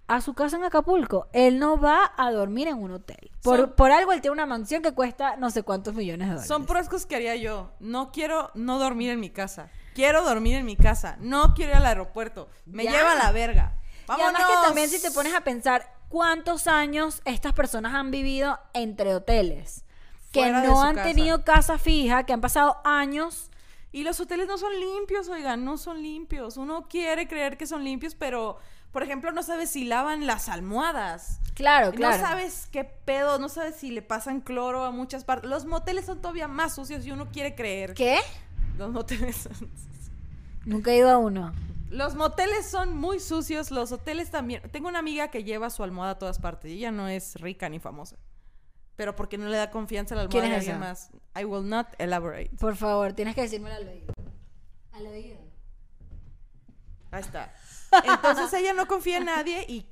A 0.08 0.20
su 0.22 0.34
casa 0.34 0.58
en 0.58 0.64
Acapulco. 0.66 1.28
Él 1.34 1.60
no 1.60 1.80
va 1.80 2.12
a 2.18 2.32
dormir 2.32 2.68
en 2.68 2.78
un 2.78 2.92
hotel. 2.92 3.32
Por, 3.42 3.60
Son- 3.60 3.74
por 3.74 3.92
algo 3.92 4.12
él 4.12 4.22
tiene 4.22 4.34
una 4.34 4.46
mansión 4.46 4.82
que 4.84 4.92
cuesta 4.94 5.38
no 5.38 5.50
sé 5.50 5.64
cuántos 5.64 5.94
millones 5.96 6.28
de 6.28 6.34
dólares. 6.34 6.48
Son 6.48 6.66
puras 6.66 6.90
cosas 6.90 7.06
que 7.06 7.16
haría 7.16 7.36
yo. 7.38 7.72
No 7.80 8.12
quiero 8.12 8.52
no 8.54 8.80
dormir 8.80 9.12
en 9.12 9.20
mi 9.20 9.30
casa. 9.30 9.70
Quiero 9.96 10.24
dormir 10.26 10.56
en 10.56 10.66
mi 10.66 10.76
casa. 10.76 11.18
No 11.20 11.54
quiero 11.54 11.72
ir 11.72 11.78
al 11.78 11.86
aeropuerto. 11.86 12.50
Me 12.66 12.84
Ya. 12.84 12.92
lleva 12.92 13.14
a 13.14 13.16
la 13.16 13.32
verga. 13.32 13.76
Y 14.04 14.06
Vámonos. 14.08 14.34
además 14.36 14.48
que 14.62 14.68
también 14.68 14.90
si 14.90 15.02
te 15.02 15.12
pones 15.12 15.34
a 15.34 15.42
pensar 15.42 15.90
cuántos 16.10 16.68
años 16.68 17.22
estas 17.26 17.54
personas 17.54 17.94
han 17.94 18.12
vivido 18.12 18.60
entre 18.74 19.16
hoteles. 19.16 19.86
Que 20.34 20.42
Fuera 20.42 20.64
no 20.64 20.84
han 20.84 20.96
casa. 20.96 21.08
tenido 21.08 21.44
casa 21.46 21.78
fija, 21.78 22.26
que 22.26 22.34
han 22.34 22.42
pasado 22.42 22.78
años. 22.84 23.50
Y 23.92 24.04
los 24.04 24.20
hoteles 24.20 24.48
no 24.48 24.58
son 24.58 24.74
limpios, 24.80 25.30
oigan, 25.30 25.64
no 25.64 25.78
son 25.78 26.02
limpios. 26.02 26.58
Uno 26.58 26.88
quiere 26.90 27.28
creer 27.28 27.58
que 27.58 27.68
son 27.68 27.84
limpios, 27.84 28.16
pero, 28.16 28.58
por 28.94 29.02
ejemplo, 29.02 29.32
no 29.32 29.42
sabes 29.42 29.72
si 29.72 29.86
lavan 29.86 30.28
las 30.28 30.50
almohadas. 30.50 31.40
Claro, 31.56 31.92
claro. 31.92 32.18
No 32.18 32.24
sabes 32.28 32.68
qué 32.72 32.84
pedo, 32.84 33.40
no 33.40 33.50
sabes 33.50 33.76
si 33.76 33.90
le 33.90 34.04
pasan 34.04 34.40
cloro 34.40 34.86
a 34.86 34.92
muchas 34.92 35.24
partes. 35.24 35.50
Los 35.50 35.66
moteles 35.66 36.06
son 36.06 36.22
todavía 36.22 36.48
más 36.48 36.76
sucios 36.76 37.04
y 37.06 37.12
uno 37.12 37.30
quiere 37.32 37.56
creer. 37.56 37.96
¿Qué? 37.96 38.20
Los 38.78 38.92
moteles 38.92 39.36
son... 39.36 39.54
Nunca 40.66 40.92
he 40.92 40.98
ido 40.98 41.10
a 41.10 41.18
uno. 41.18 41.54
Los 41.90 42.16
moteles 42.16 42.68
son 42.68 42.96
muy 42.96 43.20
sucios, 43.20 43.72
los 43.72 43.92
hoteles 43.92 44.30
también. 44.30 44.62
Tengo 44.72 44.88
una 44.88 45.00
amiga 45.00 45.30
que 45.30 45.44
lleva 45.44 45.72
su 45.72 45.84
almohada 45.84 46.14
a 46.14 46.20
todas 46.20 46.38
partes 46.40 46.72
y 46.72 46.76
ella 46.76 46.92
no 46.92 47.08
es 47.08 47.36
rica 47.42 47.70
ni 47.70 47.80
famosa. 47.80 48.18
Pero 48.96 49.16
porque 49.16 49.40
no 49.40 49.48
le 49.48 49.58
da 49.58 49.72
confianza 49.72 50.14
a 50.14 50.18
la 50.18 50.22
almohada 50.24 50.48
¿Quién 50.48 50.60
es 50.60 50.68
esa? 50.68 50.78
más. 50.78 51.10
I 51.36 51.46
will 51.46 51.68
not 51.68 51.88
elaborate. 51.98 52.52
Por 52.60 52.76
favor, 52.76 53.14
tienes 53.14 53.34
que 53.34 53.42
decírmelo 53.42 53.76
al 53.76 53.88
oído. 53.88 54.14
Al 54.92 55.08
oído. 55.08 55.38
Ahí 57.12 57.22
está. 57.22 57.54
Entonces 58.04 58.54
ella 58.54 58.74
no 58.74 58.88
confía 58.88 59.18
en 59.18 59.26
nadie 59.26 59.66
y 59.68 59.86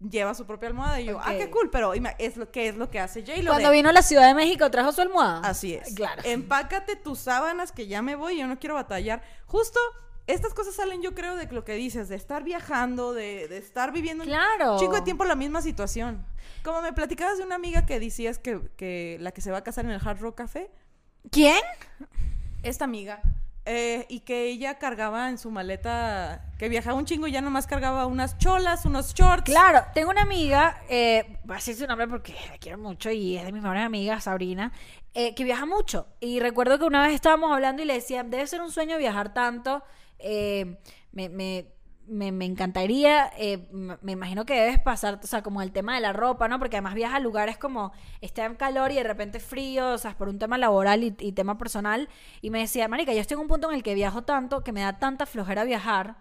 lleva 0.00 0.34
su 0.34 0.46
propia 0.46 0.68
almohada. 0.68 1.00
Y 1.00 1.06
yo, 1.06 1.18
ah, 1.20 1.32
qué 1.36 1.48
cool, 1.50 1.70
pero 1.70 1.92
es 1.94 2.36
lo 2.36 2.50
que 2.50 2.68
es 2.68 2.76
lo 2.76 2.90
que 2.90 2.98
hace 3.00 3.20
J-Lo. 3.22 3.50
Cuando 3.52 3.68
de- 3.70 3.76
vino 3.76 3.88
a 3.88 3.92
la 3.92 4.02
Ciudad 4.02 4.26
de 4.26 4.34
México, 4.34 4.70
trajo 4.70 4.92
su 4.92 5.00
almohada. 5.00 5.40
Así 5.48 5.74
es. 5.74 5.94
Claro. 5.94 6.22
Empácate 6.24 6.96
tus 6.96 7.18
sábanas 7.20 7.70
que 7.72 7.86
ya 7.86 8.02
me 8.02 8.16
voy, 8.16 8.38
yo 8.38 8.46
no 8.46 8.58
quiero 8.58 8.74
batallar. 8.74 9.22
Justo 9.46 9.78
estas 10.26 10.54
cosas 10.54 10.74
salen, 10.74 11.02
yo 11.02 11.14
creo, 11.14 11.34
de 11.36 11.46
lo 11.52 11.64
que 11.64 11.74
dices, 11.74 12.08
de 12.08 12.16
estar 12.16 12.42
viajando, 12.44 13.12
de, 13.12 13.48
de 13.48 13.58
estar 13.58 13.92
viviendo 13.92 14.24
Claro. 14.24 14.74
un 14.74 14.78
chico 14.78 14.94
de 14.94 15.02
tiempo 15.02 15.24
la 15.24 15.34
misma 15.34 15.62
situación. 15.62 16.24
Como 16.64 16.80
me 16.80 16.92
platicabas 16.92 17.38
de 17.38 17.44
una 17.44 17.56
amiga 17.56 17.86
que 17.86 17.98
decías 17.98 18.38
que, 18.38 18.60
que 18.76 19.16
la 19.20 19.32
que 19.32 19.40
se 19.40 19.50
va 19.50 19.58
a 19.58 19.64
casar 19.64 19.84
en 19.84 19.90
el 19.90 20.00
Hard 20.04 20.20
Rock 20.20 20.36
Café, 20.36 20.70
¿Quién? 21.30 21.60
esta 22.62 22.84
amiga, 22.84 23.20
eh, 23.64 24.06
y 24.08 24.20
que 24.20 24.46
ella 24.46 24.78
cargaba 24.78 25.28
en 25.28 25.38
su 25.38 25.50
maleta, 25.50 26.44
que 26.58 26.68
viajaba 26.68 26.96
un 26.98 27.04
chingo 27.04 27.26
y 27.28 27.32
ya 27.32 27.40
nomás 27.40 27.66
cargaba 27.66 28.06
unas 28.06 28.36
cholas, 28.38 28.84
unos 28.84 29.14
shorts. 29.14 29.44
Claro, 29.44 29.84
tengo 29.94 30.10
una 30.10 30.22
amiga, 30.22 30.82
eh, 30.88 31.38
voy 31.44 31.54
a 31.54 31.56
decir 31.58 31.76
su 31.76 31.86
nombre 31.86 32.08
porque 32.08 32.34
la 32.50 32.58
quiero 32.58 32.78
mucho 32.78 33.10
y 33.10 33.36
es 33.36 33.44
de 33.44 33.52
mis 33.52 33.62
mejores 33.62 33.84
amigas, 33.84 34.24
Sabrina, 34.24 34.72
eh, 35.14 35.34
que 35.34 35.44
viaja 35.44 35.66
mucho. 35.66 36.06
Y 36.20 36.40
recuerdo 36.40 36.78
que 36.78 36.84
una 36.84 37.02
vez 37.06 37.14
estábamos 37.14 37.52
hablando 37.52 37.82
y 37.82 37.86
le 37.86 37.94
decía, 37.94 38.24
debe 38.24 38.46
ser 38.46 38.60
un 38.62 38.70
sueño 38.72 38.98
viajar 38.98 39.32
tanto. 39.34 39.82
eh, 40.18 40.78
me, 41.12 41.28
me- 41.28 41.66
me, 42.06 42.32
me 42.32 42.44
encantaría, 42.44 43.32
eh, 43.38 43.68
me 43.72 44.12
imagino 44.12 44.44
que 44.44 44.54
debes 44.54 44.78
pasar, 44.80 45.20
o 45.22 45.26
sea, 45.26 45.42
como 45.42 45.62
el 45.62 45.72
tema 45.72 45.94
de 45.94 46.00
la 46.00 46.12
ropa, 46.12 46.48
¿no? 46.48 46.58
Porque 46.58 46.76
además 46.76 46.94
viajas 46.94 47.16
a 47.16 47.20
lugares 47.20 47.56
como 47.58 47.92
está 48.20 48.44
en 48.44 48.56
calor 48.56 48.90
y 48.92 48.96
de 48.96 49.04
repente 49.04 49.40
frío, 49.40 49.90
o 49.92 49.98
sea, 49.98 50.16
por 50.16 50.28
un 50.28 50.38
tema 50.38 50.58
laboral 50.58 51.04
y, 51.04 51.14
y 51.20 51.32
tema 51.32 51.58
personal. 51.58 52.08
Y 52.40 52.50
me 52.50 52.60
decía, 52.60 52.88
Marica, 52.88 53.12
yo 53.12 53.20
estoy 53.20 53.36
en 53.36 53.40
un 53.42 53.48
punto 53.48 53.68
en 53.70 53.76
el 53.76 53.82
que 53.82 53.94
viajo 53.94 54.22
tanto, 54.22 54.62
que 54.64 54.72
me 54.72 54.80
da 54.82 54.98
tanta 54.98 55.26
flojera 55.26 55.64
viajar, 55.64 56.16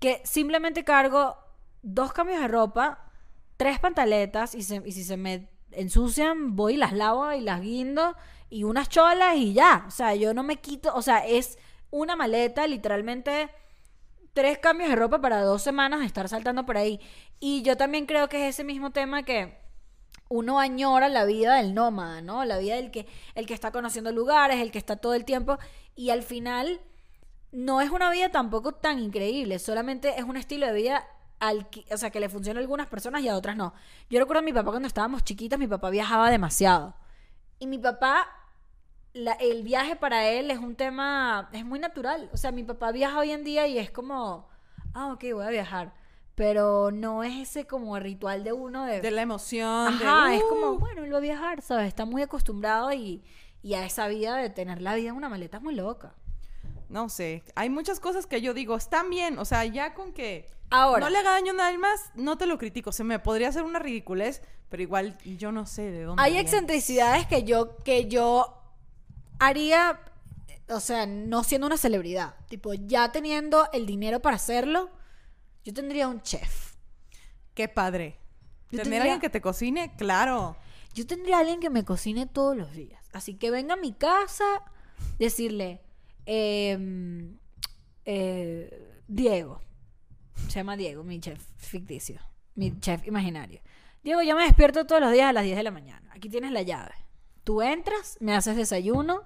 que 0.00 0.20
simplemente 0.24 0.84
cargo 0.84 1.36
dos 1.82 2.12
cambios 2.12 2.40
de 2.40 2.48
ropa, 2.48 3.10
tres 3.56 3.78
pantaletas 3.78 4.54
y, 4.54 4.62
se- 4.62 4.82
y 4.84 4.92
si 4.92 5.04
se 5.04 5.16
me 5.16 5.48
ensucian, 5.72 6.56
voy 6.56 6.74
y 6.74 6.76
las 6.76 6.92
lavo 6.92 7.32
y 7.32 7.40
las 7.40 7.60
guindo 7.60 8.14
y 8.50 8.64
unas 8.64 8.88
cholas 8.88 9.36
y 9.36 9.52
ya. 9.54 9.84
O 9.86 9.90
sea, 9.90 10.14
yo 10.14 10.34
no 10.34 10.42
me 10.42 10.56
quito, 10.56 10.94
o 10.94 11.02
sea, 11.02 11.26
es 11.26 11.58
una 11.90 12.16
maleta, 12.16 12.66
literalmente 12.66 13.50
tres 14.32 14.58
cambios 14.58 14.90
de 14.90 14.96
ropa 14.96 15.20
para 15.20 15.42
dos 15.42 15.62
semanas 15.62 16.04
estar 16.04 16.28
saltando 16.28 16.64
por 16.66 16.76
ahí. 16.76 17.00
Y 17.40 17.62
yo 17.62 17.76
también 17.76 18.06
creo 18.06 18.28
que 18.28 18.48
es 18.48 18.54
ese 18.54 18.64
mismo 18.64 18.90
tema 18.90 19.22
que 19.22 19.58
uno 20.28 20.60
añora 20.60 21.08
la 21.08 21.24
vida 21.24 21.56
del 21.56 21.74
nómada, 21.74 22.20
¿no? 22.20 22.44
La 22.44 22.58
vida 22.58 22.76
del 22.76 22.90
que, 22.90 23.06
el 23.34 23.46
que 23.46 23.54
está 23.54 23.72
conociendo 23.72 24.12
lugares, 24.12 24.60
el 24.60 24.70
que 24.70 24.78
está 24.78 24.96
todo 24.96 25.14
el 25.14 25.24
tiempo. 25.24 25.58
Y 25.94 26.10
al 26.10 26.22
final 26.22 26.80
no 27.52 27.80
es 27.80 27.90
una 27.90 28.10
vida 28.10 28.30
tampoco 28.30 28.72
tan 28.72 28.98
increíble, 28.98 29.58
solamente 29.58 30.18
es 30.18 30.24
un 30.24 30.36
estilo 30.36 30.66
de 30.66 30.72
vida 30.72 31.06
al 31.40 31.70
que, 31.70 31.84
o 31.92 31.96
sea, 31.96 32.10
que 32.10 32.20
le 32.20 32.28
funciona 32.28 32.58
a 32.58 32.62
algunas 32.62 32.88
personas 32.88 33.22
y 33.22 33.28
a 33.28 33.36
otras 33.36 33.56
no. 33.56 33.72
Yo 34.10 34.18
recuerdo 34.18 34.40
a 34.40 34.44
mi 34.44 34.52
papá 34.52 34.70
cuando 34.70 34.88
estábamos 34.88 35.24
chiquitas, 35.24 35.58
mi 35.58 35.66
papá 35.66 35.90
viajaba 35.90 36.30
demasiado. 36.30 36.94
Y 37.58 37.66
mi 37.66 37.78
papá, 37.78 38.28
la- 39.14 39.32
el 39.34 39.62
viaje 39.62 39.96
para 39.96 40.28
él 40.28 40.50
es 40.50 40.58
un 40.58 40.74
tema, 40.76 41.48
es 41.52 41.64
muy 41.64 41.78
natural. 41.78 42.28
O 42.32 42.36
sea, 42.36 42.52
mi 42.52 42.62
papá 42.64 42.92
viaja 42.92 43.18
hoy 43.18 43.30
en 43.30 43.44
día 43.44 43.66
y 43.66 43.78
es 43.78 43.90
como, 43.90 44.48
ah, 44.94 45.12
ok, 45.12 45.24
voy 45.34 45.44
a 45.46 45.50
viajar. 45.50 45.94
Pero 46.34 46.90
no 46.92 47.24
es 47.24 47.34
ese 47.48 47.66
como 47.66 47.98
ritual 47.98 48.44
de 48.44 48.52
uno 48.52 48.84
de... 48.84 49.00
De 49.00 49.10
la 49.10 49.22
emoción. 49.22 49.98
de, 49.98 50.04
Ajá, 50.04 50.34
es 50.34 50.42
"Uh". 50.42 50.48
como, 50.48 50.78
bueno, 50.78 51.02
él 51.02 51.12
va 51.12 51.18
a 51.18 51.20
viajar, 51.20 51.62
¿sabes? 51.62 51.88
Está 51.88 52.04
muy 52.04 52.22
acostumbrado 52.22 52.92
y, 52.92 53.24
y 53.60 53.74
a 53.74 53.84
esa 53.84 54.06
vida 54.06 54.36
de 54.36 54.48
tener 54.48 54.80
la 54.80 54.94
vida 54.94 55.08
en 55.08 55.16
una 55.16 55.28
maleta 55.28 55.56
es 55.56 55.62
muy 55.64 55.74
loca. 55.74 56.14
No 56.88 57.08
sé. 57.08 57.42
Hay 57.56 57.70
muchas 57.70 57.98
cosas 57.98 58.26
que 58.26 58.40
yo 58.40 58.54
digo, 58.54 58.76
están 58.76 59.10
bien. 59.10 59.38
O 59.40 59.44
sea, 59.44 59.64
ya 59.64 59.94
con 59.94 60.12
que 60.12 60.46
Ahora. 60.70 61.00
no 61.04 61.10
le 61.10 61.18
haga 61.18 61.32
daño 61.32 61.52
a 61.52 61.56
nadie 61.56 61.76
más, 61.78 62.12
no 62.14 62.38
te 62.38 62.46
lo 62.46 62.56
critico. 62.56 62.92
Se 62.92 63.02
me 63.04 63.18
podría 63.18 63.48
hacer 63.48 63.64
una 63.64 63.78
ridiculez, 63.80 64.40
pero 64.68 64.82
igual 64.82 65.18
yo 65.24 65.50
no 65.50 65.66
sé 65.66 65.90
de 65.90 66.04
dónde. 66.04 66.22
Hay 66.22 66.34
viene. 66.34 66.48
excentricidades 66.48 67.26
que 67.26 67.42
yo, 67.42 67.76
que 67.78 68.06
yo 68.06 68.57
haría, 69.38 70.00
o 70.68 70.80
sea, 70.80 71.06
no 71.06 71.44
siendo 71.44 71.66
una 71.66 71.76
celebridad. 71.76 72.34
Tipo, 72.48 72.74
ya 72.74 73.12
teniendo 73.12 73.68
el 73.72 73.86
dinero 73.86 74.20
para 74.20 74.36
hacerlo, 74.36 74.90
yo 75.64 75.72
tendría 75.74 76.08
un 76.08 76.22
chef. 76.22 76.74
Qué 77.54 77.68
padre. 77.68 78.18
Yo 78.70 78.78
Tener 78.78 78.84
tendría- 78.84 79.02
alguien 79.02 79.20
que 79.20 79.30
te 79.30 79.40
cocine, 79.40 79.94
claro. 79.96 80.56
Yo 80.94 81.06
tendría 81.06 81.36
a 81.36 81.40
alguien 81.40 81.60
que 81.60 81.70
me 81.70 81.84
cocine 81.84 82.26
todos 82.26 82.56
los 82.56 82.72
días. 82.72 83.02
Así 83.12 83.34
que 83.34 83.50
venga 83.50 83.74
a 83.74 83.76
mi 83.76 83.92
casa, 83.92 84.44
decirle, 85.18 85.80
em, 86.26 87.38
eh, 88.04 89.00
Diego, 89.06 89.62
se 90.48 90.56
llama 90.60 90.76
Diego, 90.76 91.04
mi 91.04 91.20
chef 91.20 91.42
ficticio, 91.56 92.20
mi 92.54 92.78
chef 92.80 93.06
imaginario. 93.06 93.60
Diego, 94.02 94.22
yo 94.22 94.36
me 94.36 94.44
despierto 94.44 94.86
todos 94.86 95.00
los 95.00 95.12
días 95.12 95.28
a 95.28 95.32
las 95.32 95.44
10 95.44 95.56
de 95.56 95.62
la 95.62 95.70
mañana. 95.70 96.10
Aquí 96.14 96.28
tienes 96.28 96.52
la 96.52 96.62
llave. 96.62 96.94
Tú 97.48 97.62
entras, 97.62 98.18
me 98.20 98.36
haces 98.36 98.56
desayuno, 98.56 99.22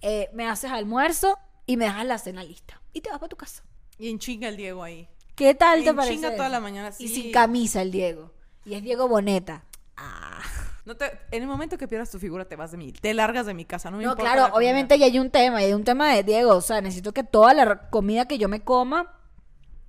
eh, 0.00 0.30
me 0.32 0.48
haces 0.48 0.72
almuerzo 0.72 1.38
y 1.64 1.76
me 1.76 1.84
dejas 1.84 2.04
la 2.06 2.18
cena 2.18 2.42
lista. 2.42 2.82
Y 2.92 3.02
te 3.02 3.10
vas 3.10 3.20
para 3.20 3.28
tu 3.28 3.36
casa. 3.36 3.62
Y 4.00 4.10
en 4.10 4.18
chinga 4.18 4.48
el 4.48 4.56
Diego 4.56 4.82
ahí. 4.82 5.08
¿Qué 5.36 5.54
tal 5.54 5.84
te 5.84 5.90
En 5.90 5.94
parece? 5.94 6.14
chinga 6.14 6.34
toda 6.34 6.48
la 6.48 6.58
mañana, 6.58 6.90
Y 6.98 7.06
sí. 7.06 7.22
sin 7.22 7.30
camisa 7.30 7.82
el 7.82 7.92
Diego. 7.92 8.32
Y 8.64 8.74
es 8.74 8.82
Diego 8.82 9.06
Boneta. 9.06 9.62
Ah. 9.96 10.40
No 10.84 10.96
te, 10.96 11.04
en 11.30 11.40
el 11.42 11.46
momento 11.46 11.78
que 11.78 11.86
pierdas 11.86 12.10
tu 12.10 12.18
figura 12.18 12.46
te 12.46 12.56
vas 12.56 12.72
de 12.72 12.78
mí, 12.78 12.90
te 12.90 13.14
largas 13.14 13.46
de 13.46 13.54
mi 13.54 13.64
casa, 13.64 13.92
no 13.92 13.98
me 13.98 14.02
No, 14.02 14.10
importa 14.10 14.32
claro, 14.32 14.52
obviamente 14.56 14.98
ya 14.98 15.06
hay 15.06 15.20
un 15.20 15.30
tema, 15.30 15.62
y 15.62 15.66
hay 15.66 15.72
un 15.72 15.84
tema 15.84 16.12
de 16.12 16.24
Diego, 16.24 16.56
o 16.56 16.60
sea, 16.60 16.80
necesito 16.80 17.12
que 17.12 17.22
toda 17.22 17.54
la 17.54 17.90
comida 17.90 18.26
que 18.26 18.38
yo 18.38 18.48
me 18.48 18.64
coma 18.64 19.16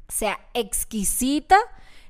sea 0.10 0.40
exquisita, 0.54 1.58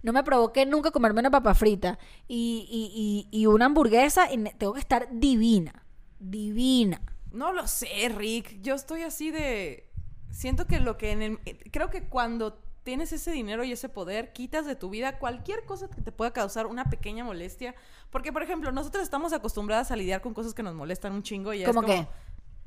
no 0.06 0.14
me 0.14 0.24
provoque 0.24 0.66
nunca 0.66 0.92
comerme 0.92 1.20
una 1.20 1.32
papa 1.32 1.54
frita 1.56 2.00
y, 2.28 2.68
y- 2.72 3.30
y- 3.36 3.42
y 3.42 3.46
una 3.48 3.66
hamburguesa, 3.66 4.32
y 4.32 4.38
tengo 4.58 4.74
que 4.74 4.80
estar 4.80 5.08
divina, 5.12 5.84
divina. 6.20 7.02
No 7.32 7.52
lo 7.52 7.68
sé, 7.68 8.10
Rick. 8.16 8.62
Yo 8.62 8.76
estoy 8.76 9.02
así 9.02 9.32
de. 9.32 9.90
Siento 10.32 10.68
que 10.68 10.80
lo 10.80 10.98
que 10.98 11.12
en 11.12 11.22
el. 11.22 11.40
Creo 11.72 11.90
que 11.90 12.04
cuando 12.08 12.62
tienes 12.84 13.12
ese 13.12 13.32
dinero 13.32 13.64
y 13.64 13.72
ese 13.72 13.90
poder, 13.90 14.32
quitas 14.32 14.66
de 14.66 14.76
tu 14.76 14.90
vida 14.90 15.18
cualquier 15.18 15.66
cosa 15.66 15.90
que 15.90 16.02
te 16.02 16.12
pueda 16.12 16.32
causar 16.32 16.68
una 16.68 16.86
pequeña 16.86 17.24
molestia. 17.26 17.74
Porque, 18.12 18.32
por 18.32 18.44
ejemplo, 18.44 18.72
nosotros 18.72 19.04
estamos 19.04 19.34
acostumbradas 19.34 19.92
a 19.92 19.96
lidiar 19.96 20.22
con 20.22 20.34
cosas 20.34 20.54
que 20.54 20.64
nos 20.64 20.76
molestan 20.76 21.12
un 21.14 21.24
chingo 21.24 21.52
y 21.54 21.64
es 21.64 21.68
¿Cómo 21.68 21.82
como. 21.82 21.94
qué? 21.94 22.08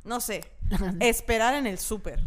No 0.04 0.20
sé. 0.20 0.40
esperar 1.00 1.54
en 1.54 1.66
el 1.66 1.78
súper. 1.78 2.20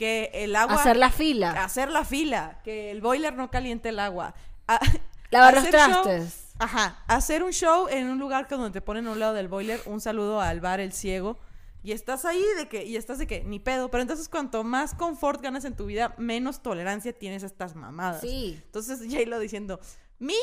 Que 0.00 0.30
el 0.32 0.56
agua. 0.56 0.76
Hacer 0.76 0.96
la 0.96 1.10
fila, 1.10 1.50
Hacer 1.62 1.90
la 1.90 2.04
fila. 2.06 2.58
Que 2.64 2.90
el 2.90 3.02
boiler 3.02 3.34
no 3.36 3.50
caliente 3.50 3.90
el 3.90 3.98
agua. 3.98 4.34
a- 4.66 4.80
lavar 5.30 5.54
los 5.54 5.64
show- 5.64 5.70
trastes. 5.70 6.46
Ajá, 6.58 7.02
hacer 7.06 7.42
un 7.42 7.52
show 7.52 7.86
en 7.88 8.08
un 8.08 8.18
lugar 8.18 8.46
que 8.46 8.54
donde 8.54 8.70
te 8.70 8.80
ponen 8.80 9.06
a 9.06 9.12
un 9.12 9.18
lado 9.20 9.34
del 9.34 9.48
boiler, 9.48 9.80
un 9.86 10.00
saludo 10.00 10.40
al 10.40 10.60
bar 10.60 10.80
El 10.80 10.92
Ciego, 10.92 11.38
y 11.82 11.92
estás 11.92 12.24
ahí 12.24 12.42
de 12.56 12.68
que, 12.68 12.84
y 12.84 12.96
estás 12.96 13.18
de 13.18 13.26
que, 13.26 13.42
ni 13.44 13.58
pedo, 13.58 13.90
pero 13.90 14.02
entonces 14.02 14.28
cuanto 14.28 14.62
más 14.64 14.94
confort 14.94 15.40
ganas 15.42 15.64
en 15.64 15.74
tu 15.76 15.86
vida, 15.86 16.14
menos 16.18 16.62
tolerancia 16.62 17.12
tienes 17.12 17.42
a 17.42 17.46
estas 17.46 17.74
mamadas. 17.76 18.20
Sí. 18.22 18.60
Entonces 18.64 19.00
J-Lo 19.10 19.38
diciendo, 19.38 19.80
mi 20.18 20.34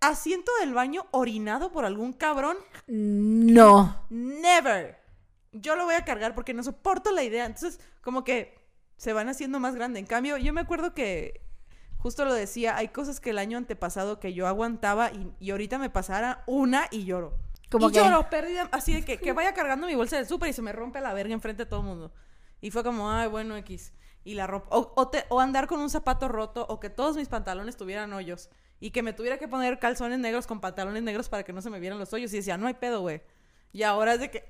asiento 0.00 0.52
del 0.60 0.74
baño 0.74 1.06
orinado 1.12 1.72
por 1.72 1.84
algún 1.84 2.12
cabrón, 2.12 2.56
No. 2.86 4.04
never. 4.10 4.98
Yo 5.52 5.74
lo 5.76 5.84
voy 5.86 5.94
a 5.94 6.04
cargar 6.04 6.34
porque 6.34 6.54
no 6.54 6.62
soporto 6.62 7.10
la 7.10 7.22
idea. 7.24 7.46
Entonces, 7.46 7.80
como 8.02 8.22
que 8.22 8.57
se 8.98 9.14
van 9.14 9.30
haciendo 9.30 9.58
más 9.60 9.74
grande. 9.74 9.98
En 9.98 10.04
cambio, 10.06 10.36
yo 10.36 10.52
me 10.52 10.60
acuerdo 10.60 10.92
que 10.92 11.40
justo 11.96 12.26
lo 12.26 12.34
decía, 12.34 12.76
hay 12.76 12.88
cosas 12.88 13.18
que 13.20 13.30
el 13.30 13.38
año 13.38 13.56
antepasado 13.56 14.20
que 14.20 14.34
yo 14.34 14.46
aguantaba 14.46 15.10
y, 15.10 15.32
y 15.40 15.50
ahorita 15.52 15.78
me 15.78 15.88
pasara 15.88 16.44
una 16.46 16.86
y 16.90 17.04
lloro. 17.06 17.38
¿Cómo 17.70 17.88
y 17.88 17.92
qué? 17.92 17.98
lloro, 18.00 18.28
pérdida, 18.30 18.68
así 18.72 18.92
de 18.92 19.04
que, 19.04 19.18
que 19.18 19.32
vaya 19.34 19.54
cargando 19.54 19.86
mi 19.86 19.94
bolsa 19.94 20.16
del 20.16 20.26
súper 20.26 20.50
y 20.50 20.52
se 20.52 20.60
me 20.62 20.72
rompe 20.72 21.00
la 21.00 21.14
verga 21.14 21.32
enfrente 21.32 21.64
de 21.64 21.70
todo 21.70 21.80
el 21.80 21.86
mundo. 21.86 22.12
Y 22.60 22.70
fue 22.70 22.84
como, 22.84 23.10
ay, 23.10 23.28
bueno, 23.28 23.56
X. 23.56 23.92
Y 24.24 24.34
la 24.34 24.46
ropa. 24.46 24.68
O, 24.76 24.92
o 24.96 25.08
te- 25.08 25.24
o 25.28 25.40
andar 25.40 25.66
con 25.68 25.80
un 25.80 25.88
zapato 25.88 26.28
roto 26.28 26.66
o 26.68 26.80
que 26.80 26.90
todos 26.90 27.16
mis 27.16 27.28
pantalones 27.28 27.76
tuvieran 27.76 28.12
hoyos. 28.12 28.50
Y 28.80 28.90
que 28.90 29.02
me 29.02 29.12
tuviera 29.12 29.38
que 29.38 29.48
poner 29.48 29.78
calzones 29.78 30.18
negros 30.18 30.46
con 30.46 30.60
pantalones 30.60 31.02
negros 31.02 31.28
para 31.28 31.44
que 31.44 31.52
no 31.52 31.62
se 31.62 31.70
me 31.70 31.80
vieran 31.80 31.98
los 31.98 32.12
hoyos. 32.12 32.32
Y 32.32 32.36
decía, 32.36 32.56
no 32.58 32.66
hay 32.66 32.74
pedo, 32.74 33.00
güey. 33.00 33.22
Y 33.72 33.82
ahora 33.84 34.14
es 34.14 34.20
de 34.20 34.30
que, 34.30 34.48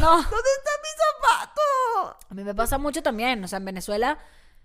No. 0.00 0.10
¿dónde 0.16 0.26
está 0.58 0.70
mi 0.82 0.88
zapato? 0.98 1.37
A 2.06 2.34
mí 2.34 2.44
me 2.44 2.54
pasa 2.54 2.78
mucho 2.78 3.02
también, 3.02 3.42
o 3.44 3.48
sea, 3.48 3.58
en 3.58 3.64
Venezuela 3.64 4.18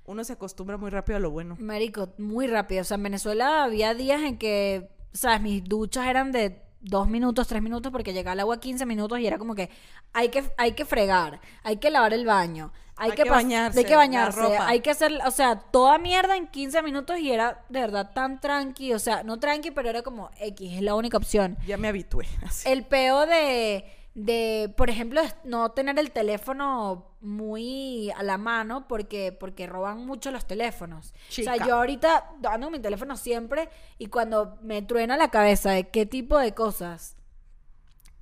Uno 0.06 0.24
se 0.24 0.34
acostumbra 0.34 0.78
muy 0.78 0.90
rápido 0.90 1.18
a 1.18 1.20
lo 1.20 1.32
bueno. 1.32 1.56
Marico, 1.60 2.10
muy 2.18 2.48
rápido. 2.48 2.82
O 2.82 2.84
sea, 2.84 2.96
en 2.96 3.04
Venezuela 3.04 3.64
había 3.64 3.94
días 3.94 4.22
en 4.22 4.38
que, 4.38 4.90
¿sabes? 5.14 5.42
Mis 5.42 5.64
duchas 5.64 6.08
eran 6.08 6.32
de 6.32 6.62
dos 6.84 7.08
minutos, 7.08 7.48
tres 7.48 7.62
minutos, 7.62 7.92
porque 7.92 8.14
llegaba 8.14 8.34
el 8.34 8.42
agua 8.42 8.60
15 8.60 8.86
minutos 8.86 9.18
y 9.20 9.26
era 9.26 9.38
como 9.38 9.56
que 9.56 9.70
hay 10.12 10.30
que, 10.30 10.44
hay 10.58 10.74
que 10.74 10.86
fregar, 10.86 11.40
hay 11.64 11.78
que 11.78 11.90
lavar 11.90 12.14
el 12.14 12.26
baño, 12.26 12.74
hay, 12.98 13.12
Hay 13.12 13.16
que, 13.16 13.24
que 13.24 13.30
bañarse, 13.30 13.80
hay 13.80 13.86
que 13.86 13.92
la 13.92 13.98
bañarse, 13.98 14.42
ropa. 14.42 14.68
hay 14.68 14.82
que 14.82 14.92
hacer, 14.92 15.18
o 15.26 15.32
sea, 15.32 15.56
toda 15.56 15.98
mierda 15.98 16.36
en 16.36 16.48
15 16.48 16.82
minutos 16.84 17.18
y 17.20 17.32
era 17.32 17.64
de 17.70 17.80
verdad 17.80 18.12
tan 18.14 18.40
tranqui, 18.40 18.94
o 18.94 19.00
sea, 19.00 19.24
no 19.24 19.40
tranqui, 19.40 19.72
pero 19.72 19.90
era 19.90 20.02
como 20.02 20.30
X, 20.40 20.74
es 20.74 20.82
la 20.82 20.94
única 20.94 21.18
opción. 21.18 21.58
Ya 21.66 21.78
me 21.78 21.88
habitué. 21.88 22.28
así. 22.46 22.70
El 22.70 22.84
peo 22.86 23.26
de, 23.26 23.86
de, 24.16 24.72
por 24.78 24.90
ejemplo, 24.90 25.22
no 25.44 25.72
tener 25.72 25.98
el 25.98 26.12
teléfono 26.12 27.16
muy 27.20 28.12
a 28.12 28.22
la 28.24 28.38
mano 28.38 28.88
porque, 28.88 29.32
porque 29.32 29.66
roban 29.66 30.06
mucho 30.06 30.30
los 30.32 30.46
teléfonos. 30.46 31.14
O 31.14 31.30
Chica. 31.30 31.56
sea, 31.56 31.66
yo 31.66 31.76
ahorita 31.76 32.32
ando 32.50 32.68
con 32.68 32.74
mi 32.74 32.80
teléfono 32.80 33.18
siempre 33.18 33.70
y 33.98 34.08
cuando 34.08 34.58
me 34.62 34.82
truena 34.82 35.18
la 35.18 35.32
cabeza 35.32 35.72
de 35.72 35.90
qué 35.90 36.06
tipo 36.06 36.38
de 36.38 36.54
cosas 36.54 37.16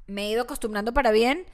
me 0.08 0.28
he 0.28 0.32
ido 0.32 0.44
acostumbrando 0.44 0.94
para 0.94 1.12
bien, 1.12 1.46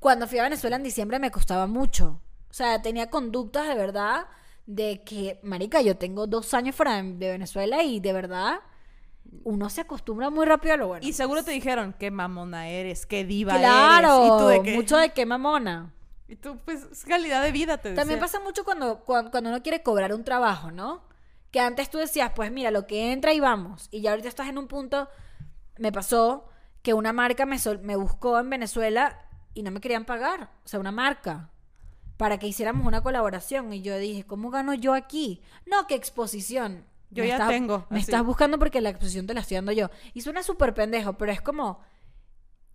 cuando 0.00 0.26
fui 0.26 0.38
a 0.38 0.44
Venezuela 0.44 0.76
en 0.76 0.82
diciembre 0.82 1.18
me 1.18 1.30
costaba 1.30 1.66
mucho. 1.66 2.20
O 2.50 2.54
sea, 2.54 2.82
tenía 2.82 3.08
conductas 3.10 3.68
de 3.68 3.74
verdad 3.74 4.26
de 4.66 5.02
que, 5.04 5.40
marica, 5.42 5.80
yo 5.80 5.96
tengo 5.96 6.26
dos 6.26 6.54
años 6.54 6.74
fuera 6.74 7.02
de 7.02 7.30
Venezuela 7.30 7.82
y 7.82 8.00
de 8.00 8.12
verdad 8.12 8.60
uno 9.44 9.70
se 9.70 9.80
acostumbra 9.80 10.30
muy 10.30 10.46
rápido 10.46 10.74
a 10.74 10.76
lo 10.76 10.88
bueno. 10.88 11.06
Y 11.06 11.12
seguro 11.12 11.42
te 11.42 11.50
dijeron, 11.52 11.94
qué 11.98 12.10
mamona 12.10 12.68
eres, 12.68 13.06
qué 13.06 13.24
diva 13.24 13.56
Claro, 13.58 14.50
eres. 14.50 14.62
De 14.64 14.70
qué. 14.70 14.76
mucho 14.76 14.96
de 14.96 15.10
qué 15.12 15.26
mamona. 15.26 15.92
Y 16.28 16.36
tú, 16.36 16.58
pues, 16.64 16.84
es 16.90 17.04
calidad 17.04 17.42
de 17.42 17.52
vida, 17.52 17.76
te 17.78 17.94
También 17.94 18.18
decía. 18.18 18.20
pasa 18.20 18.40
mucho 18.40 18.64
cuando, 18.64 19.00
cuando, 19.00 19.30
cuando 19.30 19.50
uno 19.50 19.62
quiere 19.62 19.82
cobrar 19.82 20.14
un 20.14 20.24
trabajo, 20.24 20.70
¿no? 20.70 21.02
Que 21.50 21.60
antes 21.60 21.90
tú 21.90 21.98
decías, 21.98 22.32
pues 22.34 22.50
mira, 22.50 22.70
lo 22.70 22.86
que 22.86 23.12
entra 23.12 23.32
y 23.34 23.40
vamos. 23.40 23.88
Y 23.90 24.00
ya 24.00 24.10
ahorita 24.10 24.28
estás 24.28 24.48
en 24.48 24.56
un 24.58 24.68
punto, 24.68 25.08
me 25.78 25.92
pasó 25.92 26.46
que 26.82 26.94
una 26.94 27.12
marca 27.12 27.44
me, 27.46 27.58
sol- 27.58 27.80
me 27.82 27.96
buscó 27.96 28.38
en 28.38 28.48
Venezuela 28.48 29.18
y 29.54 29.62
no 29.62 29.70
me 29.70 29.80
querían 29.80 30.04
pagar. 30.06 30.48
O 30.64 30.68
sea, 30.68 30.80
una 30.80 30.92
marca. 30.92 31.50
para 32.16 32.38
que 32.38 32.46
hiciéramos 32.46 32.86
una 32.86 33.02
colaboración. 33.02 33.72
Y 33.72 33.82
yo 33.82 33.98
dije, 33.98 34.24
¿cómo 34.24 34.50
gano 34.50 34.74
yo 34.74 34.94
aquí? 34.94 35.42
No, 35.66 35.86
que 35.88 35.96
exposición. 35.96 36.84
Yo 37.12 37.22
Me 37.22 37.28
ya 37.28 37.34
estás- 37.36 37.48
tengo, 37.50 37.86
Me 37.90 37.98
así. 37.98 38.04
estás 38.10 38.24
buscando 38.24 38.58
porque 38.58 38.80
la 38.80 38.88
exposición 38.90 39.26
te 39.26 39.34
la 39.34 39.40
estoy 39.42 39.56
dando 39.56 39.70
yo. 39.72 39.88
Y 40.14 40.22
suena 40.22 40.42
súper 40.42 40.74
pendejo, 40.74 41.12
pero 41.14 41.30
es 41.30 41.40
como. 41.40 41.80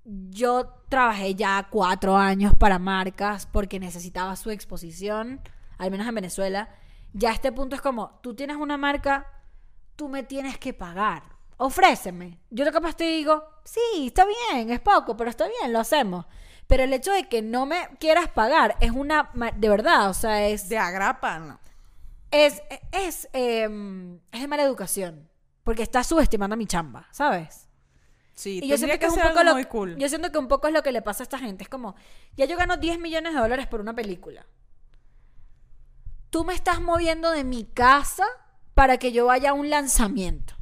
Yo 0.06 0.68
trabajé 0.88 1.36
ya 1.36 1.68
cuatro 1.70 2.16
años 2.16 2.54
para 2.58 2.80
marcas 2.80 3.46
porque 3.46 3.78
necesitaba 3.80 4.36
su 4.38 4.52
exposición, 4.52 5.42
al 5.78 5.92
menos 5.92 6.08
en 6.08 6.16
Venezuela. 6.16 6.70
Ya 7.14 7.30
a 7.32 7.34
este 7.34 7.52
punto 7.52 7.76
es 7.76 7.82
como, 7.82 8.20
tú 8.24 8.34
tienes 8.34 8.56
una 8.56 8.78
marca, 8.78 9.26
tú 9.98 10.08
me 10.08 10.24
tienes 10.24 10.58
que 10.60 10.74
pagar. 10.74 11.24
Ofréceme. 11.58 12.40
Yo 12.52 12.64
lo 12.64 12.72
capaz 12.72 12.96
te 12.96 13.04
digo, 13.06 13.44
sí, 13.66 14.08
está 14.08 14.24
bien, 14.26 14.70
es 14.70 14.80
poco, 14.80 15.18
pero 15.18 15.30
está 15.30 15.46
bien, 15.48 15.74
lo 15.74 15.80
hacemos. 15.80 16.26
Pero 16.68 16.84
el 16.84 16.94
hecho 16.94 17.12
de 17.12 17.28
que 17.28 17.42
no 17.42 17.66
me 17.66 17.90
quieras 18.00 18.30
pagar 18.30 18.78
es 18.80 18.92
una, 18.92 19.30
de 19.56 19.68
verdad, 19.70 20.10
o 20.10 20.14
sea, 20.14 20.48
es, 20.48 20.70
De 20.70 20.78
agrapa, 20.78 21.40
no. 21.40 21.60
Es, 22.32 22.62
es, 22.92 23.30
em, 23.34 24.20
es 24.32 24.42
de 24.42 24.48
mala 24.48 24.64
educación. 24.64 25.30
Porque 25.64 25.84
estás 25.84 26.08
subestimando 26.08 26.54
a 26.54 26.58
mi 26.58 26.66
chamba, 26.66 27.08
¿sabes? 27.12 27.68
Sí, 28.34 28.60
Y 28.64 28.68
yo 28.68 28.78
siento 28.78 28.94
tendría 28.94 29.00
que, 29.00 29.06
es 29.08 29.14
un 29.14 29.30
poco 29.30 29.44
lo 29.44 29.54
muy 29.54 29.66
cool. 29.66 29.98
Yo 29.98 30.08
siento 30.08 30.32
que 30.32 30.38
un 30.38 30.48
poco 30.48 30.68
es 30.68 30.74
lo 30.74 30.84
que 30.84 30.92
le 30.92 31.02
pasa 31.02 31.24
a 31.24 31.26
esta 31.26 31.40
gente. 31.40 31.64
Es 31.64 31.70
como, 31.70 31.96
ya 32.36 32.46
yo 32.46 32.56
gano 32.56 32.78
10 32.78 33.00
millones 33.00 33.34
de 33.34 33.40
dólares 33.40 33.68
por 33.68 33.82
una 33.82 33.94
película. 33.94 34.46
Tú 36.30 36.44
me 36.46 36.54
estás 36.54 36.80
moviendo 36.80 37.32
de 37.32 37.44
mi 37.44 37.64
casa 37.64 38.26
para 38.76 38.98
que 38.98 39.12
yo 39.12 39.26
vaya 39.26 39.50
a 39.50 39.54
un 39.54 39.70
lanzamiento. 39.70 40.57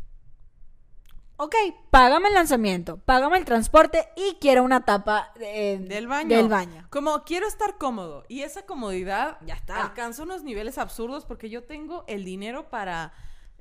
Ok, 1.37 1.53
págame 1.89 2.29
el 2.29 2.33
lanzamiento, 2.33 2.97
págame 2.97 3.37
el 3.37 3.43
transporte 3.43 4.07
y 4.15 4.37
quiero 4.39 4.63
una 4.63 4.85
tapa 4.85 5.33
de- 5.37 5.79
Del 5.79 6.07
baño. 6.07 6.29
Del 6.37 6.47
baño. 6.47 6.87
Como 6.89 7.23
quiero 7.25 7.45
estar 7.45 7.77
cómodo. 7.77 8.23
Y 8.29 8.43
esa 8.43 8.65
comodidad 8.65 9.37
Ya 9.45 9.55
está. 9.55 9.81
alcanza 9.83 10.23
unos 10.23 10.43
niveles 10.43 10.77
absurdos 10.77 11.25
porque 11.25 11.49
yo 11.49 11.63
tengo 11.63 12.05
el 12.07 12.23
dinero 12.23 12.69
para. 12.69 13.11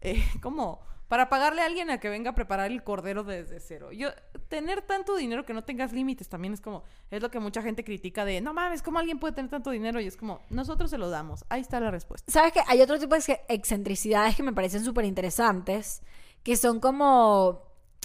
eh, 0.00 0.22
¿Cómo? 0.42 0.82
Para 1.08 1.28
pagarle 1.28 1.62
a 1.62 1.66
alguien 1.66 1.90
a 1.90 1.98
que 1.98 2.08
venga 2.08 2.30
a 2.30 2.34
preparar 2.34 2.70
el 2.70 2.82
cordero 2.84 3.24
desde 3.24 3.58
cero. 3.60 3.90
Yo, 3.92 4.08
tener 4.48 4.80
tanto 4.82 5.16
dinero 5.16 5.44
que 5.44 5.52
no 5.52 5.62
tengas 5.62 5.92
límites 5.92 6.28
también 6.28 6.54
es 6.54 6.60
como. 6.60 6.84
Es 7.10 7.22
lo 7.22 7.30
que 7.30 7.40
mucha 7.40 7.60
gente 7.60 7.82
critica 7.84 8.24
de. 8.24 8.40
No 8.40 8.54
mames, 8.54 8.82
¿cómo 8.82 9.00
alguien 9.00 9.18
puede 9.18 9.34
tener 9.34 9.50
tanto 9.50 9.70
dinero? 9.70 10.00
Y 10.00 10.06
es 10.06 10.16
como, 10.16 10.40
nosotros 10.48 10.90
se 10.90 10.98
lo 10.98 11.10
damos. 11.10 11.44
Ahí 11.48 11.60
está 11.60 11.80
la 11.80 11.90
respuesta. 11.90 12.30
¿Sabes 12.30 12.52
que 12.52 12.60
Hay 12.68 12.80
otro 12.80 12.98
tipo 13.00 13.14
de 13.16 13.20
ex- 13.20 13.40
excentricidades 13.48 14.36
que 14.36 14.42
me 14.44 14.52
parecen 14.52 14.82
súper 14.84 15.04
interesantes, 15.04 16.02
que 16.44 16.56
son 16.56 16.78
como 16.78 17.62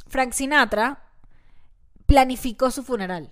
Frank 0.07 0.31
Sinatra 0.31 1.03
planificó 2.07 2.71
su 2.71 2.83
funeral. 2.83 3.31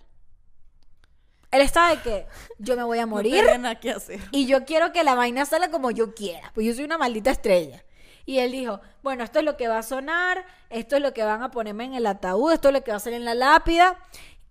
Él 1.49 1.62
estaba 1.62 1.95
de 1.95 2.01
que 2.01 2.28
yo 2.60 2.76
me 2.76 2.84
voy 2.84 2.99
a 2.99 3.05
morir 3.08 3.38
tenía 3.38 3.58
nada 3.58 3.80
que 3.80 3.91
hacer. 3.91 4.20
y 4.32 4.45
yo 4.45 4.66
quiero 4.66 4.91
que 4.91 5.03
la 5.03 5.16
vaina 5.16 5.45
salga 5.45 5.72
como 5.72 5.89
yo 5.89 6.14
quiera, 6.14 6.51
pues 6.53 6.68
yo 6.68 6.74
soy 6.74 6.84
una 6.84 6.99
maldita 6.99 7.32
estrella. 7.32 7.84
Y 8.26 8.39
él 8.39 8.51
dijo, 8.51 8.82
bueno, 9.03 9.24
esto 9.24 9.39
es 9.39 9.45
lo 9.45 9.55
que 9.55 9.70
va 9.70 9.78
a 9.78 9.84
sonar, 9.84 10.45
esto 10.70 10.97
es 10.97 11.01
lo 11.01 11.14
que 11.14 11.24
van 11.24 11.41
a 11.41 11.49
ponerme 11.49 11.86
en 11.86 11.93
el 11.93 12.05
ataúd, 12.05 12.51
esto 12.51 12.68
es 12.68 12.74
lo 12.74 12.84
que 12.84 12.91
va 12.91 12.97
a 12.97 12.99
salir 12.99 13.20
en 13.20 13.26
la 13.26 13.34
lápida. 13.34 13.97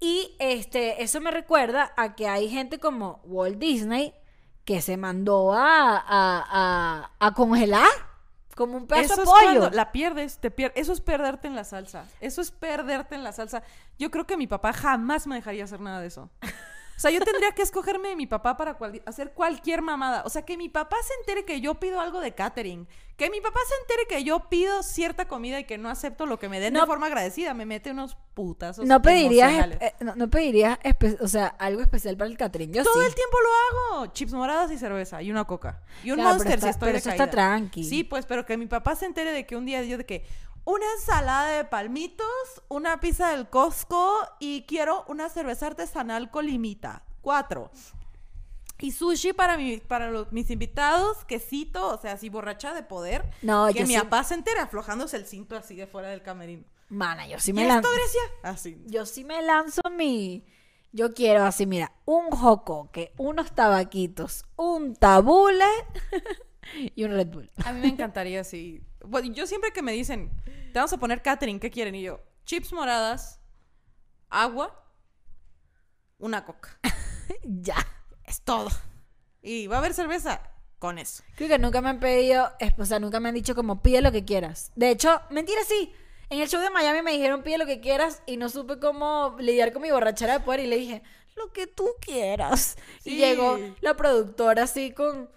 Y 0.00 0.34
este, 0.38 1.02
eso 1.02 1.20
me 1.20 1.30
recuerda 1.30 1.92
a 1.94 2.14
que 2.14 2.26
hay 2.26 2.48
gente 2.48 2.78
como 2.78 3.20
Walt 3.24 3.58
Disney 3.58 4.14
que 4.64 4.80
se 4.80 4.96
mandó 4.96 5.52
a, 5.52 5.98
a, 5.98 6.00
a, 6.08 7.10
a 7.18 7.34
congelar 7.34 7.86
como 8.56 8.76
un 8.78 8.86
pedazo 8.88 9.04
Eso 9.12 9.16
de 9.16 9.22
es 9.22 9.28
pollo. 9.28 9.60
cuando 9.60 9.70
la 9.70 9.92
pierdes, 9.92 10.38
te 10.38 10.50
pier- 10.50 10.72
Eso 10.74 10.92
es 10.92 11.00
perderte 11.00 11.46
en 11.46 11.54
la 11.54 11.62
salsa. 11.62 12.06
Eso 12.20 12.40
es 12.40 12.50
perderte 12.50 13.14
en 13.14 13.22
la 13.22 13.30
salsa. 13.30 13.62
Yo 13.98 14.10
creo 14.10 14.26
que 14.26 14.36
mi 14.36 14.48
papá 14.48 14.72
jamás 14.72 15.28
me 15.28 15.36
dejaría 15.36 15.62
hacer 15.64 15.80
nada 15.80 16.00
de 16.00 16.08
eso. 16.08 16.30
O 16.96 17.00
sea, 17.00 17.10
yo 17.10 17.20
tendría 17.20 17.52
que 17.52 17.62
escogerme 17.62 18.08
de 18.08 18.16
mi 18.16 18.26
papá 18.26 18.56
para 18.56 18.74
cual- 18.74 19.02
hacer 19.04 19.32
cualquier 19.32 19.82
mamada. 19.82 20.22
O 20.24 20.30
sea, 20.30 20.42
que 20.46 20.56
mi 20.56 20.68
papá 20.70 20.96
se 21.06 21.12
entere 21.20 21.44
que 21.44 21.60
yo 21.60 21.74
pido 21.74 22.00
algo 22.00 22.20
de 22.20 22.34
catering. 22.34 22.88
Que 23.18 23.30
mi 23.30 23.40
papá 23.40 23.60
se 23.68 23.74
entere 23.82 24.06
que 24.08 24.24
yo 24.24 24.48
pido 24.50 24.82
cierta 24.82 25.26
comida 25.26 25.58
y 25.60 25.64
que 25.64 25.78
no 25.78 25.88
acepto 25.88 26.26
lo 26.26 26.38
que 26.38 26.48
me 26.50 26.60
den 26.60 26.74
No. 26.74 26.80
de 26.82 26.86
forma 26.86 27.06
agradecida. 27.06 27.54
Me 27.54 27.64
mete 27.66 27.90
unos 27.90 28.16
putazos 28.34 28.84
No 28.86 29.00
pedirías, 29.00 29.70
eh, 29.80 29.94
no, 30.00 30.14
no 30.16 30.28
pedirías, 30.28 30.78
o 31.22 31.28
sea, 31.28 31.46
algo 31.46 31.80
especial 31.80 32.16
para 32.16 32.28
el 32.30 32.36
catering. 32.36 32.72
Yo 32.74 32.82
Todo 32.82 33.00
sí. 33.02 33.08
el 33.08 33.14
tiempo 33.14 33.36
lo 33.42 33.94
hago. 33.98 34.06
Chips 34.12 34.32
moradas 34.34 34.70
y 34.70 34.76
cerveza. 34.78 35.22
Y 35.22 35.30
una 35.30 35.44
coca. 35.44 35.80
Y 36.04 36.10
un 36.10 36.16
Claro, 36.16 36.30
pero 36.30 36.34
monster 36.38 36.54
está- 36.54 36.66
si 36.66 36.70
estoy 36.70 36.86
pero 36.88 36.92
de 36.94 36.98
eso 36.98 37.10
está 37.10 37.30
tranqui. 37.30 37.84
Sí, 37.84 38.04
pues, 38.04 38.26
pero 38.26 38.44
que 38.44 38.56
mi 38.58 38.66
papá 38.66 38.94
se 38.96 39.06
entere 39.06 39.32
de 39.32 39.46
que 39.46 39.56
un 39.56 39.64
día 39.64 39.82
yo 39.82 39.96
de 39.98 40.04
que 40.04 40.26
una 40.66 40.84
ensalada 40.98 41.46
de 41.56 41.64
palmitos, 41.64 42.26
una 42.68 43.00
pizza 43.00 43.30
del 43.30 43.48
Costco 43.48 44.12
y 44.40 44.62
quiero 44.68 45.04
una 45.08 45.30
cerveza 45.30 45.68
artesanal 45.68 46.30
colimita. 46.30 47.02
Cuatro. 47.22 47.70
Y 48.78 48.92
sushi 48.92 49.32
para, 49.32 49.56
mi, 49.56 49.78
para 49.78 50.10
los- 50.10 50.30
mis 50.32 50.50
invitados, 50.50 51.24
quesito, 51.24 51.88
o 51.94 51.98
sea, 51.98 52.12
así 52.12 52.28
borracha 52.28 52.74
de 52.74 52.82
poder. 52.82 53.24
No, 53.40 53.68
que 53.68 53.80
yo 53.80 53.86
mi 53.86 53.94
sí- 53.94 54.00
papá 54.00 54.22
se 54.22 54.34
entere 54.34 54.60
aflojándose 54.60 55.16
el 55.16 55.24
cinto 55.24 55.56
así 55.56 55.74
de 55.76 55.86
fuera 55.86 56.08
del 56.10 56.22
camerino. 56.22 56.64
Mana, 56.90 57.26
yo 57.26 57.38
sí 57.40 57.52
¿Y 57.52 57.54
me 57.54 57.62
esto, 57.62 57.74
lanzo. 57.74 57.88
Grecia? 57.92 58.20
Así. 58.42 58.82
Yo 58.86 59.06
sí 59.06 59.24
me 59.24 59.40
lanzo 59.42 59.80
mi. 59.96 60.44
Yo 60.92 61.14
quiero 61.14 61.44
así, 61.44 61.64
mira, 61.66 61.92
un 62.04 62.30
jocoque, 62.30 63.12
unos 63.18 63.52
tabaquitos, 63.52 64.44
un 64.56 64.94
tabule 64.94 65.64
y 66.94 67.04
un 67.04 67.12
Red 67.12 67.28
Bull. 67.28 67.50
A 67.64 67.72
mí 67.72 67.80
me 67.80 67.88
encantaría 67.88 68.40
así. 68.42 68.82
Yo 69.32 69.46
siempre 69.46 69.72
que 69.72 69.82
me 69.82 69.92
dicen, 69.92 70.30
te 70.44 70.78
vamos 70.78 70.92
a 70.92 70.98
poner 70.98 71.22
catering, 71.22 71.60
¿qué 71.60 71.70
quieren? 71.70 71.94
Y 71.94 72.02
yo, 72.02 72.20
chips 72.44 72.72
moradas, 72.72 73.40
agua, 74.28 74.84
una 76.18 76.44
coca. 76.44 76.78
ya. 77.42 77.76
Es 78.26 78.42
todo. 78.42 78.68
Y 79.40 79.68
va 79.68 79.76
a 79.76 79.78
haber 79.78 79.94
cerveza 79.94 80.40
con 80.78 80.98
eso. 80.98 81.22
Creo 81.36 81.48
que 81.48 81.58
nunca 81.58 81.80
me 81.80 81.90
han 81.90 82.00
pedido, 82.00 82.50
o 82.76 82.84
sea, 82.84 82.98
nunca 82.98 83.20
me 83.20 83.28
han 83.28 83.34
dicho 83.34 83.54
como 83.54 83.82
pide 83.82 84.00
lo 84.00 84.12
que 84.12 84.24
quieras. 84.24 84.72
De 84.74 84.90
hecho, 84.90 85.20
mentira, 85.30 85.60
sí. 85.66 85.92
En 86.28 86.40
el 86.40 86.48
show 86.48 86.60
de 86.60 86.70
Miami 86.70 87.02
me 87.02 87.12
dijeron 87.12 87.44
pide 87.44 87.56
lo 87.56 87.66
que 87.66 87.80
quieras 87.80 88.22
y 88.26 88.36
no 88.36 88.48
supe 88.48 88.80
cómo 88.80 89.36
lidiar 89.38 89.72
con 89.72 89.82
mi 89.82 89.92
borrachera 89.92 90.32
de 90.32 90.40
poder 90.40 90.60
y 90.60 90.66
le 90.66 90.76
dije 90.76 91.02
lo 91.36 91.52
que 91.52 91.68
tú 91.68 91.88
quieras. 92.00 92.76
Y 93.04 93.16
llegó 93.16 93.58
la 93.80 93.96
productora 93.96 94.64
así 94.64 94.90
con 94.90 95.30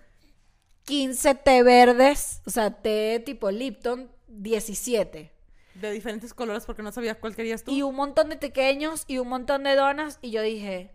15 0.90 1.36
té 1.36 1.62
verdes, 1.62 2.42
o 2.48 2.50
sea, 2.50 2.72
té 2.72 3.22
tipo 3.24 3.52
Lipton, 3.52 4.10
17. 4.28 5.32
De 5.76 5.92
diferentes 5.92 6.34
colores 6.34 6.66
porque 6.66 6.82
no 6.82 6.92
sabías 6.92 7.16
cuál 7.18 7.36
querías 7.36 7.64
tú. 7.64 7.72
Y 7.72 7.84
un 7.84 7.94
montón 7.94 8.30
de 8.30 8.38
pequeños 8.38 9.04
y 9.08 9.20
un 9.20 9.30
montón 9.30 9.64
de 9.66 9.76
donas. 9.76 10.18
Y 10.24 10.32
yo 10.32 10.42
dije, 10.42 10.92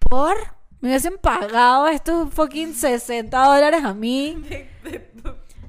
¿por? 0.00 0.36
Me 0.80 0.90
hubiesen 0.90 1.16
pagado 1.16 1.88
estos 1.88 2.32
fucking 2.34 2.74
60 2.74 3.42
dólares 3.42 3.82
a 3.84 3.94
mí. 3.94 4.36
De, 4.84 4.90
de 4.90 5.10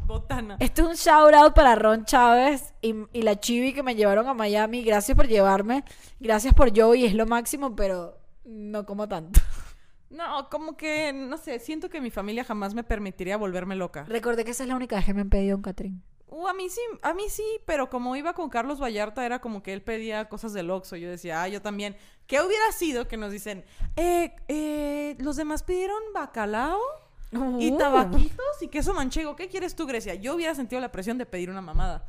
botana. 0.06 0.58
Esto 0.60 0.82
es 0.84 0.88
un 0.90 0.96
shout 0.96 1.34
out 1.34 1.54
para 1.54 1.76
Ron 1.76 2.04
Chávez 2.04 2.74
y, 2.82 2.96
y 3.14 3.22
la 3.22 3.40
Chibi 3.40 3.72
que 3.72 3.82
me 3.82 3.96
llevaron 3.96 4.28
a 4.28 4.34
Miami. 4.34 4.84
Gracias 4.84 5.16
por 5.16 5.28
llevarme. 5.28 5.86
Gracias 6.20 6.54
por 6.54 6.78
Joey, 6.78 7.06
es 7.06 7.14
lo 7.14 7.26
máximo, 7.26 7.78
pero 7.78 8.18
no 8.44 8.86
como 8.86 9.08
tanto. 9.08 9.40
No, 10.12 10.50
como 10.50 10.76
que, 10.76 11.14
no 11.14 11.38
sé, 11.38 11.60
siento 11.60 11.90
que 11.90 12.02
mi 12.02 12.12
familia 12.12 12.44
jamás 12.44 12.74
me 12.74 12.84
permitiría 12.84 13.38
volverme 13.38 13.76
loca. 13.76 14.04
Recordé 14.08 14.44
que 14.44 14.52
esa 14.52 14.64
es 14.64 14.70
la 14.70 14.76
única 14.76 14.98
vez 14.98 15.06
que 15.06 15.14
me 15.14 15.22
han 15.22 15.30
pedido 15.30 15.56
un 15.56 15.64
Catrín. 15.64 16.04
Uh, 16.28 16.48
a 16.48 16.54
mí 16.54 16.70
sí, 16.70 16.82
a 17.02 17.14
mí 17.14 17.24
sí, 17.30 17.44
pero 17.66 17.90
como 17.90 18.16
iba 18.16 18.34
con 18.34 18.50
Carlos 18.50 18.82
Vallarta, 18.82 19.26
era 19.26 19.40
como 19.40 19.64
que 19.64 19.74
él 19.74 19.82
pedía 19.82 20.30
cosas 20.30 20.54
del 20.54 20.70
Oxxo. 20.70 20.96
Yo 20.96 21.10
decía, 21.10 21.42
ah, 21.42 21.48
yo 21.48 21.62
también. 21.62 21.96
¿Qué 22.28 22.42
hubiera 22.42 22.72
sido 22.72 23.08
que 23.08 23.18
nos 23.18 23.32
dicen, 23.32 23.66
eh, 23.96 24.36
eh, 24.48 25.16
los 25.20 25.36
demás 25.36 25.64
pidieron 25.64 26.00
bacalao 26.14 26.80
y 27.60 27.72
Uh. 27.72 27.78
tabaquitos 27.78 28.62
y 28.62 28.68
queso 28.70 28.94
manchego? 28.94 29.36
¿Qué 29.36 29.48
quieres 29.50 29.76
tú, 29.76 29.86
Grecia? 29.86 30.16
Yo 30.16 30.36
hubiera 30.36 30.56
sentido 30.56 30.82
la 30.82 30.92
presión 30.92 31.18
de 31.18 31.26
pedir 31.26 31.50
una 31.50 31.62
mamada. 31.62 32.08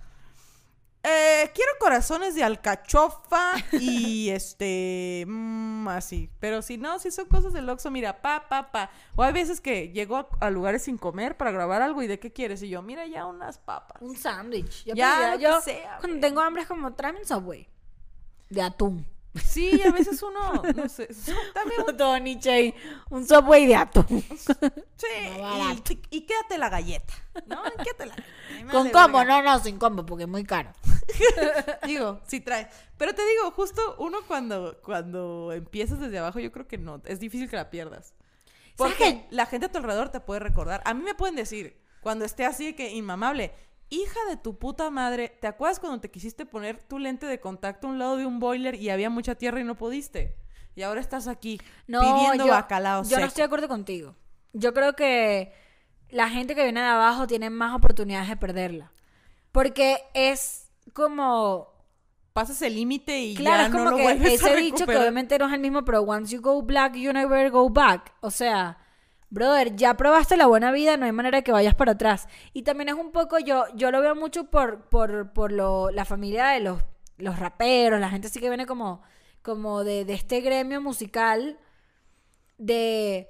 Eh, 1.05 1.51
quiero 1.53 1.73
corazones 1.81 2.37
de 2.37 2.45
alcachofa 2.45 3.55
y 3.73 4.29
este, 4.31 5.25
mm, 5.27 5.89
así. 5.89 6.31
Pero 6.39 6.63
si 6.63 6.79
no, 6.79 6.99
si 7.01 7.11
son 7.11 7.27
cosas 7.27 7.53
del 7.53 7.69
Oxxo, 7.69 7.91
mira, 7.91 8.23
pa, 8.23 8.49
pa, 8.49 8.71
pa. 8.71 8.91
O 9.17 9.23
hay 9.25 9.33
veces 9.33 9.61
que 9.61 9.89
llego 9.91 10.17
a, 10.17 10.29
a 10.41 10.51
lugares 10.51 10.83
sin 10.83 10.97
comer 10.99 11.37
para 11.37 11.51
grabar 11.51 11.83
algo 11.83 12.03
y 12.03 12.07
de 12.07 12.21
qué 12.21 12.33
quieres. 12.33 12.63
Y 12.63 12.69
yo, 12.69 12.83
mira 12.83 13.05
ya 13.07 13.27
unas 13.27 13.59
papas. 13.59 14.01
Un 14.01 14.17
sándwich. 14.17 14.85
Ya, 14.85 14.95
pediría- 14.95 15.31
lo 15.33 15.39
que 15.39 15.43
yo, 15.45 15.61
sea, 15.61 15.99
cuando 15.99 16.21
tengo 16.21 16.41
hambre 16.41 16.63
es 16.63 16.69
como, 16.69 16.93
tráeme 16.95 17.19
un 17.21 17.27
Subway. 17.27 17.69
De 18.49 18.63
atún. 18.63 19.05
Sí, 19.45 19.81
a 19.83 19.91
veces 19.91 20.23
uno, 20.23 20.63
no 20.75 20.89
sé, 20.89 21.09
también 21.55 21.81
un- 21.89 21.97
Todo 21.97 22.19
Nietzsche, 22.19 22.75
un 23.11 23.27
Subway 23.27 23.67
de 23.67 23.77
atún. 23.77 24.07
sí, 24.97 25.07
No, 25.39 25.73
y, 25.73 26.01
y 26.11 26.21
quédate 26.27 26.59
la 26.59 26.69
galleta, 26.69 27.15
¿no? 27.47 27.63
Quédate 27.83 28.07
la 28.07 28.15
galleta. 28.15 28.71
Con 28.71 28.91
combo, 28.91 29.19
verga. 29.19 29.43
no, 29.43 29.43
no, 29.43 29.59
sin 29.65 29.79
combo, 29.79 30.05
porque 30.05 30.25
es 30.25 30.29
muy 30.29 30.45
caro. 30.45 30.71
Digo, 31.87 32.21
sí 32.27 32.41
trae. 32.41 32.69
Pero 32.99 33.15
te 33.15 33.23
digo, 33.27 33.51
justo 33.53 33.97
uno 33.99 34.19
cuando, 34.27 34.79
cuando 34.83 35.53
empiezas 35.53 35.99
desde 35.99 36.19
abajo, 36.19 36.39
yo 36.39 36.53
creo 36.53 36.69
que 36.69 36.79
no, 36.79 37.01
es 37.05 37.19
difícil 37.19 37.49
que 37.49 37.57
la 37.57 37.71
pierdas. 37.71 38.15
¿Sabes 38.77 38.95
Porque 38.95 39.27
la 39.31 39.47
gente 39.47 39.67
a 39.67 39.73
tu 39.73 39.79
alrededor 39.79 40.09
te 40.11 40.21
puede 40.21 40.41
recordar. 40.41 40.83
A 40.85 40.95
mí 40.95 41.03
me 41.03 41.15
pueden 41.15 41.37
decir, 41.37 41.79
cuando 42.01 42.25
esté 42.25 42.45
así 42.45 42.75
que 42.75 42.91
inmamable, 42.91 43.53
hija 43.93 44.19
de 44.29 44.37
tu 44.37 44.59
puta 44.59 44.91
madre, 44.91 45.37
¿te 45.41 45.47
acuerdas 45.47 45.79
cuando 45.79 46.01
te 46.01 46.11
quisiste 46.11 46.47
poner 46.47 46.83
tu 46.83 46.99
lente 46.99 47.27
de 47.27 47.39
contacto 47.41 47.87
a 47.87 47.91
un 47.91 47.99
lado 47.99 48.17
de 48.17 48.27
un 48.27 48.39
boiler 48.41 48.75
y 48.75 48.91
había 48.91 49.11
mucha 49.11 49.35
tierra 49.35 49.61
y 49.61 49.65
no 49.65 49.77
pudiste? 49.77 50.37
y 50.75 50.81
ahora 50.81 51.03
estás 51.03 51.29
aquí 51.29 51.61
No, 51.87 52.01
pidiendo 52.01 52.47
yo, 52.47 52.53
bacalao 52.53 53.03
yo 53.03 53.09
seco. 53.11 53.21
no 53.21 53.27
estoy 53.27 53.43
de 53.43 53.47
acuerdo 53.47 53.69
contigo. 53.69 54.17
Yo 54.55 54.73
creo 54.73 54.95
que 54.95 55.53
la 56.09 56.31
gente 56.31 56.55
que 56.55 56.63
viene 56.63 56.81
de 56.81 56.87
abajo 56.87 57.27
tiene 57.27 57.51
más 57.51 57.75
oportunidades 57.75 58.29
de 58.31 58.37
perderla. 58.39 58.91
Porque 59.53 59.99
es 60.15 60.71
como... 60.95 61.71
Pasas 62.33 62.63
el 62.63 62.75
límite 62.77 63.21
y 63.21 63.35
Claro, 63.35 63.57
ya 63.59 63.65
es 63.67 63.71
no 63.71 63.77
como 63.79 63.91
lo 63.91 63.97
que 63.99 64.03
vuelves 64.05 64.43
a 64.43 64.49
ese 64.49 64.57
dicho 64.57 64.87
que 64.87 64.97
obviamente 64.97 65.39
no 65.39 65.47
es 65.47 65.53
el 65.53 65.61
mismo, 65.61 65.85
pero 65.85 66.01
once 66.01 66.35
you 66.35 66.41
go 66.41 66.63
black, 66.63 66.95
you 66.95 67.13
never 67.13 67.51
go 67.51 67.69
back. 67.69 68.15
O 68.23 68.31
sea, 68.31 68.79
brother, 69.33 69.75
ya 69.75 69.95
probaste 69.95 70.37
la 70.37 70.47
buena 70.47 70.71
vida, 70.71 70.97
no 70.97 71.07
hay 71.07 71.13
manera 71.13 71.39
de 71.39 71.45
que 71.45 71.53
vayas 71.53 71.75
para 71.75 71.93
atrás. 71.93 72.29
Y 72.53 72.63
también 72.63 72.91
es 72.91 72.95
un 72.95 73.13
poco, 73.13 73.39
yo, 73.39 73.65
yo 73.75 73.91
lo 73.91 74.01
veo 74.03 74.15
mucho 74.15 74.45
por, 74.45 74.89
por, 74.91 75.33
por 75.33 75.53
lo, 75.53 75.91
la 75.91 76.05
familia 76.05 76.49
de 76.49 76.61
los, 76.61 76.83
los 77.17 77.39
raperos, 77.39 77.99
la 77.99 78.11
gente 78.11 78.27
así 78.29 78.41
que 78.41 78.49
viene 78.49 78.67
como, 78.67 79.03
como 79.41 79.85
de, 79.85 80.05
de 80.05 80.15
este 80.15 80.41
gremio 80.41 80.81
musical 80.81 81.59
de... 82.59 83.29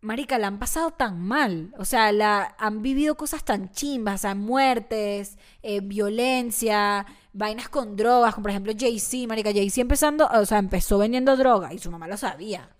Marica, 0.00 0.38
la 0.38 0.46
han 0.46 0.60
pasado 0.60 0.92
tan 0.92 1.20
mal. 1.20 1.74
O 1.76 1.84
sea, 1.84 2.12
la, 2.12 2.54
han 2.56 2.82
vivido 2.82 3.16
cosas 3.16 3.44
tan 3.44 3.72
chimbas, 3.72 4.14
o 4.14 4.18
sea, 4.18 4.36
muertes, 4.36 5.36
eh, 5.60 5.80
violencia, 5.80 7.04
vainas 7.32 7.68
con 7.68 7.96
drogas, 7.96 8.32
como 8.34 8.44
por 8.44 8.52
ejemplo 8.52 8.72
Jay-Z, 8.78 9.26
Marica. 9.26 9.50
Jay-Z 9.52 9.80
empezando, 9.80 10.28
o 10.28 10.46
sea, 10.46 10.58
empezó 10.58 10.98
vendiendo 10.98 11.36
droga 11.36 11.74
y 11.74 11.78
su 11.80 11.90
mamá 11.90 12.06
lo 12.06 12.16
sabía. 12.16 12.70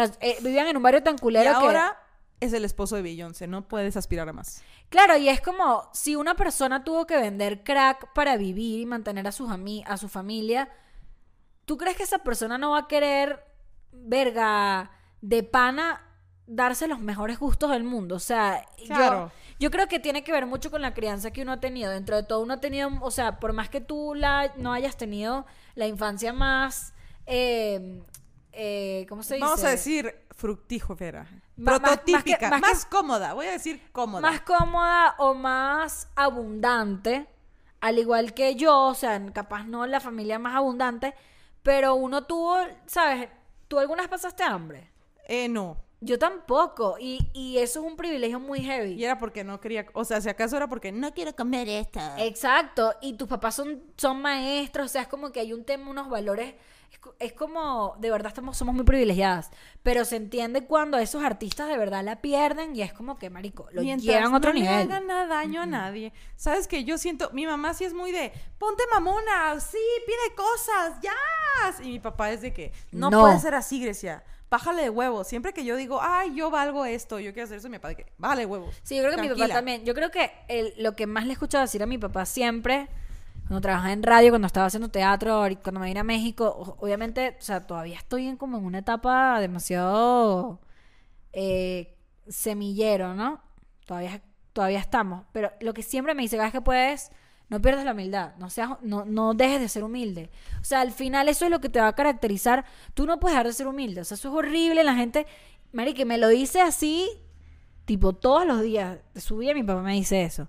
O 0.00 0.06
sea, 0.06 0.10
eh, 0.20 0.36
vivían 0.42 0.66
en 0.66 0.76
un 0.76 0.82
barrio 0.82 1.02
tan 1.02 1.16
Y 1.16 1.18
culero 1.18 1.50
que. 1.50 1.56
ahora 1.56 1.98
es 2.40 2.52
el 2.52 2.64
esposo 2.64 2.96
de 2.96 3.02
Beyoncé, 3.02 3.46
no 3.46 3.66
puedes 3.66 3.96
aspirar 3.96 4.28
a 4.28 4.32
más. 4.32 4.62
Claro, 4.90 5.16
y 5.16 5.28
es 5.28 5.40
como 5.40 5.88
si 5.94 6.16
una 6.16 6.34
persona 6.34 6.84
tuvo 6.84 7.06
que 7.06 7.16
vender 7.16 7.64
crack 7.64 8.12
para 8.12 8.36
vivir 8.36 8.80
y 8.80 8.86
mantener 8.86 9.26
a, 9.26 9.32
sus 9.32 9.48
a 9.50 9.96
su 9.96 10.08
familia, 10.08 10.68
¿tú 11.64 11.76
crees 11.78 11.96
que 11.96 12.02
esa 12.02 12.18
persona 12.18 12.58
no 12.58 12.72
va 12.72 12.80
a 12.80 12.88
querer, 12.88 13.42
verga, 13.90 14.90
de 15.22 15.42
pana, 15.42 16.02
darse 16.46 16.86
los 16.88 17.00
mejores 17.00 17.38
gustos 17.38 17.70
del 17.70 17.84
mundo? 17.84 18.16
O 18.16 18.20
sea, 18.20 18.64
Claro. 18.86 19.32
yo, 19.58 19.58
yo 19.58 19.70
creo 19.70 19.88
que 19.88 19.98
tiene 19.98 20.22
que 20.22 20.30
ver 20.32 20.44
mucho 20.46 20.70
con 20.70 20.82
la 20.82 20.92
crianza 20.92 21.30
que 21.30 21.40
uno 21.42 21.52
ha 21.52 21.60
tenido. 21.60 21.90
Dentro 21.90 22.16
de 22.16 22.22
todo, 22.22 22.40
uno 22.40 22.54
ha 22.54 22.60
tenido, 22.60 22.90
o 23.00 23.10
sea, 23.10 23.40
por 23.40 23.54
más 23.54 23.70
que 23.70 23.80
tú 23.80 24.14
la, 24.14 24.52
no 24.58 24.72
hayas 24.74 24.96
tenido 24.98 25.46
la 25.74 25.86
infancia 25.86 26.32
más, 26.34 26.92
eh, 27.24 28.02
eh, 28.56 29.06
¿cómo 29.08 29.22
se 29.22 29.34
dice? 29.34 29.44
Vamos 29.46 29.62
a 29.64 29.70
decir 29.70 30.14
fructífera. 30.30 31.26
Ma- 31.56 31.72
más- 31.72 31.80
más 31.82 31.90
que- 32.00 32.12
Prototípica. 32.12 32.50
más 32.50 32.60
Más, 32.60 32.84
que- 32.84 32.90
cómoda. 32.96 33.34
Voy 33.34 33.46
a 33.46 33.52
decir 33.52 33.80
cómoda. 33.92 34.20
más 34.22 34.40
cómoda 34.40 35.14
o 35.18 35.34
más 35.34 36.08
abundante, 36.16 37.26
al 37.80 37.98
igual 37.98 38.34
que 38.34 38.54
yo, 38.56 38.86
o 38.88 38.94
sea, 38.94 39.22
capaz 39.32 39.64
no 39.64 39.86
la 39.86 40.00
familia 40.00 40.38
más 40.38 40.54
abundante, 40.56 41.14
pero 41.62 41.94
uno 41.94 42.24
tuvo, 42.24 42.56
¿sabes? 42.86 43.28
¿Tú 43.68 43.78
algunas 43.78 44.08
pasaste 44.08 44.42
hambre? 44.42 44.90
Eh, 45.28 45.48
no. 45.48 45.76
Yo 46.00 46.18
tampoco, 46.18 46.96
y, 47.00 47.18
y 47.32 47.56
eso 47.58 47.80
es 47.80 47.86
un 47.86 47.96
privilegio 47.96 48.38
muy 48.38 48.58
Y 48.60 48.64
heavy. 48.64 49.02
era 49.04 49.18
porque 49.18 49.42
no 49.44 49.60
quería. 49.60 49.86
O 49.94 50.04
sea, 50.04 50.20
si 50.20 50.28
acaso 50.28 50.56
era 50.56 50.68
porque 50.68 50.92
no 50.92 51.12
quiero 51.14 51.34
comer 51.34 51.68
esto. 51.68 51.98
Exacto, 52.18 52.94
y 53.00 53.14
tus 53.14 53.26
papás 53.26 53.54
son, 53.56 53.82
son 53.96 54.20
maestros, 54.20 54.86
o 54.86 54.88
sea, 54.90 55.02
es 55.02 55.08
como 55.08 55.32
que 55.32 55.40
hay 55.40 55.52
un 55.54 55.64
tema, 55.64 55.90
unos 55.90 56.08
valores, 56.10 56.54
es, 56.96 56.98
co- 56.98 57.14
es 57.18 57.32
como, 57.34 57.94
de 58.00 58.10
verdad 58.10 58.28
estamos, 58.28 58.56
somos 58.56 58.74
muy 58.74 58.84
privilegiadas, 58.84 59.50
pero 59.82 60.04
se 60.04 60.16
entiende 60.16 60.64
cuando 60.66 60.98
esos 60.98 61.22
artistas 61.22 61.68
de 61.68 61.76
verdad 61.76 62.02
la 62.02 62.20
pierden 62.22 62.74
y 62.74 62.82
es 62.82 62.92
como 62.92 63.18
que, 63.18 63.28
marico, 63.30 63.68
lo 63.72 63.82
Mientras 63.82 64.06
llevan 64.06 64.32
a 64.34 64.36
otro 64.38 64.52
no 64.52 64.60
nivel. 64.60 64.88
le 64.88 64.94
hagan 64.94 65.06
nada 65.06 65.26
daño 65.26 65.62
a 65.62 65.66
nadie. 65.66 66.12
Sabes 66.36 66.66
que 66.66 66.84
yo 66.84 66.96
siento, 66.98 67.30
mi 67.32 67.46
mamá 67.46 67.74
sí 67.74 67.84
es 67.84 67.92
muy 67.94 68.12
de, 68.12 68.32
ponte 68.58 68.82
mamona, 68.92 69.60
sí, 69.60 69.78
pide 70.06 70.34
cosas, 70.34 71.00
ya. 71.02 71.12
Y 71.84 71.88
mi 71.92 71.98
papá 72.00 72.30
es 72.32 72.40
de 72.40 72.52
que, 72.52 72.72
no, 72.92 73.10
No. 73.10 73.20
puede 73.22 73.38
ser 73.40 73.54
así, 73.54 73.80
Grecia. 73.80 74.24
Bájale 74.48 74.82
de 74.82 74.90
huevos. 74.90 75.26
Siempre 75.26 75.52
que 75.52 75.64
yo 75.64 75.74
digo, 75.76 75.98
ay, 76.00 76.34
yo 76.34 76.50
valgo 76.50 76.84
esto, 76.84 77.18
yo 77.18 77.32
quiero 77.32 77.44
hacer 77.46 77.58
eso, 77.58 77.68
mi 77.68 77.78
papá 77.78 77.94
que, 77.94 78.06
bájale 78.16 78.42
de 78.42 78.46
huevos. 78.46 78.74
Sí, 78.84 78.96
yo 78.96 79.02
creo 79.02 79.16
que 79.16 79.22
mi 79.22 79.28
papá 79.28 79.36
Tranquila. 79.38 79.54
también. 79.54 79.84
Yo 79.84 79.92
creo 79.94 80.10
que 80.10 80.30
el- 80.48 80.72
lo 80.78 80.94
que 80.94 81.06
más 81.06 81.24
le 81.24 81.30
he 81.30 81.32
escuchado 81.32 81.62
decir 81.62 81.82
a 81.82 81.86
mi 81.86 81.98
papá 81.98 82.24
siempre, 82.26 82.88
cuando 83.46 83.60
trabajaba 83.60 83.92
en 83.92 84.02
radio, 84.02 84.30
cuando 84.30 84.46
estaba 84.46 84.66
haciendo 84.66 84.88
teatro, 84.88 85.46
cuando 85.62 85.80
me 85.80 85.86
vine 85.86 86.00
a 86.00 86.04
México, 86.04 86.76
obviamente, 86.80 87.36
o 87.38 87.42
sea, 87.42 87.66
todavía 87.66 87.96
estoy 87.98 88.26
en 88.26 88.36
como 88.36 88.58
en 88.58 88.64
una 88.64 88.78
etapa 88.78 89.40
demasiado 89.40 90.60
eh, 91.32 91.96
semillero, 92.28 93.14
¿no? 93.14 93.40
Todavía, 93.86 94.20
todavía 94.52 94.80
estamos. 94.80 95.24
Pero 95.32 95.52
lo 95.60 95.74
que 95.74 95.82
siempre 95.82 96.14
me 96.14 96.22
dice, 96.22 96.36
cada 96.36 96.46
vez 96.46 96.52
que 96.52 96.60
puedes, 96.60 97.10
no 97.48 97.62
pierdas 97.62 97.84
la 97.84 97.92
humildad, 97.92 98.34
no, 98.38 98.50
seas, 98.50 98.70
no, 98.82 99.04
no 99.04 99.32
dejes 99.34 99.60
de 99.60 99.68
ser 99.68 99.84
humilde. 99.84 100.30
O 100.60 100.64
sea, 100.64 100.80
al 100.80 100.90
final 100.90 101.28
eso 101.28 101.44
es 101.44 101.50
lo 101.52 101.60
que 101.60 101.68
te 101.68 101.80
va 101.80 101.88
a 101.88 101.94
caracterizar. 101.94 102.64
Tú 102.94 103.06
no 103.06 103.20
puedes 103.20 103.34
dejar 103.34 103.46
de 103.46 103.52
ser 103.52 103.68
humilde. 103.68 104.00
O 104.00 104.04
sea, 104.04 104.16
eso 104.16 104.28
es 104.28 104.34
horrible. 104.34 104.82
La 104.82 104.96
gente, 104.96 105.26
Mari, 105.72 105.94
que 105.94 106.04
me 106.04 106.18
lo 106.18 106.28
dice 106.28 106.60
así, 106.60 107.08
tipo 107.84 108.12
todos 108.12 108.44
los 108.44 108.62
días 108.62 108.98
de 109.14 109.20
su 109.20 109.36
vida, 109.36 109.54
mi 109.54 109.62
papá 109.62 109.82
me 109.82 109.92
dice 109.92 110.24
eso. 110.24 110.48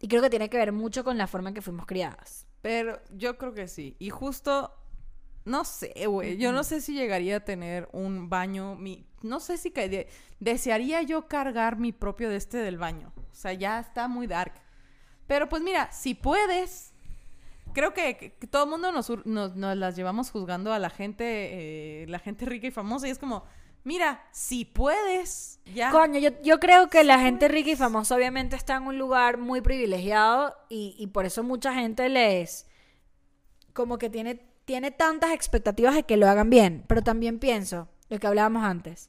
Y 0.00 0.08
creo 0.08 0.22
que 0.22 0.30
tiene 0.30 0.48
que 0.48 0.58
ver 0.58 0.72
mucho 0.72 1.04
con 1.04 1.18
la 1.18 1.26
forma 1.26 1.48
en 1.48 1.54
que 1.54 1.62
fuimos 1.62 1.86
criadas. 1.86 2.46
Pero 2.62 3.00
yo 3.10 3.36
creo 3.38 3.54
que 3.54 3.68
sí. 3.68 3.96
Y 3.98 4.10
justo, 4.10 4.72
no 5.44 5.64
sé, 5.64 6.06
güey. 6.06 6.36
Yo 6.36 6.52
no 6.52 6.64
sé 6.64 6.80
si 6.80 6.94
llegaría 6.94 7.36
a 7.36 7.40
tener 7.40 7.88
un 7.92 8.28
baño. 8.28 8.76
Mi, 8.76 9.06
no 9.22 9.40
sé 9.40 9.56
si 9.58 9.70
de- 9.70 10.08
desearía 10.40 11.02
yo 11.02 11.26
cargar 11.28 11.78
mi 11.78 11.92
propio 11.92 12.28
de 12.30 12.36
este 12.36 12.58
del 12.58 12.78
baño. 12.78 13.12
O 13.16 13.34
sea, 13.34 13.52
ya 13.52 13.80
está 13.80 14.08
muy 14.08 14.26
dark. 14.26 14.54
Pero 15.26 15.48
pues 15.48 15.62
mira, 15.62 15.90
si 15.92 16.14
puedes. 16.14 16.92
Creo 17.74 17.92
que, 17.92 18.36
todo 18.50 18.64
el 18.64 18.70
mundo 18.70 18.90
nos, 18.92 19.10
nos, 19.26 19.54
nos 19.54 19.76
las 19.76 19.94
llevamos 19.94 20.30
juzgando 20.30 20.72
a 20.72 20.78
la 20.78 20.90
gente, 20.90 22.02
eh, 22.02 22.06
la 22.08 22.18
gente 22.18 22.46
rica 22.46 22.66
y 22.66 22.70
famosa. 22.70 23.06
Y 23.06 23.10
es 23.10 23.18
como, 23.18 23.44
mira, 23.88 24.22
si 24.32 24.66
puedes, 24.66 25.60
ya. 25.64 25.90
Coño, 25.90 26.20
yo, 26.20 26.30
yo 26.42 26.60
creo 26.60 26.90
que 26.90 27.04
la 27.04 27.18
gente 27.18 27.48
rica 27.48 27.70
y 27.70 27.76
famosa 27.76 28.14
obviamente 28.14 28.54
está 28.54 28.76
en 28.76 28.82
un 28.82 28.98
lugar 28.98 29.38
muy 29.38 29.62
privilegiado 29.62 30.54
y, 30.68 30.94
y 30.98 31.06
por 31.06 31.24
eso 31.24 31.42
mucha 31.42 31.72
gente 31.72 32.10
les... 32.10 32.66
como 33.72 33.96
que 33.96 34.10
tiene, 34.10 34.34
tiene 34.66 34.90
tantas 34.90 35.32
expectativas 35.32 35.94
de 35.94 36.02
que 36.02 36.18
lo 36.18 36.28
hagan 36.28 36.50
bien. 36.50 36.84
Pero 36.86 37.02
también 37.02 37.38
pienso, 37.38 37.88
lo 38.10 38.18
que 38.18 38.26
hablábamos 38.26 38.62
antes, 38.62 39.08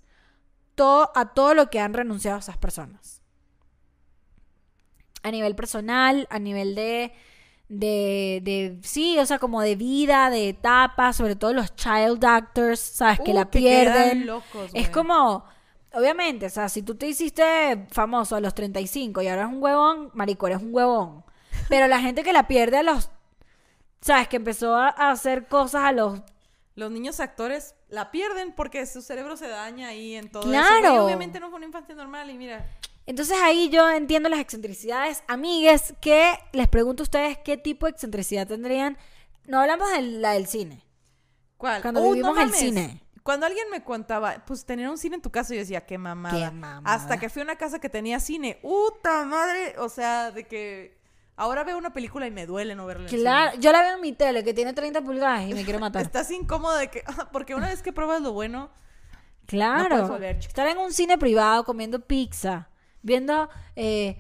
todo, 0.76 1.12
a 1.14 1.34
todo 1.34 1.54
lo 1.54 1.70
que 1.70 1.82
han 1.82 1.94
renunciado 1.94 2.40
esas 2.40 2.58
personas. 2.58 3.22
A 5.24 5.32
nivel 5.32 5.56
personal, 5.56 6.26
a 6.30 6.40
nivel 6.40 6.74
de, 6.76 7.12
de, 7.70 8.42
de, 8.44 8.80
sí, 8.82 9.18
o 9.20 9.26
sea, 9.26 9.38
como 9.38 9.62
de 9.62 9.76
vida, 9.76 10.30
de 10.32 10.50
etapas, 10.50 11.16
sobre 11.16 11.36
todo 11.36 11.54
los 11.54 11.76
child 11.76 12.24
actors, 12.26 12.80
¿sabes? 12.80 13.20
que 13.20 13.32
Uh, 13.32 13.36
la 13.36 13.46
que 13.46 13.60
pierden. 13.60 14.26
locos, 14.26 14.72
es 14.74 14.90
como, 14.90 15.46
obviamente, 15.94 16.48
o 16.48 16.50
sea, 16.50 16.68
si 16.68 16.82
tú 16.82 16.96
te 16.96 17.08
hiciste 17.08 17.88
famoso 17.92 18.36
a 18.36 18.42
los 18.42 18.56
35 18.56 19.22
y 19.22 19.28
ahora 19.28 19.44
eres 19.44 19.54
un 19.54 19.62
huevón, 19.64 20.10
marico, 20.16 20.48
eres 20.48 20.62
un 20.62 20.74
huevón. 20.74 21.24
Pero 21.70 21.88
la 21.88 22.02
gente 22.02 22.24
que 22.24 22.34
la 22.34 22.48
pierde 22.48 22.78
a 22.78 22.84
los, 22.84 23.12
¿sabes? 24.02 24.28
Que 24.28 24.38
empezó 24.38 24.76
a, 24.76 24.90
a 24.90 25.12
hacer 25.12 25.48
cosas 25.48 25.84
a 25.84 25.92
los 25.92 26.22
Los 26.76 26.90
niños 26.90 27.20
actores 27.20 27.76
la 27.90 28.10
pierden 28.10 28.54
porque 28.54 28.86
su 28.88 29.02
cerebro 29.02 29.38
se 29.38 29.48
daña 29.48 29.90
ahí 29.90 30.16
en 30.16 30.32
todo 30.32 30.42
eso. 30.42 30.52
Claro. 30.52 30.94
güey. 30.94 31.06
obviamente 31.06 31.40
no 31.40 31.50
fue 31.50 31.58
una 31.58 31.68
infancia 31.68 31.94
normal 31.94 32.30
y 32.32 32.38
mira. 32.38 32.66
Entonces 33.06 33.38
ahí 33.44 33.70
yo 33.70 33.90
entiendo 33.90 34.30
las 34.30 34.40
excentricidades. 34.40 35.24
Amigues, 35.28 35.94
que 36.02 36.34
les 36.54 36.68
pregunto 36.68 37.02
a 37.04 37.06
ustedes 37.06 37.38
qué 37.44 37.58
tipo 37.58 37.86
de 37.88 37.92
excentricidad 37.92 38.48
tendrían. 38.48 38.98
No 39.46 39.60
hablamos 39.62 39.92
de 39.92 40.02
la 40.02 40.34
del 40.34 40.46
cine. 40.48 40.84
¿Cuál? 41.58 41.82
Cuando 41.82 42.02
Uh, 42.02 42.12
vivimos 42.14 42.36
no 42.36 42.42
el 42.42 42.54
cine. 42.54 43.04
Cuando 43.24 43.46
alguien 43.46 43.70
me 43.70 43.84
contaba, 43.84 44.44
pues 44.46 44.64
tener 44.66 44.88
un 44.90 44.98
cine 44.98 45.16
en 45.16 45.22
tu 45.22 45.30
casa, 45.32 45.54
yo 45.54 45.60
decía, 45.60 45.86
qué 45.86 45.98
mamada. 45.98 46.50
Qué 46.50 46.56
mamada. 46.56 46.96
Hasta 46.96 47.20
que 47.20 47.30
fui 47.30 47.42
a 47.42 47.46
una 47.46 47.58
casa 47.58 47.80
que 47.80 47.90
tenía 47.90 48.20
cine. 48.20 48.60
¡Uta 48.64 49.26
madre! 49.26 49.76
O 49.80 49.90
sea, 49.90 50.32
de 50.32 50.46
que 50.48 50.98
ahora 51.36 51.64
veo 51.64 51.78
una 51.78 51.92
película 51.94 52.26
y 52.28 52.32
me 52.32 52.46
duele 52.46 52.76
no 52.76 52.86
verla 52.86 53.08
Claro, 53.10 53.58
yo 53.60 53.72
la 53.72 53.82
veo 53.82 53.96
en 53.96 54.02
mi 54.02 54.14
tele 54.14 54.44
que 54.44 54.54
tiene 54.54 54.74
30 54.74 55.02
pulgadas 55.02 55.48
y 55.50 55.54
me 55.54 55.64
quiero 55.64 55.80
matar. 55.80 56.02
Estás 56.06 56.32
incómodo 56.32 56.78
de 56.78 56.90
que. 56.90 57.04
Porque 57.32 57.56
una 57.56 57.68
vez 57.70 57.82
que 57.82 57.92
pruebas 57.92 58.22
lo 58.22 58.32
bueno. 58.34 58.60
No 58.70 58.72
Claro. 59.48 60.08
volver. 60.08 60.38
Estar 60.38 60.68
en 60.68 60.78
un 60.78 60.94
cine 60.94 61.18
privado 61.18 61.64
comiendo 61.66 62.00
pizza, 62.00 62.69
viendo 63.02 63.50
eh, 63.76 64.18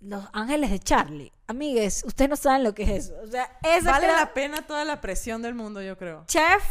Los 0.00 0.24
Ángeles 0.32 0.70
de 0.70 0.78
Charlie. 0.78 1.32
Amigues, 1.46 2.04
ustedes 2.06 2.28
no 2.28 2.36
saben 2.36 2.62
lo 2.64 2.74
que 2.74 2.82
es 2.82 3.06
eso. 3.06 3.14
O 3.22 3.26
sea, 3.26 3.58
Vale 3.82 4.06
la 4.06 4.34
pena 4.34 4.66
toda 4.66 4.84
la 4.84 5.00
presión 5.00 5.40
del 5.42 5.54
mundo, 5.54 5.80
yo 5.80 5.96
creo. 5.96 6.24
Chef, 6.26 6.62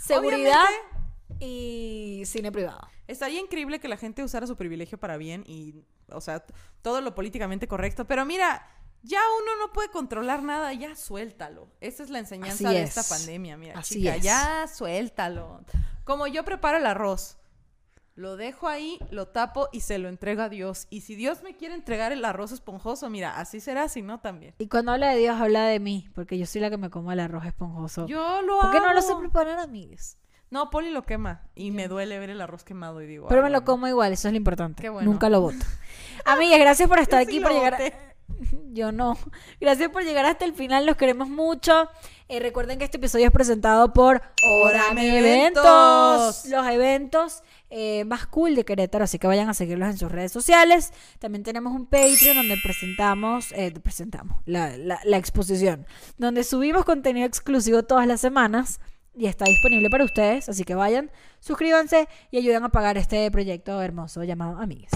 seguridad 0.00 0.64
Obviamente, 0.64 1.44
y 1.44 2.22
cine 2.26 2.50
privado. 2.50 2.88
Estaría 3.06 3.40
increíble 3.40 3.78
que 3.80 3.88
la 3.88 3.96
gente 3.96 4.22
usara 4.22 4.46
su 4.46 4.56
privilegio 4.56 4.98
para 4.98 5.16
bien 5.16 5.44
y, 5.46 5.74
o 6.10 6.20
sea, 6.20 6.44
todo 6.82 7.00
lo 7.00 7.14
políticamente 7.14 7.68
correcto. 7.68 8.06
Pero 8.06 8.26
mira, 8.26 8.66
ya 9.02 9.20
uno 9.40 9.64
no 9.66 9.72
puede 9.72 9.90
controlar 9.90 10.42
nada, 10.42 10.72
ya 10.74 10.94
suéltalo. 10.96 11.68
Esa 11.80 12.02
es 12.02 12.10
la 12.10 12.18
enseñanza 12.18 12.68
Así 12.68 12.76
de 12.76 12.82
es. 12.82 12.96
esta 12.96 13.16
pandemia, 13.16 13.56
mira, 13.56 13.78
Así 13.78 13.94
chica, 14.00 14.16
es. 14.16 14.22
ya 14.22 14.66
suéltalo. 14.66 15.64
Como 16.04 16.26
yo 16.26 16.44
preparo 16.44 16.78
el 16.78 16.86
arroz. 16.86 17.38
Lo 18.18 18.36
dejo 18.36 18.66
ahí, 18.66 18.98
lo 19.12 19.28
tapo 19.28 19.68
y 19.70 19.80
se 19.82 19.96
lo 19.98 20.08
entrego 20.08 20.42
a 20.42 20.48
Dios. 20.48 20.88
Y 20.90 21.02
si 21.02 21.14
Dios 21.14 21.44
me 21.44 21.54
quiere 21.56 21.74
entregar 21.74 22.10
el 22.10 22.24
arroz 22.24 22.50
esponjoso, 22.50 23.08
mira, 23.08 23.38
así 23.38 23.60
será, 23.60 23.88
si 23.88 24.02
no 24.02 24.18
también. 24.18 24.54
Y 24.58 24.66
cuando 24.66 24.90
habla 24.90 25.10
de 25.10 25.18
Dios, 25.20 25.40
habla 25.40 25.66
de 25.66 25.78
mí, 25.78 26.08
porque 26.16 26.36
yo 26.36 26.44
soy 26.44 26.60
la 26.60 26.68
que 26.68 26.78
me 26.78 26.90
como 26.90 27.12
el 27.12 27.20
arroz 27.20 27.46
esponjoso. 27.46 28.08
Yo 28.08 28.42
lo 28.42 28.58
¿Por 28.60 28.72
qué 28.72 28.80
no 28.80 28.92
lo 28.92 29.00
sé 29.02 29.12
hago. 29.12 29.20
preparar, 29.20 29.60
amigos? 29.60 30.16
No, 30.50 30.68
Poli 30.68 30.90
lo 30.90 31.04
quema 31.04 31.42
y 31.54 31.70
me 31.70 31.86
duele 31.86 32.18
ver 32.18 32.30
el 32.30 32.40
arroz 32.40 32.64
quemado 32.64 33.00
y 33.02 33.06
digo. 33.06 33.28
Pero 33.28 33.42
"Ay, 33.42 33.44
me 33.44 33.50
lo 33.50 33.60
bueno". 33.60 33.66
como 33.72 33.86
igual, 33.86 34.12
eso 34.12 34.26
es 34.26 34.32
lo 34.32 34.38
importante. 34.38 34.82
Qué 34.82 34.88
bueno. 34.88 35.08
Nunca 35.08 35.28
lo 35.28 35.40
voto. 35.40 35.58
Amigas, 36.24 36.58
gracias 36.58 36.88
por 36.88 36.98
estar 36.98 37.22
sí 37.22 37.28
aquí, 37.28 37.40
por 37.40 37.52
llegar. 37.52 37.78
Yo 38.72 38.90
no. 38.90 39.16
Gracias 39.60 39.90
por 39.90 40.02
llegar 40.02 40.24
hasta 40.26 40.44
el 40.44 40.54
final, 40.54 40.86
los 40.86 40.96
queremos 40.96 41.28
mucho. 41.28 41.88
Eh, 42.28 42.40
recuerden 42.40 42.78
que 42.78 42.84
este 42.84 42.96
episodio 42.96 43.26
es 43.26 43.32
presentado 43.32 43.92
por 43.92 44.22
Orame. 44.64 45.18
Eventos. 45.18 46.44
Los 46.46 46.66
eventos 46.66 47.42
eh, 47.70 48.04
más 48.04 48.26
cool 48.26 48.54
de 48.54 48.64
Querétaro, 48.64 49.04
así 49.04 49.18
que 49.18 49.26
vayan 49.26 49.48
a 49.48 49.54
seguirlos 49.54 49.88
en 49.88 49.98
sus 49.98 50.10
redes 50.10 50.32
sociales. 50.32 50.92
También 51.18 51.42
tenemos 51.42 51.72
un 51.74 51.86
Patreon 51.86 52.36
donde 52.36 52.56
presentamos, 52.62 53.52
eh, 53.52 53.72
presentamos 53.82 54.42
la, 54.46 54.76
la- 54.76 55.16
exposición, 55.18 55.86
donde 56.16 56.44
subimos 56.44 56.84
contenido 56.84 57.26
exclusivo 57.26 57.82
todas 57.82 58.06
las 58.06 58.20
semanas 58.20 58.80
y 59.14 59.26
está 59.26 59.44
disponible 59.46 59.88
para 59.90 60.04
ustedes, 60.04 60.48
así 60.48 60.64
que 60.64 60.74
vayan, 60.74 61.10
suscríbanse 61.40 62.08
y 62.30 62.38
ayuden 62.38 62.62
a 62.64 62.68
pagar 62.68 62.96
este 62.98 63.30
proyecto 63.30 63.82
hermoso 63.82 64.22
llamado 64.24 64.58
Amigues. 64.60 64.92